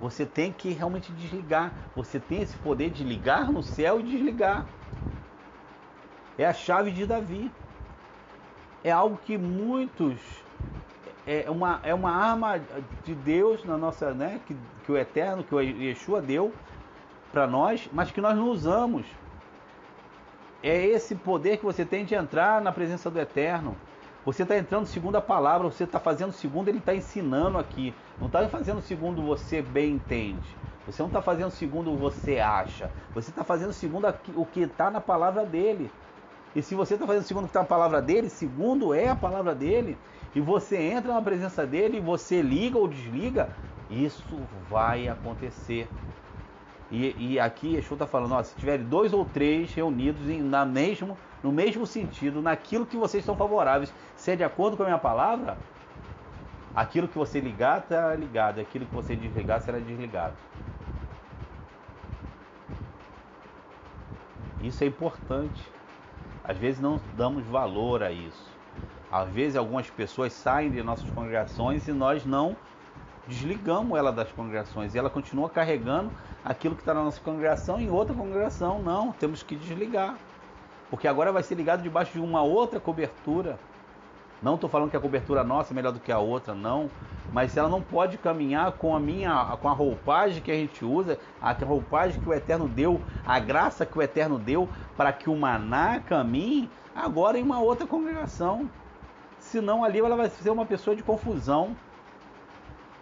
Você 0.00 0.26
tem 0.26 0.52
que 0.52 0.70
realmente 0.70 1.12
desligar. 1.12 1.72
Você 1.94 2.20
tem 2.20 2.42
esse 2.42 2.56
poder 2.56 2.90
de 2.90 3.02
ligar 3.02 3.50
no 3.50 3.62
céu 3.62 4.00
e 4.00 4.02
desligar. 4.02 4.66
É 6.38 6.46
a 6.46 6.52
chave 6.52 6.90
de 6.90 7.06
Davi. 7.06 7.50
É 8.84 8.90
algo 8.90 9.18
que 9.24 9.36
muitos 9.38 10.18
é 11.26 11.50
uma, 11.50 11.80
é 11.82 11.92
uma 11.92 12.10
arma 12.10 12.60
de 13.04 13.14
Deus 13.14 13.64
na 13.64 13.76
nossa, 13.76 14.14
né, 14.14 14.40
que, 14.46 14.56
que 14.84 14.92
o 14.92 14.96
Eterno, 14.96 15.42
que 15.42 15.52
o 15.52 15.60
Yeshua 15.60 16.22
deu 16.22 16.54
para 17.32 17.48
nós, 17.48 17.88
mas 17.92 18.12
que 18.12 18.20
nós 18.20 18.36
não 18.36 18.48
usamos 18.48 19.04
é 20.62 20.84
esse 20.84 21.14
poder 21.14 21.58
que 21.58 21.64
você 21.64 21.84
tem 21.84 22.04
de 22.04 22.14
entrar 22.14 22.60
na 22.60 22.72
presença 22.72 23.10
do 23.10 23.20
Eterno. 23.20 23.76
Você 24.26 24.42
está 24.42 24.58
entrando 24.58 24.86
segundo 24.86 25.14
a 25.14 25.22
palavra, 25.22 25.70
você 25.70 25.84
está 25.84 26.00
fazendo 26.00 26.32
segundo 26.32 26.66
ele 26.66 26.78
está 26.78 26.92
ensinando 26.92 27.58
aqui. 27.58 27.94
Não 28.18 28.26
está 28.26 28.48
fazendo 28.48 28.82
segundo 28.82 29.22
você 29.22 29.62
bem 29.62 29.92
entende. 29.92 30.48
Você 30.84 31.00
não 31.00 31.06
está 31.06 31.22
fazendo 31.22 31.52
segundo 31.52 31.96
você 31.96 32.40
acha. 32.40 32.90
Você 33.14 33.30
está 33.30 33.44
fazendo 33.44 33.72
segundo 33.72 34.12
o 34.34 34.44
que 34.44 34.62
está 34.62 34.90
na 34.90 35.00
palavra 35.00 35.46
dele. 35.46 35.88
E 36.56 36.60
se 36.60 36.74
você 36.74 36.94
está 36.94 37.06
fazendo 37.06 37.22
segundo 37.22 37.44
o 37.44 37.46
que 37.46 37.50
está 37.50 37.60
na 37.60 37.66
palavra 37.66 38.02
dele, 38.02 38.28
segundo 38.28 38.92
é 38.92 39.08
a 39.08 39.14
palavra 39.14 39.54
dele, 39.54 39.96
e 40.34 40.40
você 40.40 40.76
entra 40.76 41.14
na 41.14 41.22
presença 41.22 41.64
dele 41.64 41.98
e 41.98 42.00
você 42.00 42.42
liga 42.42 42.76
ou 42.78 42.88
desliga, 42.88 43.48
isso 43.88 44.36
vai 44.68 45.06
acontecer. 45.06 45.88
E, 46.90 47.14
e 47.18 47.40
aqui 47.40 47.74
Yeshua 47.74 47.96
está 47.96 48.06
falando, 48.06 48.32
ó, 48.32 48.42
se 48.42 48.54
tiverem 48.56 48.86
dois 48.86 49.12
ou 49.12 49.24
três 49.24 49.72
reunidos 49.74 50.28
em, 50.28 50.40
na 50.40 50.64
mesmo, 50.64 51.16
no 51.42 51.50
mesmo 51.50 51.84
sentido, 51.84 52.40
naquilo 52.40 52.86
que 52.86 52.96
vocês 52.96 53.22
estão 53.22 53.36
favoráveis, 53.36 53.92
se 54.26 54.32
é 54.32 54.34
de 54.34 54.42
acordo 54.42 54.76
com 54.76 54.82
a 54.82 54.86
minha 54.86 54.98
palavra, 54.98 55.56
aquilo 56.74 57.06
que 57.06 57.16
você 57.16 57.38
ligar 57.38 57.78
está 57.78 58.12
ligado, 58.12 58.60
aquilo 58.60 58.84
que 58.84 58.92
você 58.92 59.14
desligar 59.14 59.60
será 59.60 59.78
desligado. 59.78 60.34
Isso 64.60 64.82
é 64.82 64.88
importante. 64.88 65.62
Às 66.42 66.56
vezes 66.56 66.80
não 66.80 67.00
damos 67.16 67.46
valor 67.46 68.02
a 68.02 68.10
isso. 68.10 68.50
Às 69.12 69.28
vezes 69.28 69.54
algumas 69.54 69.88
pessoas 69.90 70.32
saem 70.32 70.72
de 70.72 70.82
nossas 70.82 71.08
congregações 71.10 71.86
e 71.86 71.92
nós 71.92 72.26
não 72.26 72.56
desligamos 73.28 73.96
ela 73.96 74.10
das 74.10 74.32
congregações 74.32 74.92
e 74.92 74.98
ela 74.98 75.08
continua 75.08 75.48
carregando 75.48 76.10
aquilo 76.44 76.74
que 76.74 76.82
está 76.82 76.92
na 76.92 77.04
nossa 77.04 77.20
congregação 77.20 77.78
em 77.78 77.88
outra 77.88 78.12
congregação. 78.12 78.82
Não, 78.82 79.12
temos 79.12 79.44
que 79.44 79.54
desligar. 79.54 80.16
Porque 80.90 81.06
agora 81.06 81.30
vai 81.30 81.44
ser 81.44 81.54
ligado 81.54 81.80
debaixo 81.84 82.14
de 82.14 82.18
uma 82.18 82.42
outra 82.42 82.80
cobertura. 82.80 83.56
Não 84.46 84.54
estou 84.54 84.70
falando 84.70 84.90
que 84.90 84.96
a 84.96 85.00
cobertura 85.00 85.42
nossa 85.42 85.72
é 85.72 85.74
melhor 85.74 85.90
do 85.90 85.98
que 85.98 86.12
a 86.12 86.20
outra, 86.20 86.54
não. 86.54 86.88
Mas 87.32 87.56
ela 87.56 87.68
não 87.68 87.82
pode 87.82 88.16
caminhar 88.16 88.70
com 88.70 88.94
a 88.94 89.00
minha, 89.00 89.44
com 89.60 89.68
a 89.68 89.72
roupagem 89.72 90.40
que 90.40 90.52
a 90.52 90.54
gente 90.54 90.84
usa, 90.84 91.18
a 91.42 91.52
roupagem 91.52 92.20
que 92.20 92.28
o 92.28 92.32
Eterno 92.32 92.68
deu, 92.68 93.02
a 93.26 93.40
graça 93.40 93.84
que 93.84 93.98
o 93.98 94.02
Eterno 94.02 94.38
deu 94.38 94.68
para 94.96 95.12
que 95.12 95.28
o 95.28 95.34
maná 95.34 95.98
caminhe 95.98 96.70
agora 96.94 97.36
em 97.36 97.42
uma 97.42 97.58
outra 97.58 97.88
congregação. 97.88 98.70
Senão 99.40 99.82
ali 99.82 99.98
ela 99.98 100.14
vai 100.14 100.30
ser 100.30 100.48
uma 100.50 100.64
pessoa 100.64 100.94
de 100.94 101.02
confusão. 101.02 101.76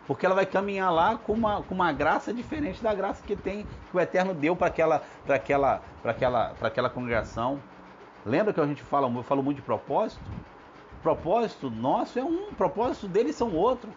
Porque 0.07 0.25
ela 0.25 0.35
vai 0.35 0.47
caminhar 0.47 0.91
lá 0.91 1.19
com 1.19 1.35
uma, 1.35 1.63
com 1.63 1.75
uma 1.75 1.93
graça 1.93 2.33
diferente 2.33 2.83
da 2.83 2.95
graça 2.95 3.23
que 3.23 3.37
tem 3.37 3.67
que 3.91 3.95
o 3.95 4.01
Eterno 4.01 4.33
deu 4.33 4.57
para 4.57 4.69
aquela, 4.69 5.03
aquela, 5.29 5.83
aquela, 6.03 6.55
aquela 6.63 6.89
congregação. 6.89 7.61
Lembra 8.25 8.55
que 8.55 8.61
a 8.63 8.67
gente 8.67 8.83
fala, 8.83 9.15
eu 9.15 9.23
falo 9.23 9.43
muito 9.43 9.59
de 9.59 9.63
propósito? 9.63 10.23
Propósito 11.05 11.71
nosso 11.71 12.19
é 12.19 12.25
um, 12.25 12.49
o 12.49 12.55
propósito 12.55 13.07
deles 13.07 13.37
são 13.37 13.55
outro. 13.55 13.91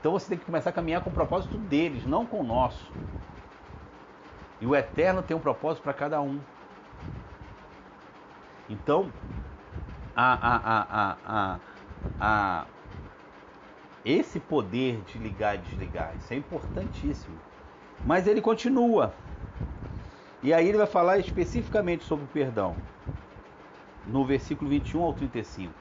Então 0.00 0.12
você 0.12 0.30
tem 0.30 0.38
que 0.38 0.46
começar 0.46 0.70
a 0.70 0.72
caminhar 0.72 1.02
com 1.02 1.10
o 1.10 1.12
propósito 1.12 1.58
deles, 1.58 2.06
não 2.06 2.24
com 2.24 2.40
o 2.40 2.42
nosso. 2.42 2.90
E 4.62 4.66
o 4.66 4.74
eterno 4.74 5.22
tem 5.22 5.36
um 5.36 5.40
propósito 5.40 5.82
para 5.82 5.92
cada 5.92 6.20
um. 6.22 6.40
Então, 8.68 9.12
a, 10.16 11.18
a, 11.28 11.58
a, 12.18 12.66
esse 14.04 14.40
poder 14.40 15.02
de 15.02 15.18
ligar 15.18 15.56
e 15.56 15.58
desligar, 15.58 16.14
isso 16.16 16.32
é 16.32 16.36
importantíssimo. 16.36 17.36
Mas 18.06 18.26
ele 18.26 18.40
continua. 18.40 19.12
E 20.42 20.54
aí 20.54 20.66
ele 20.66 20.78
vai 20.78 20.86
falar 20.86 21.18
especificamente 21.18 22.04
sobre 22.04 22.24
o 22.24 22.28
perdão. 22.28 22.74
No 24.06 24.24
versículo 24.24 24.70
21 24.70 25.02
ao 25.02 25.12
35. 25.12 25.79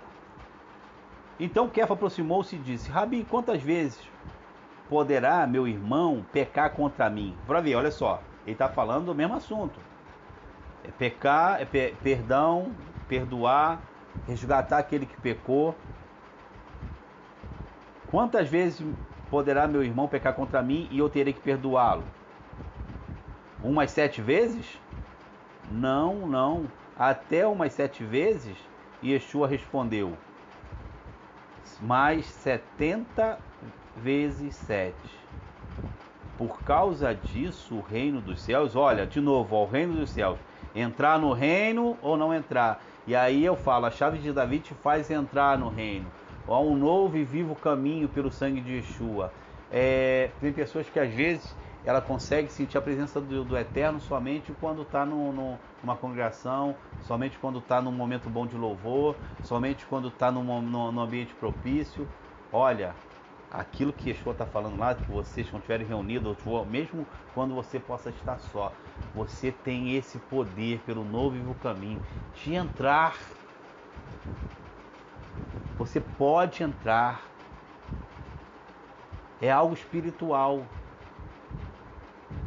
Então 1.40 1.70
Kefa 1.70 1.94
aproximou-se 1.94 2.56
e 2.56 2.60
disse: 2.60 2.92
Rabi, 2.92 3.24
quantas 3.24 3.62
vezes 3.62 4.00
poderá 4.90 5.48
meu 5.48 5.68
irmão 5.68 6.26
pecar 6.34 6.72
contra 6.72 7.10
mim? 7.10 7.36
Para 7.48 7.62
ver, 7.62 7.76
olha 7.76 7.92
só, 7.92 8.22
ele 8.46 8.54
está 8.54 8.68
falando 8.68 9.06
do 9.06 9.16
mesmo 9.16 9.36
assunto. 9.36 9.80
É 10.84 10.90
pecar, 10.92 11.62
é 11.62 11.66
pe 11.66 11.96
perdão, 12.04 12.72
perdoar, 13.08 13.82
resgatar 14.28 14.80
aquele 14.80 15.06
que 15.06 15.18
pecou. 15.18 15.76
Quantas 18.12 18.50
vezes 18.50 18.86
poderá 19.30 19.68
meu 19.68 19.84
irmão 19.84 20.08
pecar 20.08 20.34
contra 20.34 20.62
mim 20.62 20.88
e 20.92 21.00
eu 21.00 21.10
terei 21.10 21.32
que 21.32 21.40
perdoá-lo? 21.40 22.04
Umas 23.64 23.92
sete 23.92 24.22
vezes? 24.22 24.80
Não, 25.72 26.28
não. 26.28 26.66
Até 26.98 27.46
umas 27.46 27.72
sete 27.74 28.04
vezes? 28.04 28.58
Yeshua 29.04 29.48
respondeu: 29.48 30.18
mais 31.82 32.26
70 32.26 33.40
vezes 33.98 34.56
7. 34.56 34.94
Por 36.38 36.62
causa 36.64 37.14
disso, 37.14 37.76
o 37.76 37.82
reino 37.82 38.22
dos 38.22 38.42
céus, 38.42 38.76
olha, 38.76 39.06
de 39.06 39.20
novo, 39.20 39.56
ó, 39.56 39.64
o 39.64 39.70
reino 39.70 39.96
dos 39.96 40.10
céus, 40.10 40.38
entrar 40.74 41.20
no 41.20 41.34
reino 41.34 41.98
ou 42.02 42.16
não 42.16 42.34
entrar. 42.34 42.82
E 43.06 43.16
aí 43.16 43.44
eu 43.44 43.56
falo, 43.56 43.86
a 43.86 43.92
chave 43.92 44.20
de 44.20 44.32
Davi 44.32 44.60
te 44.60 44.74
faz 44.74 45.10
entrar 45.12 45.58
no 45.58 45.70
reino. 45.70 46.06
Há 46.48 46.60
um 46.60 46.76
novo 46.76 47.18
e 47.18 47.24
vivo 47.24 47.56
caminho 47.56 48.08
pelo 48.08 48.32
sangue 48.32 48.62
de 48.62 48.76
Yeshua. 48.76 49.32
É, 49.72 50.30
tem 50.42 50.52
pessoas 50.52 50.88
que 50.90 51.00
às 51.00 51.14
vezes 51.14 51.56
ela 51.86 52.02
consegue 52.02 52.52
sentir 52.52 52.78
a 52.78 52.82
presença 52.82 53.22
do, 53.22 53.44
do 53.44 53.58
Eterno 53.58 54.00
somente 54.00 54.52
quando 54.60 54.82
está 54.82 55.06
numa 55.06 55.96
congregação, 56.00 56.76
somente 57.04 57.38
quando 57.40 57.60
está 57.60 57.82
num 57.82 57.92
momento 57.92 58.30
bom 58.30 58.46
de 58.46 58.58
louvor, 58.58 59.16
somente 59.44 59.86
quando 59.86 60.10
está 60.10 60.32
num, 60.32 61.00
ambiente 61.00 61.34
propício. 61.36 62.08
Olha, 62.52 62.94
aquilo 63.52 63.94
que 63.94 64.10
Yeshua 64.10 64.34
está 64.34 64.46
falando 64.46 64.78
lá, 64.78 64.94
que 64.94 65.10
vocês 65.10 65.50
não 65.52 65.60
estiverem 65.60 65.88
reunidos, 65.88 66.38
mesmo 66.70 67.06
quando 67.34 67.56
você 67.56 67.80
possa 67.80 68.10
estar 68.10 68.40
só, 68.40 68.72
você 69.16 69.52
tem 69.52 69.96
esse 69.96 70.20
poder 70.20 70.80
pelo 70.86 71.04
novo 71.04 71.36
e 71.36 71.40
vivo 71.40 71.56
caminho 71.56 72.02
de 72.36 72.56
entrar. 72.56 73.18
Você 75.78 76.02
pode 76.02 76.62
entrar. 76.62 77.24
É 79.42 79.50
algo 79.50 79.74
espiritual. 79.74 80.66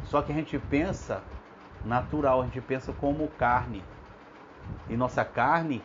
Só 0.05 0.21
que 0.21 0.31
a 0.31 0.35
gente 0.35 0.57
pensa 0.59 1.23
natural, 1.83 2.41
a 2.41 2.45
gente 2.45 2.61
pensa 2.61 2.93
como 2.93 3.27
carne. 3.29 3.83
E 4.89 4.95
nossa 4.95 5.23
carne, 5.23 5.81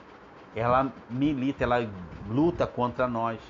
ela 0.55 0.93
milita, 1.09 1.65
ela 1.65 1.89
luta 2.29 2.67
contra 2.67 3.07
nós. 3.07 3.41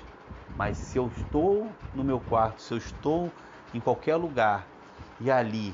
Mas 0.55 0.77
se 0.77 0.97
eu 0.97 1.07
estou 1.07 1.71
no 1.93 2.03
meu 2.03 2.19
quarto, 2.19 2.61
se 2.61 2.73
eu 2.73 2.77
estou 2.77 3.31
em 3.73 3.79
qualquer 3.79 4.15
lugar 4.15 4.65
e 5.19 5.29
ali, 5.29 5.73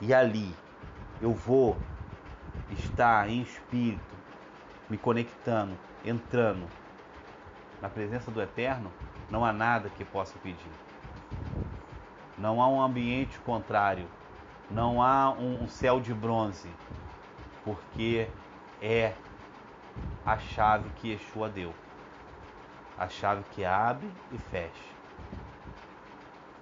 e 0.00 0.12
ali, 0.12 0.54
eu 1.20 1.32
vou 1.32 1.76
estar 2.70 3.28
em 3.28 3.42
espírito, 3.42 4.16
me 4.88 4.96
conectando, 4.96 5.76
entrando 6.04 6.66
na 7.80 7.88
presença 7.88 8.30
do 8.30 8.40
Eterno, 8.40 8.90
não 9.30 9.44
há 9.44 9.52
nada 9.52 9.90
que 9.90 10.04
possa 10.04 10.34
pedir. 10.42 10.87
Não 12.38 12.62
há 12.62 12.68
um 12.68 12.80
ambiente 12.80 13.38
contrário. 13.40 14.06
Não 14.70 15.02
há 15.02 15.30
um 15.30 15.66
céu 15.68 16.00
de 16.00 16.14
bronze. 16.14 16.70
Porque 17.64 18.28
é 18.80 19.12
a 20.24 20.38
chave 20.38 20.88
que 20.96 21.10
Yeshua 21.10 21.48
deu. 21.48 21.74
A 22.96 23.08
chave 23.08 23.42
que 23.50 23.64
abre 23.64 24.08
e 24.32 24.38
fecha. 24.38 24.98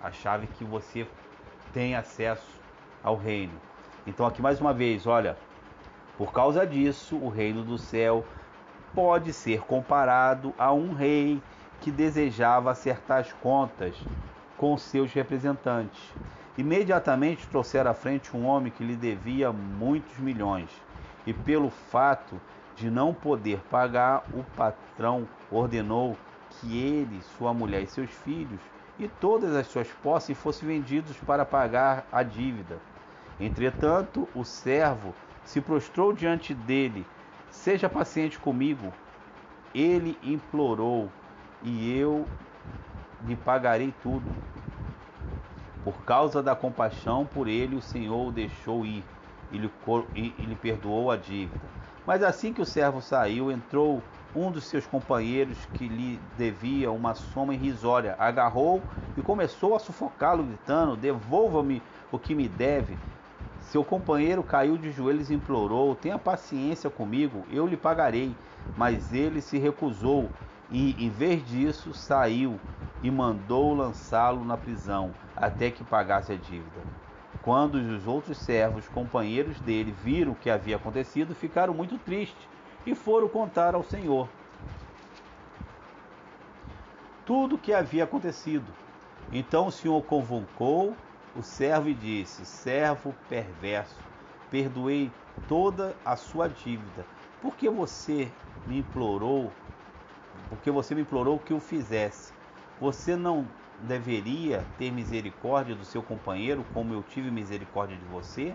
A 0.02 0.10
chave 0.10 0.46
que 0.46 0.64
você 0.64 1.06
tem 1.72 1.94
acesso 1.94 2.60
ao 3.02 3.16
reino. 3.16 3.52
Então, 4.06 4.26
aqui 4.26 4.40
mais 4.40 4.60
uma 4.60 4.72
vez, 4.72 5.06
olha, 5.06 5.36
por 6.16 6.32
causa 6.32 6.66
disso, 6.66 7.16
o 7.16 7.28
reino 7.28 7.62
do 7.62 7.76
céu 7.76 8.24
pode 8.94 9.32
ser 9.32 9.60
comparado 9.60 10.54
a 10.58 10.72
um 10.72 10.94
rei 10.94 11.42
que 11.80 11.90
desejava 11.90 12.70
acertar 12.70 13.20
as 13.20 13.32
contas 13.34 13.94
com 14.57 14.76
seus 14.76 15.12
representantes. 15.12 16.12
Imediatamente 16.57 17.46
trouxeram 17.48 17.90
à 17.90 17.94
frente 17.94 18.36
um 18.36 18.46
homem 18.46 18.72
que 18.72 18.84
lhe 18.84 18.96
devia 18.96 19.52
muitos 19.52 20.18
milhões, 20.18 20.70
e 21.26 21.32
pelo 21.32 21.70
fato 21.70 22.40
de 22.74 22.90
não 22.90 23.12
poder 23.12 23.61
pagar, 23.70 24.24
o 24.32 24.42
patrão 24.57 25.28
ordenou 25.50 26.16
que 26.50 26.78
ele, 26.78 27.20
sua 27.36 27.52
mulher 27.52 27.82
e 27.82 27.86
seus 27.86 28.11
filhos 28.11 28.61
e 28.98 29.09
todas 29.09 29.54
as 29.54 29.66
suas 29.66 29.88
posses 30.02 30.36
fossem 30.36 30.68
vendidos 30.68 31.16
para 31.18 31.44
pagar 31.44 32.07
a 32.11 32.22
dívida. 32.22 32.78
Entretanto, 33.38 34.28
o 34.34 34.44
servo 34.44 35.14
se 35.44 35.61
prostrou 35.61 36.12
diante 36.12 36.54
dele: 36.54 37.07
Seja 37.50 37.88
paciente 37.88 38.38
comigo. 38.38 38.92
Ele 39.74 40.16
implorou, 40.22 41.11
e 41.62 41.98
eu 41.98 42.26
lhe 43.24 43.36
pagarei 43.36 43.92
tudo. 44.02 44.24
Por 45.84 45.94
causa 46.04 46.42
da 46.42 46.56
compaixão 46.56 47.24
por 47.24 47.46
ele, 47.46 47.76
o 47.76 47.82
Senhor 47.82 48.28
o 48.28 48.32
deixou 48.32 48.84
ir 48.84 49.04
e 49.52 49.58
lhe, 49.58 49.70
e, 50.14 50.34
e 50.38 50.44
lhe 50.44 50.56
perdoou 50.56 51.10
a 51.10 51.16
dívida. 51.16 51.66
Mas 52.06 52.22
assim 52.22 52.52
que 52.52 52.62
o 52.62 52.66
servo 52.66 53.00
saiu, 53.00 53.50
entrou 53.50 54.02
um 54.34 54.50
dos 54.50 54.64
seus 54.64 54.86
companheiros 54.86 55.56
que 55.74 55.88
lhe 55.88 56.20
devia 56.36 56.90
uma 56.90 57.14
soma 57.14 57.54
irrisória, 57.54 58.14
agarrou 58.18 58.82
e 59.16 59.22
começou 59.22 59.74
a 59.74 59.78
sufocá-lo, 59.78 60.44
gritando: 60.44 60.96
Devolva-me 60.96 61.82
o 62.12 62.18
que 62.18 62.34
me 62.34 62.48
deve. 62.48 62.98
Seu 63.60 63.82
companheiro 63.82 64.42
caiu 64.42 64.76
de 64.76 64.92
joelhos 64.92 65.30
e 65.30 65.34
implorou: 65.34 65.94
Tenha 65.94 66.18
paciência 66.18 66.90
comigo, 66.90 67.44
eu 67.50 67.66
lhe 67.66 67.76
pagarei. 67.76 68.34
Mas 68.76 69.12
ele 69.12 69.40
se 69.40 69.58
recusou 69.58 70.30
e, 70.70 71.04
em 71.04 71.10
vez 71.10 71.46
disso, 71.46 71.92
saiu 71.94 72.58
e 73.02 73.10
mandou 73.10 73.74
lançá-lo 73.74 74.44
na 74.44 74.56
prisão 74.56 75.12
até 75.36 75.70
que 75.70 75.84
pagasse 75.84 76.32
a 76.32 76.36
dívida. 76.36 76.80
Quando 77.42 77.76
os 77.76 78.06
outros 78.06 78.38
servos, 78.38 78.88
companheiros 78.88 79.60
dele, 79.60 79.94
viram 80.02 80.32
o 80.32 80.36
que 80.36 80.50
havia 80.50 80.76
acontecido, 80.76 81.34
ficaram 81.34 81.72
muito 81.72 81.96
tristes 81.98 82.48
e 82.84 82.94
foram 82.94 83.28
contar 83.28 83.74
ao 83.74 83.84
Senhor 83.84 84.28
tudo 87.26 87.56
o 87.56 87.58
que 87.58 87.74
havia 87.74 88.04
acontecido. 88.04 88.66
Então 89.32 89.66
o 89.66 89.72
Senhor 89.72 90.00
convocou 90.04 90.96
o 91.34 91.42
servo 91.42 91.88
e 91.88 91.94
disse: 91.94 92.46
Servo 92.46 93.14
perverso, 93.28 93.96
perdoei 94.50 95.10
toda 95.48 95.94
a 96.04 96.16
sua 96.16 96.48
dívida, 96.48 97.04
porque 97.42 97.68
você 97.68 98.30
me 98.66 98.78
implorou 98.78 99.52
porque 100.49 100.70
você 100.70 100.95
me 100.95 101.03
implorou 101.03 101.39
que 101.39 101.55
o 101.55 101.61
fizesse. 101.61 102.32
Você 102.80 103.16
não 103.16 103.47
deveria 103.82 104.64
ter 104.78 104.91
misericórdia 104.91 105.74
do 105.74 105.84
seu 105.84 106.03
companheiro 106.03 106.64
como 106.72 106.93
eu 106.93 107.03
tive 107.03 107.30
misericórdia 107.30 107.97
de 107.97 108.05
você? 108.07 108.55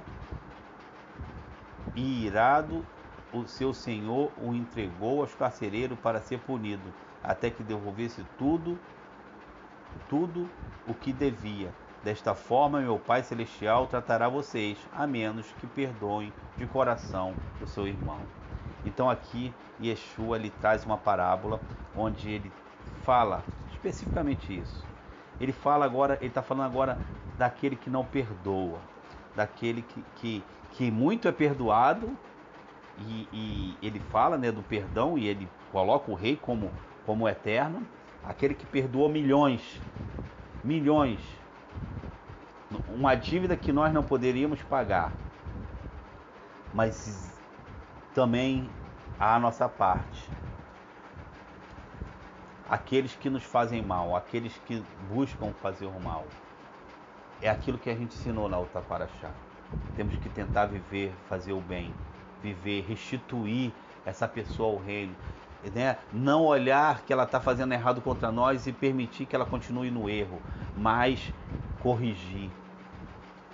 E 1.95 2.25
irado 2.25 2.85
o 3.33 3.45
seu 3.45 3.73
senhor 3.73 4.31
o 4.37 4.53
entregou 4.53 5.21
aos 5.21 5.33
carcereiros 5.35 5.97
para 5.99 6.21
ser 6.21 6.39
punido, 6.39 6.93
até 7.23 7.49
que 7.49 7.63
devolvesse 7.63 8.23
tudo, 8.37 8.77
tudo 10.09 10.47
o 10.87 10.93
que 10.93 11.13
devia. 11.13 11.69
Desta 12.03 12.33
forma, 12.33 12.81
meu 12.81 12.97
Pai 12.97 13.23
Celestial 13.23 13.85
tratará 13.87 14.27
vocês, 14.27 14.77
a 14.97 15.05
menos 15.05 15.45
que 15.59 15.67
perdoem 15.67 16.33
de 16.57 16.65
coração 16.65 17.33
o 17.61 17.67
seu 17.67 17.87
irmão. 17.87 18.19
Então 18.85 19.09
aqui 19.09 19.53
Yeshua 19.81 20.37
lhe 20.37 20.49
traz 20.49 20.85
uma 20.85 20.97
parábola 20.97 21.59
onde 21.95 22.29
ele 22.29 22.51
fala 23.03 23.43
especificamente 23.71 24.57
isso. 24.57 24.85
Ele 25.39 25.51
fala 25.51 25.85
agora, 25.85 26.17
ele 26.21 26.27
está 26.27 26.41
falando 26.41 26.67
agora 26.67 26.97
daquele 27.37 27.75
que 27.75 27.89
não 27.89 28.05
perdoa, 28.05 28.79
daquele 29.35 29.81
que, 29.81 30.03
que, 30.15 30.43
que 30.71 30.91
muito 30.91 31.27
é 31.27 31.31
perdoado 31.31 32.15
e, 32.99 33.27
e, 33.33 33.77
ele 33.81 33.99
fala 34.11 34.37
né, 34.37 34.51
do 34.51 34.61
perdão 34.61 35.17
e 35.17 35.27
ele 35.27 35.49
coloca 35.71 36.11
o 36.11 36.13
rei 36.13 36.35
como, 36.35 36.71
como 37.05 37.27
eterno, 37.27 37.81
aquele 38.23 38.53
que 38.53 38.65
perdoou 38.65 39.09
milhões, 39.09 39.81
milhões 40.63 41.19
uma 42.87 43.15
dívida 43.15 43.57
que 43.57 43.71
nós 43.71 43.93
não 43.93 44.03
poderíamos 44.03 44.61
pagar, 44.63 45.11
mas 46.73 47.30
também 48.13 48.69
a 49.19 49.39
nossa 49.39 49.67
parte. 49.69 50.29
Aqueles 52.69 53.15
que 53.15 53.29
nos 53.29 53.43
fazem 53.43 53.81
mal, 53.81 54.15
aqueles 54.15 54.53
que 54.65 54.83
buscam 55.09 55.51
fazer 55.61 55.85
o 55.85 55.99
mal, 55.99 56.25
é 57.41 57.49
aquilo 57.49 57.77
que 57.77 57.89
a 57.89 57.95
gente 57.95 58.15
ensinou 58.15 58.47
na 58.47 58.59
Utaparaxá. 58.59 59.31
Temos 59.95 60.15
que 60.17 60.29
tentar 60.29 60.65
viver, 60.65 61.13
fazer 61.27 61.53
o 61.53 61.61
bem, 61.61 61.93
viver, 62.41 62.85
restituir 62.87 63.71
essa 64.05 64.27
pessoa 64.27 64.73
ao 64.73 64.77
reino. 64.77 65.15
Né? 65.73 65.97
Não 66.11 66.45
olhar 66.45 67.01
que 67.01 67.13
ela 67.13 67.23
está 67.23 67.39
fazendo 67.39 67.73
errado 67.73 68.01
contra 68.01 68.31
nós 68.31 68.67
e 68.67 68.73
permitir 68.73 69.25
que 69.25 69.35
ela 69.35 69.45
continue 69.45 69.91
no 69.91 70.09
erro, 70.09 70.41
mas 70.75 71.31
corrigir, 71.81 72.49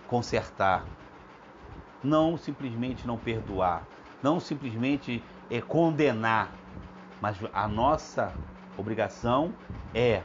consertar, 0.07 0.85
não 2.03 2.37
simplesmente 2.37 3.05
não 3.05 3.17
perdoar, 3.17 3.83
não 4.21 4.39
simplesmente 4.39 5.23
é, 5.49 5.61
condenar, 5.61 6.51
mas 7.21 7.37
a 7.53 7.67
nossa 7.67 8.33
obrigação 8.77 9.53
é 9.93 10.21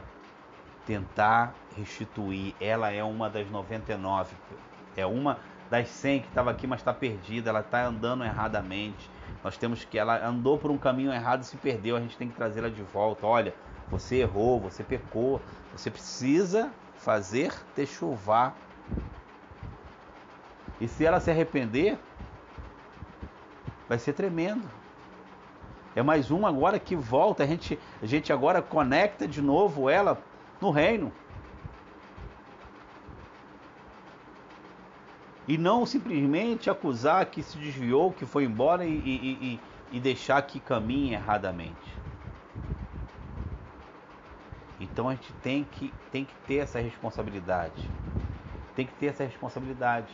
tentar 0.85 1.53
restituir. 1.75 2.53
Ela 2.59 2.91
é 2.91 3.03
uma 3.03 3.29
das 3.29 3.49
99, 3.49 4.35
é 4.95 5.05
uma 5.05 5.39
das 5.69 5.87
100 5.87 6.21
que 6.21 6.27
estava 6.27 6.51
aqui, 6.51 6.67
mas 6.67 6.81
está 6.81 6.93
perdida, 6.93 7.49
ela 7.49 7.61
está 7.61 7.85
andando 7.85 8.23
erradamente. 8.23 9.09
Nós 9.43 9.57
temos 9.57 9.83
que 9.83 9.97
ela 9.97 10.25
andou 10.25 10.57
por 10.57 10.69
um 10.69 10.77
caminho 10.77 11.11
errado 11.11 11.41
e 11.41 11.45
se 11.45 11.57
perdeu, 11.57 11.95
a 11.95 11.99
gente 11.99 12.17
tem 12.17 12.27
que 12.27 12.35
trazê-la 12.35 12.69
de 12.69 12.81
volta. 12.81 13.25
Olha, 13.25 13.53
você 13.89 14.17
errou, 14.17 14.59
você 14.59 14.83
pecou, 14.83 15.41
você 15.75 15.89
precisa 15.89 16.71
fazer 16.95 17.51
chuvar 17.85 18.55
e 20.79 20.87
se 20.87 21.05
ela 21.05 21.19
se 21.19 21.31
arrepender, 21.31 21.97
vai 23.93 23.99
ser 23.99 24.13
tremendo. 24.13 24.67
É 25.95 26.01
mais 26.01 26.31
uma 26.31 26.49
agora 26.49 26.79
que 26.79 26.95
volta, 26.95 27.43
a 27.43 27.47
gente, 27.47 27.79
a 28.01 28.05
gente 28.07 28.33
agora 28.33 28.59
conecta 28.59 29.27
de 29.27 29.39
novo 29.39 29.87
ela 29.87 30.19
no 30.59 30.71
reino. 30.71 31.13
E 35.47 35.57
não 35.59 35.85
simplesmente 35.85 36.71
acusar 36.71 37.27
que 37.27 37.43
se 37.43 37.57
desviou, 37.57 38.11
que 38.11 38.25
foi 38.25 38.45
embora 38.45 38.83
e, 38.83 38.89
e, 38.89 39.59
e, 39.91 39.97
e 39.97 39.99
deixar 39.99 40.41
que 40.41 40.59
caminhe 40.59 41.13
erradamente. 41.13 41.93
Então 44.79 45.07
a 45.07 45.11
gente 45.11 45.31
tem 45.33 45.63
que, 45.65 45.93
tem 46.11 46.25
que 46.25 46.33
ter 46.47 46.55
essa 46.55 46.79
responsabilidade. 46.79 47.87
Tem 48.75 48.87
que 48.87 48.93
ter 48.93 49.07
essa 49.07 49.23
responsabilidade. 49.23 50.11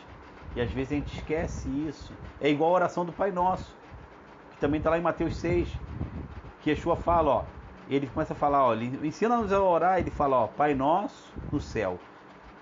E 0.54 0.60
às 0.60 0.70
vezes 0.70 0.92
a 0.92 0.96
gente 0.96 1.16
esquece 1.16 1.68
isso. 1.68 2.12
É 2.40 2.50
igual 2.50 2.70
a 2.70 2.74
oração 2.74 3.04
do 3.04 3.12
Pai 3.12 3.30
Nosso, 3.30 3.74
que 4.52 4.58
também 4.58 4.78
está 4.78 4.90
lá 4.90 4.98
em 4.98 5.02
Mateus 5.02 5.36
6, 5.36 5.68
que 6.60 6.70
Yeshua 6.70 6.96
fala, 6.96 7.30
ó, 7.30 7.44
ele 7.88 8.06
começa 8.06 8.32
a 8.32 8.36
falar, 8.36 8.64
ó, 8.64 8.74
ensina-nos 8.74 9.52
a 9.52 9.60
orar, 9.60 9.98
ele 9.98 10.10
fala, 10.10 10.36
ó, 10.36 10.46
Pai 10.46 10.74
Nosso 10.74 11.32
no 11.50 11.60
céu, 11.60 11.98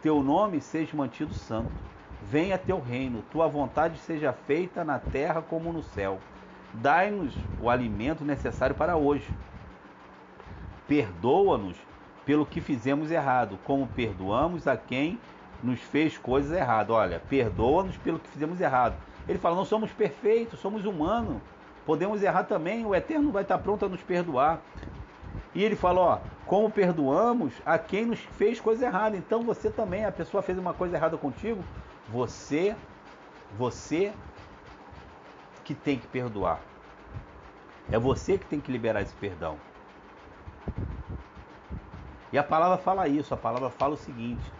teu 0.02 0.22
nome 0.22 0.60
seja 0.60 0.96
mantido 0.96 1.34
santo, 1.34 1.72
venha 2.22 2.58
teu 2.58 2.80
reino, 2.80 3.22
tua 3.30 3.48
vontade 3.48 3.98
seja 3.98 4.32
feita 4.32 4.84
na 4.84 4.98
terra 4.98 5.42
como 5.42 5.72
no 5.72 5.82
céu. 5.82 6.18
Dai-nos 6.74 7.34
o 7.60 7.70
alimento 7.70 8.24
necessário 8.24 8.76
para 8.76 8.96
hoje. 8.96 9.28
Perdoa-nos 10.86 11.76
pelo 12.24 12.44
que 12.44 12.60
fizemos 12.60 13.10
errado, 13.10 13.58
como 13.64 13.86
perdoamos 13.86 14.66
a 14.66 14.76
quem 14.76 15.18
nos 15.62 15.80
fez 15.80 16.16
coisas 16.16 16.52
erradas. 16.56 16.94
Olha, 16.94 17.22
perdoa-nos 17.28 17.96
pelo 17.96 18.18
que 18.18 18.28
fizemos 18.28 18.60
errado. 18.60 18.96
Ele 19.28 19.38
fala: 19.38 19.56
não 19.56 19.64
somos 19.64 19.90
perfeitos, 19.90 20.60
somos 20.60 20.84
humanos. 20.84 21.40
Podemos 21.84 22.22
errar 22.22 22.44
também, 22.44 22.84
o 22.84 22.94
Eterno 22.94 23.32
vai 23.32 23.42
estar 23.42 23.58
pronto 23.58 23.86
a 23.86 23.88
nos 23.88 24.02
perdoar. 24.02 24.60
E 25.54 25.64
ele 25.64 25.76
fala: 25.76 26.00
ó, 26.00 26.18
como 26.46 26.70
perdoamos 26.70 27.52
a 27.64 27.78
quem 27.78 28.06
nos 28.06 28.20
fez 28.20 28.60
coisa 28.60 28.86
errada. 28.86 29.16
Então 29.16 29.42
você 29.42 29.70
também, 29.70 30.04
a 30.04 30.12
pessoa 30.12 30.42
fez 30.42 30.58
uma 30.58 30.72
coisa 30.72 30.96
errada 30.96 31.16
contigo, 31.16 31.62
você, 32.08 32.74
você 33.56 34.12
que 35.64 35.74
tem 35.74 35.98
que 35.98 36.06
perdoar. 36.06 36.60
É 37.90 37.98
você 37.98 38.38
que 38.38 38.46
tem 38.46 38.60
que 38.60 38.72
liberar 38.72 39.02
esse 39.02 39.14
perdão. 39.14 39.56
E 42.30 42.38
a 42.38 42.42
palavra 42.42 42.76
fala 42.76 43.08
isso, 43.08 43.32
a 43.32 43.36
palavra 43.36 43.70
fala 43.70 43.94
o 43.94 43.96
seguinte: 43.96 44.52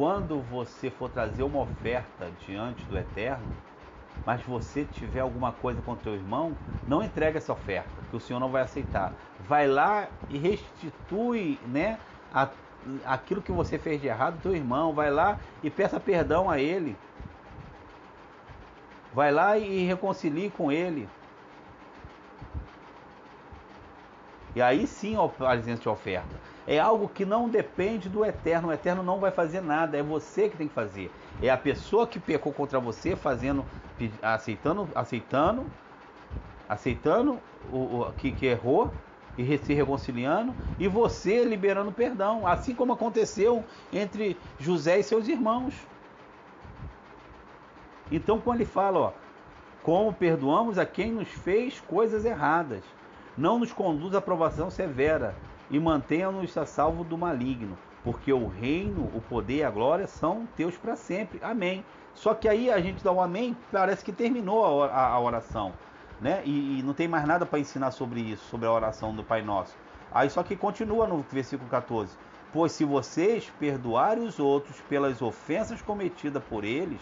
quando 0.00 0.40
você 0.40 0.88
for 0.88 1.10
trazer 1.10 1.42
uma 1.42 1.60
oferta 1.60 2.30
diante 2.46 2.82
do 2.86 2.96
Eterno, 2.96 3.44
mas 4.24 4.42
você 4.44 4.86
tiver 4.86 5.20
alguma 5.20 5.52
coisa 5.52 5.78
com 5.82 5.94
teu 5.94 6.14
irmão, 6.14 6.56
não 6.88 7.02
entregue 7.02 7.36
essa 7.36 7.52
oferta, 7.52 7.90
que 8.08 8.16
o 8.16 8.20
Senhor 8.20 8.40
não 8.40 8.50
vai 8.50 8.62
aceitar. 8.62 9.12
Vai 9.46 9.68
lá 9.68 10.08
e 10.30 10.38
restitui, 10.38 11.58
né, 11.66 11.98
a, 12.32 12.48
aquilo 13.04 13.42
que 13.42 13.52
você 13.52 13.78
fez 13.78 14.00
de 14.00 14.06
errado 14.06 14.40
teu 14.42 14.56
irmão, 14.56 14.94
vai 14.94 15.10
lá 15.10 15.36
e 15.62 15.68
peça 15.68 16.00
perdão 16.00 16.48
a 16.48 16.58
ele. 16.58 16.96
Vai 19.12 19.30
lá 19.30 19.58
e 19.58 19.84
reconcilie 19.84 20.48
com 20.48 20.72
ele. 20.72 21.06
E 24.56 24.62
aí 24.62 24.86
sim 24.86 25.14
a 25.14 25.20
oferta 25.22 26.40
é 26.66 26.78
algo 26.78 27.08
que 27.08 27.24
não 27.24 27.48
depende 27.48 28.08
do 28.08 28.24
eterno. 28.24 28.68
O 28.68 28.72
eterno 28.72 29.02
não 29.02 29.18
vai 29.18 29.30
fazer 29.30 29.60
nada, 29.60 29.96
é 29.96 30.02
você 30.02 30.48
que 30.48 30.56
tem 30.56 30.68
que 30.68 30.74
fazer. 30.74 31.10
É 31.42 31.50
a 31.50 31.56
pessoa 31.56 32.06
que 32.06 32.18
pecou 32.18 32.52
contra 32.52 32.78
você 32.78 33.16
fazendo, 33.16 33.64
aceitando, 34.22 34.88
aceitando, 34.94 35.66
aceitando 36.68 37.38
o, 37.72 38.02
o 38.02 38.12
que, 38.12 38.32
que 38.32 38.46
errou 38.46 38.90
e 39.38 39.58
se 39.58 39.72
reconciliando 39.72 40.54
e 40.78 40.86
você 40.86 41.44
liberando 41.44 41.92
perdão, 41.92 42.46
assim 42.46 42.74
como 42.74 42.92
aconteceu 42.92 43.64
entre 43.92 44.36
José 44.58 44.98
e 44.98 45.02
seus 45.02 45.28
irmãos. 45.28 45.74
Então, 48.12 48.40
quando 48.40 48.56
ele 48.56 48.66
fala, 48.66 48.98
ó, 48.98 49.12
como 49.82 50.12
perdoamos 50.12 50.78
a 50.78 50.84
quem 50.84 51.12
nos 51.12 51.28
fez 51.28 51.80
coisas 51.80 52.24
erradas, 52.24 52.82
não 53.38 53.58
nos 53.58 53.72
conduz 53.72 54.14
à 54.14 54.20
provação 54.20 54.68
severa, 54.68 55.34
e 55.70 55.78
mantenha-nos 55.78 56.56
a 56.58 56.66
salvo 56.66 57.04
do 57.04 57.16
maligno, 57.16 57.78
porque 58.02 58.32
o 58.32 58.48
reino, 58.48 59.10
o 59.14 59.20
poder 59.20 59.58
e 59.58 59.64
a 59.64 59.70
glória 59.70 60.06
são 60.06 60.46
teus 60.56 60.76
para 60.76 60.96
sempre. 60.96 61.38
Amém. 61.42 61.84
Só 62.14 62.34
que 62.34 62.48
aí 62.48 62.70
a 62.70 62.80
gente 62.80 63.04
dá 63.04 63.12
um 63.12 63.20
amém, 63.20 63.56
parece 63.70 64.04
que 64.04 64.12
terminou 64.12 64.84
a, 64.84 65.18
oração, 65.20 65.72
né? 66.20 66.42
E, 66.44 66.80
e 66.80 66.82
não 66.82 66.92
tem 66.92 67.06
mais 67.06 67.24
nada 67.24 67.46
para 67.46 67.58
ensinar 67.58 67.92
sobre 67.92 68.20
isso, 68.20 68.44
sobre 68.48 68.66
a 68.66 68.72
oração 68.72 69.14
do 69.14 69.22
Pai 69.22 69.42
Nosso. 69.42 69.74
Aí 70.12 70.28
só 70.28 70.42
que 70.42 70.56
continua 70.56 71.06
no 71.06 71.24
versículo 71.30 71.70
14: 71.70 72.16
Pois 72.52 72.72
se 72.72 72.84
vocês 72.84 73.50
perdoarem 73.60 74.24
os 74.24 74.40
outros 74.40 74.80
pelas 74.88 75.22
ofensas 75.22 75.80
cometidas 75.80 76.42
por 76.42 76.64
eles, 76.64 77.00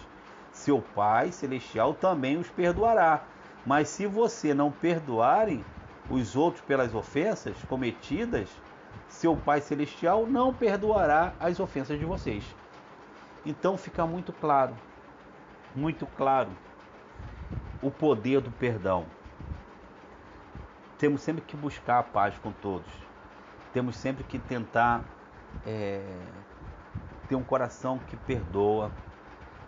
seu 0.52 0.82
Pai 0.94 1.32
celestial 1.32 1.94
também 1.94 2.36
os 2.36 2.48
perdoará. 2.50 3.22
Mas 3.64 3.88
se 3.88 4.06
você 4.06 4.54
não 4.54 4.70
perdoarem, 4.70 5.64
os 6.08 6.36
outros 6.36 6.64
pelas 6.64 6.94
ofensas 6.94 7.56
cometidas, 7.64 8.48
seu 9.08 9.36
Pai 9.36 9.60
Celestial 9.60 10.26
não 10.26 10.52
perdoará 10.52 11.34
as 11.38 11.60
ofensas 11.60 11.98
de 11.98 12.04
vocês. 12.04 12.44
Então 13.44 13.76
fica 13.76 14.06
muito 14.06 14.32
claro, 14.32 14.74
muito 15.74 16.06
claro, 16.06 16.50
o 17.80 17.90
poder 17.90 18.40
do 18.40 18.50
perdão. 18.50 19.06
Temos 20.98 21.22
sempre 21.22 21.42
que 21.42 21.56
buscar 21.56 22.00
a 22.00 22.02
paz 22.02 22.36
com 22.38 22.50
todos. 22.50 22.90
Temos 23.72 23.96
sempre 23.96 24.24
que 24.24 24.38
tentar 24.38 25.04
é, 25.64 26.02
ter 27.28 27.36
um 27.36 27.44
coração 27.44 27.98
que 27.98 28.16
perdoa, 28.16 28.90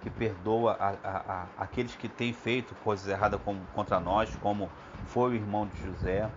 que 0.00 0.10
perdoa 0.10 0.72
a, 0.72 0.88
a, 0.88 1.18
a, 1.18 1.46
aqueles 1.58 1.94
que 1.94 2.08
têm 2.08 2.32
feito 2.32 2.74
coisas 2.76 3.06
erradas 3.06 3.40
contra 3.72 4.00
nós, 4.00 4.34
como 4.36 4.68
foi 5.12 5.32
o 5.32 5.34
irmão 5.34 5.66
de 5.66 5.82
José. 5.84 6.28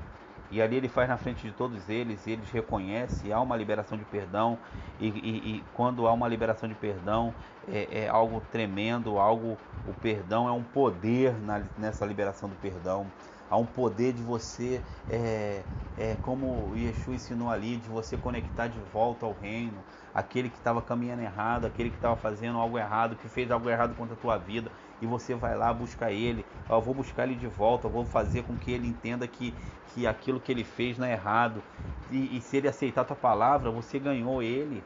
E 0.51 0.61
ali 0.61 0.76
ele 0.76 0.88
faz 0.88 1.09
na 1.09 1.17
frente 1.17 1.41
de 1.41 1.51
todos 1.51 1.89
eles, 1.89 2.28
e 2.28 2.32
eles 2.32 2.51
reconhecem, 2.51 3.34
há 3.34 3.41
uma 3.41 3.57
liberação 3.57 3.97
de 3.97 4.05
perdão, 4.05 4.57
e, 4.99 5.07
e, 5.07 5.55
e 5.55 5.63
quando 5.74 6.05
há 6.05 6.13
uma 6.13 6.28
liberação 6.28 6.69
de 6.69 6.76
perdão, 6.76 7.34
é, 7.67 8.03
é, 8.03 8.07
algo 8.07 8.39
tremendo, 8.51 9.17
algo, 9.17 9.57
o 9.88 9.93
perdão 9.93 10.47
é 10.47 10.51
um 10.51 10.61
poder 10.61 11.34
na, 11.41 11.63
nessa 11.76 12.05
liberação 12.05 12.47
do 12.47 12.55
perdão. 12.55 13.07
Há 13.49 13.57
um 13.57 13.65
poder 13.65 14.13
de 14.13 14.21
você, 14.21 14.82
é, 15.09 15.61
é, 15.97 16.17
como 16.21 16.71
o 16.71 16.78
Yeshua 16.78 17.15
ensinou 17.15 17.49
ali, 17.49 17.78
de 17.78 17.89
você 17.89 18.15
conectar 18.15 18.67
de 18.67 18.80
volta 18.91 19.26
ao 19.26 19.36
reino, 19.41 19.78
aquele 20.13 20.49
que 20.49 20.57
estava 20.57 20.82
caminhando 20.82 21.21
errado, 21.24 21.65
aquele 21.65 21.89
que 21.89 21.95
estava 21.95 22.15
fazendo 22.15 22.59
algo 22.59 22.78
errado, 22.78 23.15
que 23.15 23.28
fez 23.28 23.49
algo 23.49 23.69
errado 23.69 23.95
contra 23.95 24.13
a 24.13 24.17
tua 24.17 24.38
vida, 24.38 24.71
e 25.03 25.05
você 25.05 25.35
vai 25.35 25.55
lá 25.55 25.73
buscar 25.73 26.13
ele, 26.13 26.45
eu 26.69 26.81
vou 26.81 26.93
buscar 26.93 27.23
ele 27.23 27.35
de 27.35 27.47
volta, 27.47 27.87
eu 27.87 27.91
vou 27.91 28.05
fazer 28.05 28.43
com 28.43 28.55
que 28.55 28.71
ele 28.71 28.87
entenda 28.87 29.27
que, 29.27 29.53
que 29.93 30.07
aquilo 30.07 30.39
que 30.39 30.49
ele 30.49 30.63
fez 30.63 30.97
não 30.97 31.05
é 31.05 31.11
errado. 31.11 31.61
E, 32.09 32.37
e 32.37 32.41
se 32.41 32.55
ele 32.55 32.69
aceitar 32.69 33.01
a 33.01 33.03
tua 33.03 33.15
palavra, 33.15 33.69
você 33.69 33.99
ganhou 33.99 34.41
ele. 34.41 34.81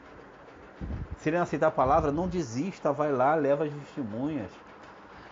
Se 1.18 1.28
ele 1.28 1.36
não 1.36 1.44
aceitar 1.44 1.68
a 1.68 1.70
palavra, 1.70 2.10
não 2.10 2.26
desista, 2.26 2.92
vai 2.92 3.12
lá, 3.12 3.36
leva 3.36 3.64
as 3.64 3.72
testemunhas. 3.72 4.50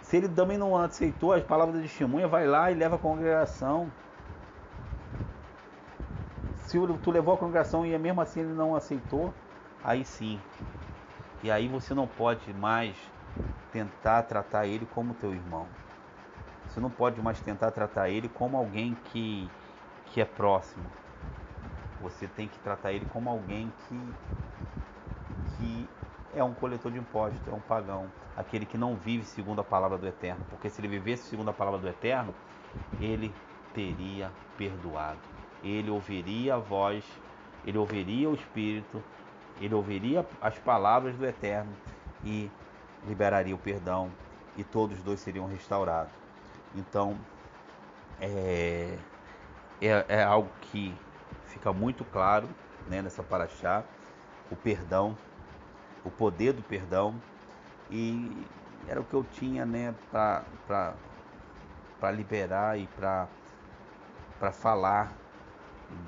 Se 0.03 0.17
ele 0.19 0.29
também 0.29 0.57
não 0.57 0.77
aceitou 0.77 1.33
as 1.33 1.43
palavras 1.43 1.77
da 1.77 1.83
testemunha, 1.83 2.29
vai 2.29 2.47
lá 2.47 2.71
e 2.71 2.75
leva 2.75 2.95
a 2.95 2.99
congregação. 2.99 3.91
Se 6.67 6.79
tu 7.03 7.11
levou 7.11 7.35
a 7.35 7.39
congregação 7.39 7.85
e 7.85 7.97
mesmo 7.99 8.21
assim 8.21 8.41
ele 8.41 8.53
não 8.53 8.77
aceitou, 8.77 9.35
aí 9.83 10.05
sim. 10.05 10.41
E 11.43 11.51
aí 11.51 11.67
você 11.67 11.93
não 11.93 12.07
pode 12.07 12.53
mais 12.55 12.97
tentar 13.73 14.23
tratar 14.23 14.67
ele 14.67 14.87
como 14.87 15.15
teu 15.15 15.33
irmão. 15.33 15.67
Você 16.69 16.81
não 16.81 16.91
pode 16.91 17.21
mais 17.21 17.41
tentar 17.41 17.71
tratar 17.71 18.09
ele 18.09 18.29
como 18.29 18.57
alguém 18.57 18.97
que 19.07 19.49
que 20.07 20.21
é 20.21 20.25
próximo. 20.25 20.85
Você 22.01 22.27
tem 22.27 22.49
que 22.49 22.59
tratar 22.59 22.93
ele 22.93 23.07
como 23.13 23.29
alguém 23.29 23.73
que, 23.89 24.15
que 25.57 25.89
é 26.35 26.45
um 26.45 26.55
coletor 26.55 26.93
de 26.93 26.99
impostos, 26.99 27.41
é 27.49 27.53
um 27.53 27.61
pagão, 27.61 28.07
aquele 28.37 28.67
que 28.67 28.77
não 28.77 28.97
vive 28.97 29.25
segundo 29.25 29.61
a 29.61 29.65
palavra 29.65 29.99
do 29.99 30.07
Eterno. 30.07 30.45
Porque 30.51 30.69
se 30.69 30.81
ele 30.81 30.89
vivesse 30.89 31.25
segundo 31.25 31.51
a 31.51 31.53
palavra 31.53 31.81
do 31.81 31.89
Eterno, 31.89 32.35
ele 33.01 33.35
teria 33.75 34.31
perdoado. 34.57 35.19
Ele 35.63 35.91
ouviria 35.91 36.55
a 36.55 36.59
voz, 36.59 37.05
ele 37.67 37.79
ouviria 37.79 38.29
o 38.31 38.35
Espírito, 38.35 39.03
ele 39.61 39.75
ouviria 39.75 40.27
as 40.41 40.59
palavras 40.59 41.17
do 41.17 41.27
Eterno 41.27 41.73
e 42.25 42.51
liberaria 43.07 43.55
o 43.55 43.59
perdão 43.59 44.11
e 44.57 44.65
todos 44.65 45.03
dois 45.03 45.21
seriam 45.21 45.47
restaurados. 45.47 46.13
Então, 46.75 47.17
é, 48.21 48.97
é, 49.81 50.05
é 50.09 50.23
algo 50.23 50.51
que 50.61 50.95
fica 51.47 51.73
muito 51.73 52.05
claro 52.05 52.49
né, 52.89 53.03
nessa 53.03 53.23
paraxá, 53.23 53.85
o 54.51 54.57
perdão, 54.57 55.17
o 56.05 56.11
poder 56.11 56.53
do 56.53 56.63
perdão, 56.63 57.21
e 57.91 58.47
era 58.89 59.01
o 59.01 59.05
que 59.05 59.15
eu 59.15 59.25
tinha 59.25 59.67
né, 59.67 59.95
para 60.11 60.95
liberar 62.13 62.79
e 62.79 62.87
para 62.97 63.29
falar 64.53 65.13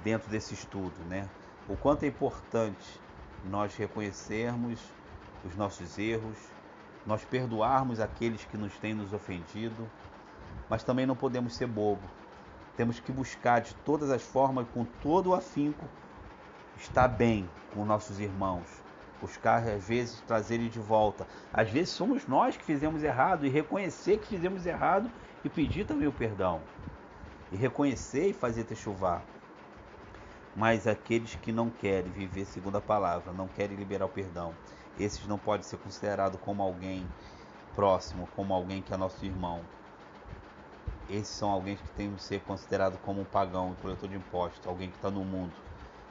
dentro 0.02 0.30
desse 0.30 0.54
estudo. 0.54 0.96
Né? 1.08 1.28
O 1.68 1.76
quanto 1.76 2.04
é 2.04 2.06
importante 2.06 3.00
nós 3.44 3.74
reconhecermos 3.76 4.80
os 5.44 5.54
nossos 5.54 5.98
erros, 5.98 6.36
nós 7.08 7.24
perdoarmos 7.24 7.98
aqueles 7.98 8.44
que 8.44 8.56
nos 8.56 8.76
têm 8.78 8.94
nos 8.94 9.12
ofendido, 9.12 9.90
mas 10.70 10.84
também 10.84 11.06
não 11.06 11.16
podemos 11.16 11.56
ser 11.56 11.66
bobo 11.66 12.08
temos 12.78 13.00
que 13.00 13.10
buscar 13.10 13.60
de 13.60 13.74
todas 13.84 14.08
as 14.08 14.22
formas, 14.22 14.64
com 14.72 14.84
todo 14.84 15.30
o 15.30 15.34
afinco, 15.34 15.84
estar 16.76 17.08
bem 17.08 17.50
com 17.74 17.84
nossos 17.84 18.20
irmãos. 18.20 18.68
Buscar, 19.20 19.66
às 19.66 19.82
vezes, 19.82 20.20
trazer 20.28 20.54
ele 20.54 20.68
de 20.68 20.78
volta. 20.78 21.26
Às 21.52 21.68
vezes 21.68 21.88
somos 21.88 22.24
nós 22.28 22.56
que 22.56 22.62
fizemos 22.62 23.02
errado 23.02 23.44
e 23.44 23.48
reconhecer 23.48 24.18
que 24.18 24.28
fizemos 24.28 24.64
errado 24.64 25.10
e 25.44 25.48
pedir 25.48 25.86
também 25.86 26.06
o 26.06 26.12
perdão. 26.12 26.60
E 27.50 27.56
reconhecer 27.56 28.28
e 28.28 28.32
fazer 28.32 28.64
chuvar. 28.76 29.24
Mas 30.54 30.86
aqueles 30.86 31.34
que 31.34 31.50
não 31.50 31.68
querem 31.68 32.12
viver 32.12 32.44
segundo 32.44 32.78
a 32.78 32.80
palavra, 32.80 33.32
não 33.32 33.48
querem 33.48 33.76
liberar 33.76 34.06
o 34.06 34.08
perdão, 34.08 34.54
esses 34.98 35.26
não 35.26 35.38
podem 35.38 35.62
ser 35.62 35.78
considerados 35.78 36.40
como 36.40 36.62
alguém 36.62 37.06
próximo, 37.74 38.28
como 38.34 38.52
alguém 38.52 38.82
que 38.82 38.92
é 38.92 38.96
nosso 38.96 39.24
irmão 39.24 39.62
esses 41.08 41.34
são 41.34 41.50
alguém 41.50 41.76
que 41.76 41.88
tem 41.90 42.14
que 42.14 42.22
ser 42.22 42.40
considerado 42.42 42.98
como 42.98 43.22
um 43.22 43.24
pagão, 43.24 43.70
um 43.70 43.74
coletor 43.76 44.08
de 44.08 44.16
impostos, 44.16 44.66
alguém 44.66 44.90
que 44.90 44.96
está 44.96 45.10
no 45.10 45.24
mundo, 45.24 45.52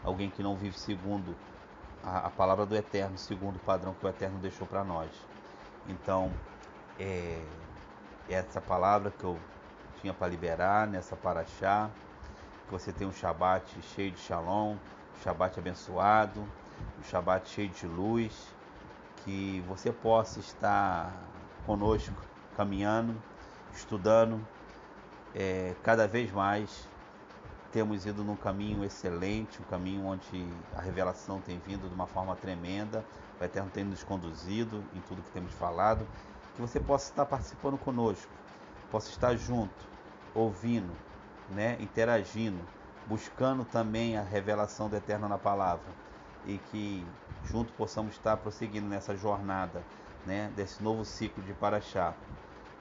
alguém 0.03 0.29
que 0.29 0.41
não 0.41 0.55
vive 0.55 0.77
segundo 0.77 1.35
a, 2.03 2.27
a, 2.27 2.29
palavra 2.31 2.65
do 2.65 2.75
Eterno, 2.75 3.17
segundo 3.17 3.57
o 3.57 3.59
padrão 3.59 3.93
que 3.93 4.05
o 4.05 4.09
Eterno 4.09 4.39
deixou 4.39 4.65
para 4.65 4.83
nós. 4.83 5.09
Então, 5.87 6.31
é, 6.99 7.43
essa 8.27 8.59
palavra 8.59 9.11
que 9.11 9.23
eu 9.23 9.37
tinha 10.01 10.13
para 10.13 10.27
liberar 10.27 10.87
nessa 10.87 11.15
paraxá, 11.15 11.89
que 12.65 12.71
você 12.71 12.91
tem 12.91 13.07
um 13.07 13.13
Shabat 13.13 13.79
cheio 13.95 14.11
de 14.11 14.19
shalom, 14.19 14.73
um 14.73 15.23
Shabat 15.23 15.59
abençoado, 15.59 16.41
um 16.99 17.03
Shabat 17.03 17.47
cheio 17.49 17.69
de 17.69 17.85
luz, 17.85 18.53
que 19.27 19.61
você 19.67 19.91
possa 19.91 20.39
estar 20.39 21.13
conosco 21.65 22.15
caminhando, 22.55 23.13
estudando, 23.75 24.39
é, 25.35 25.75
cada 25.83 26.07
vez 26.07 26.31
mais 26.31 26.87
temos 27.73 28.05
ido 28.05 28.23
num 28.23 28.37
caminho 28.37 28.85
excelente, 28.85 29.61
um 29.61 29.69
caminho 29.69 30.05
onde 30.05 30.47
a 30.77 30.81
revelação 30.81 31.41
tem 31.41 31.59
vindo 31.67 31.89
de 31.89 31.93
uma 31.93 32.07
forma 32.07 32.37
tremenda, 32.37 33.03
o 33.37 33.43
Eterno 33.43 33.69
tem 33.69 33.83
nos 33.83 34.01
conduzido 34.01 34.81
em 34.95 35.01
tudo 35.01 35.21
que 35.21 35.31
temos 35.31 35.51
falado, 35.51 36.07
que 36.55 36.61
você 36.61 36.79
possa 36.79 37.09
estar 37.09 37.25
participando 37.25 37.77
conosco, 37.77 38.31
possa 38.89 39.09
estar 39.09 39.35
junto, 39.35 39.85
ouvindo, 40.33 40.93
né, 41.53 41.75
interagindo, 41.81 42.63
buscando 43.05 43.65
também 43.65 44.15
a 44.15 44.21
revelação 44.21 44.87
do 44.87 44.95
Eterno 44.95 45.27
na 45.27 45.37
palavra 45.37 46.06
e 46.47 46.57
que 46.57 47.05
junto 47.43 47.73
possamos 47.73 48.13
estar 48.13 48.37
prosseguindo 48.37 48.87
nessa 48.87 49.15
jornada, 49.15 49.83
né, 50.25 50.49
desse 50.55 50.81
novo 50.81 51.03
ciclo 51.03 51.43
de 51.43 51.53
Paraxá. 51.53 52.15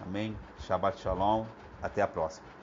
Amém? 0.01 0.37
Shabbat 0.61 1.01
Shalom. 1.01 1.47
Até 1.83 2.01
a 2.01 2.09
próxima. 2.09 2.56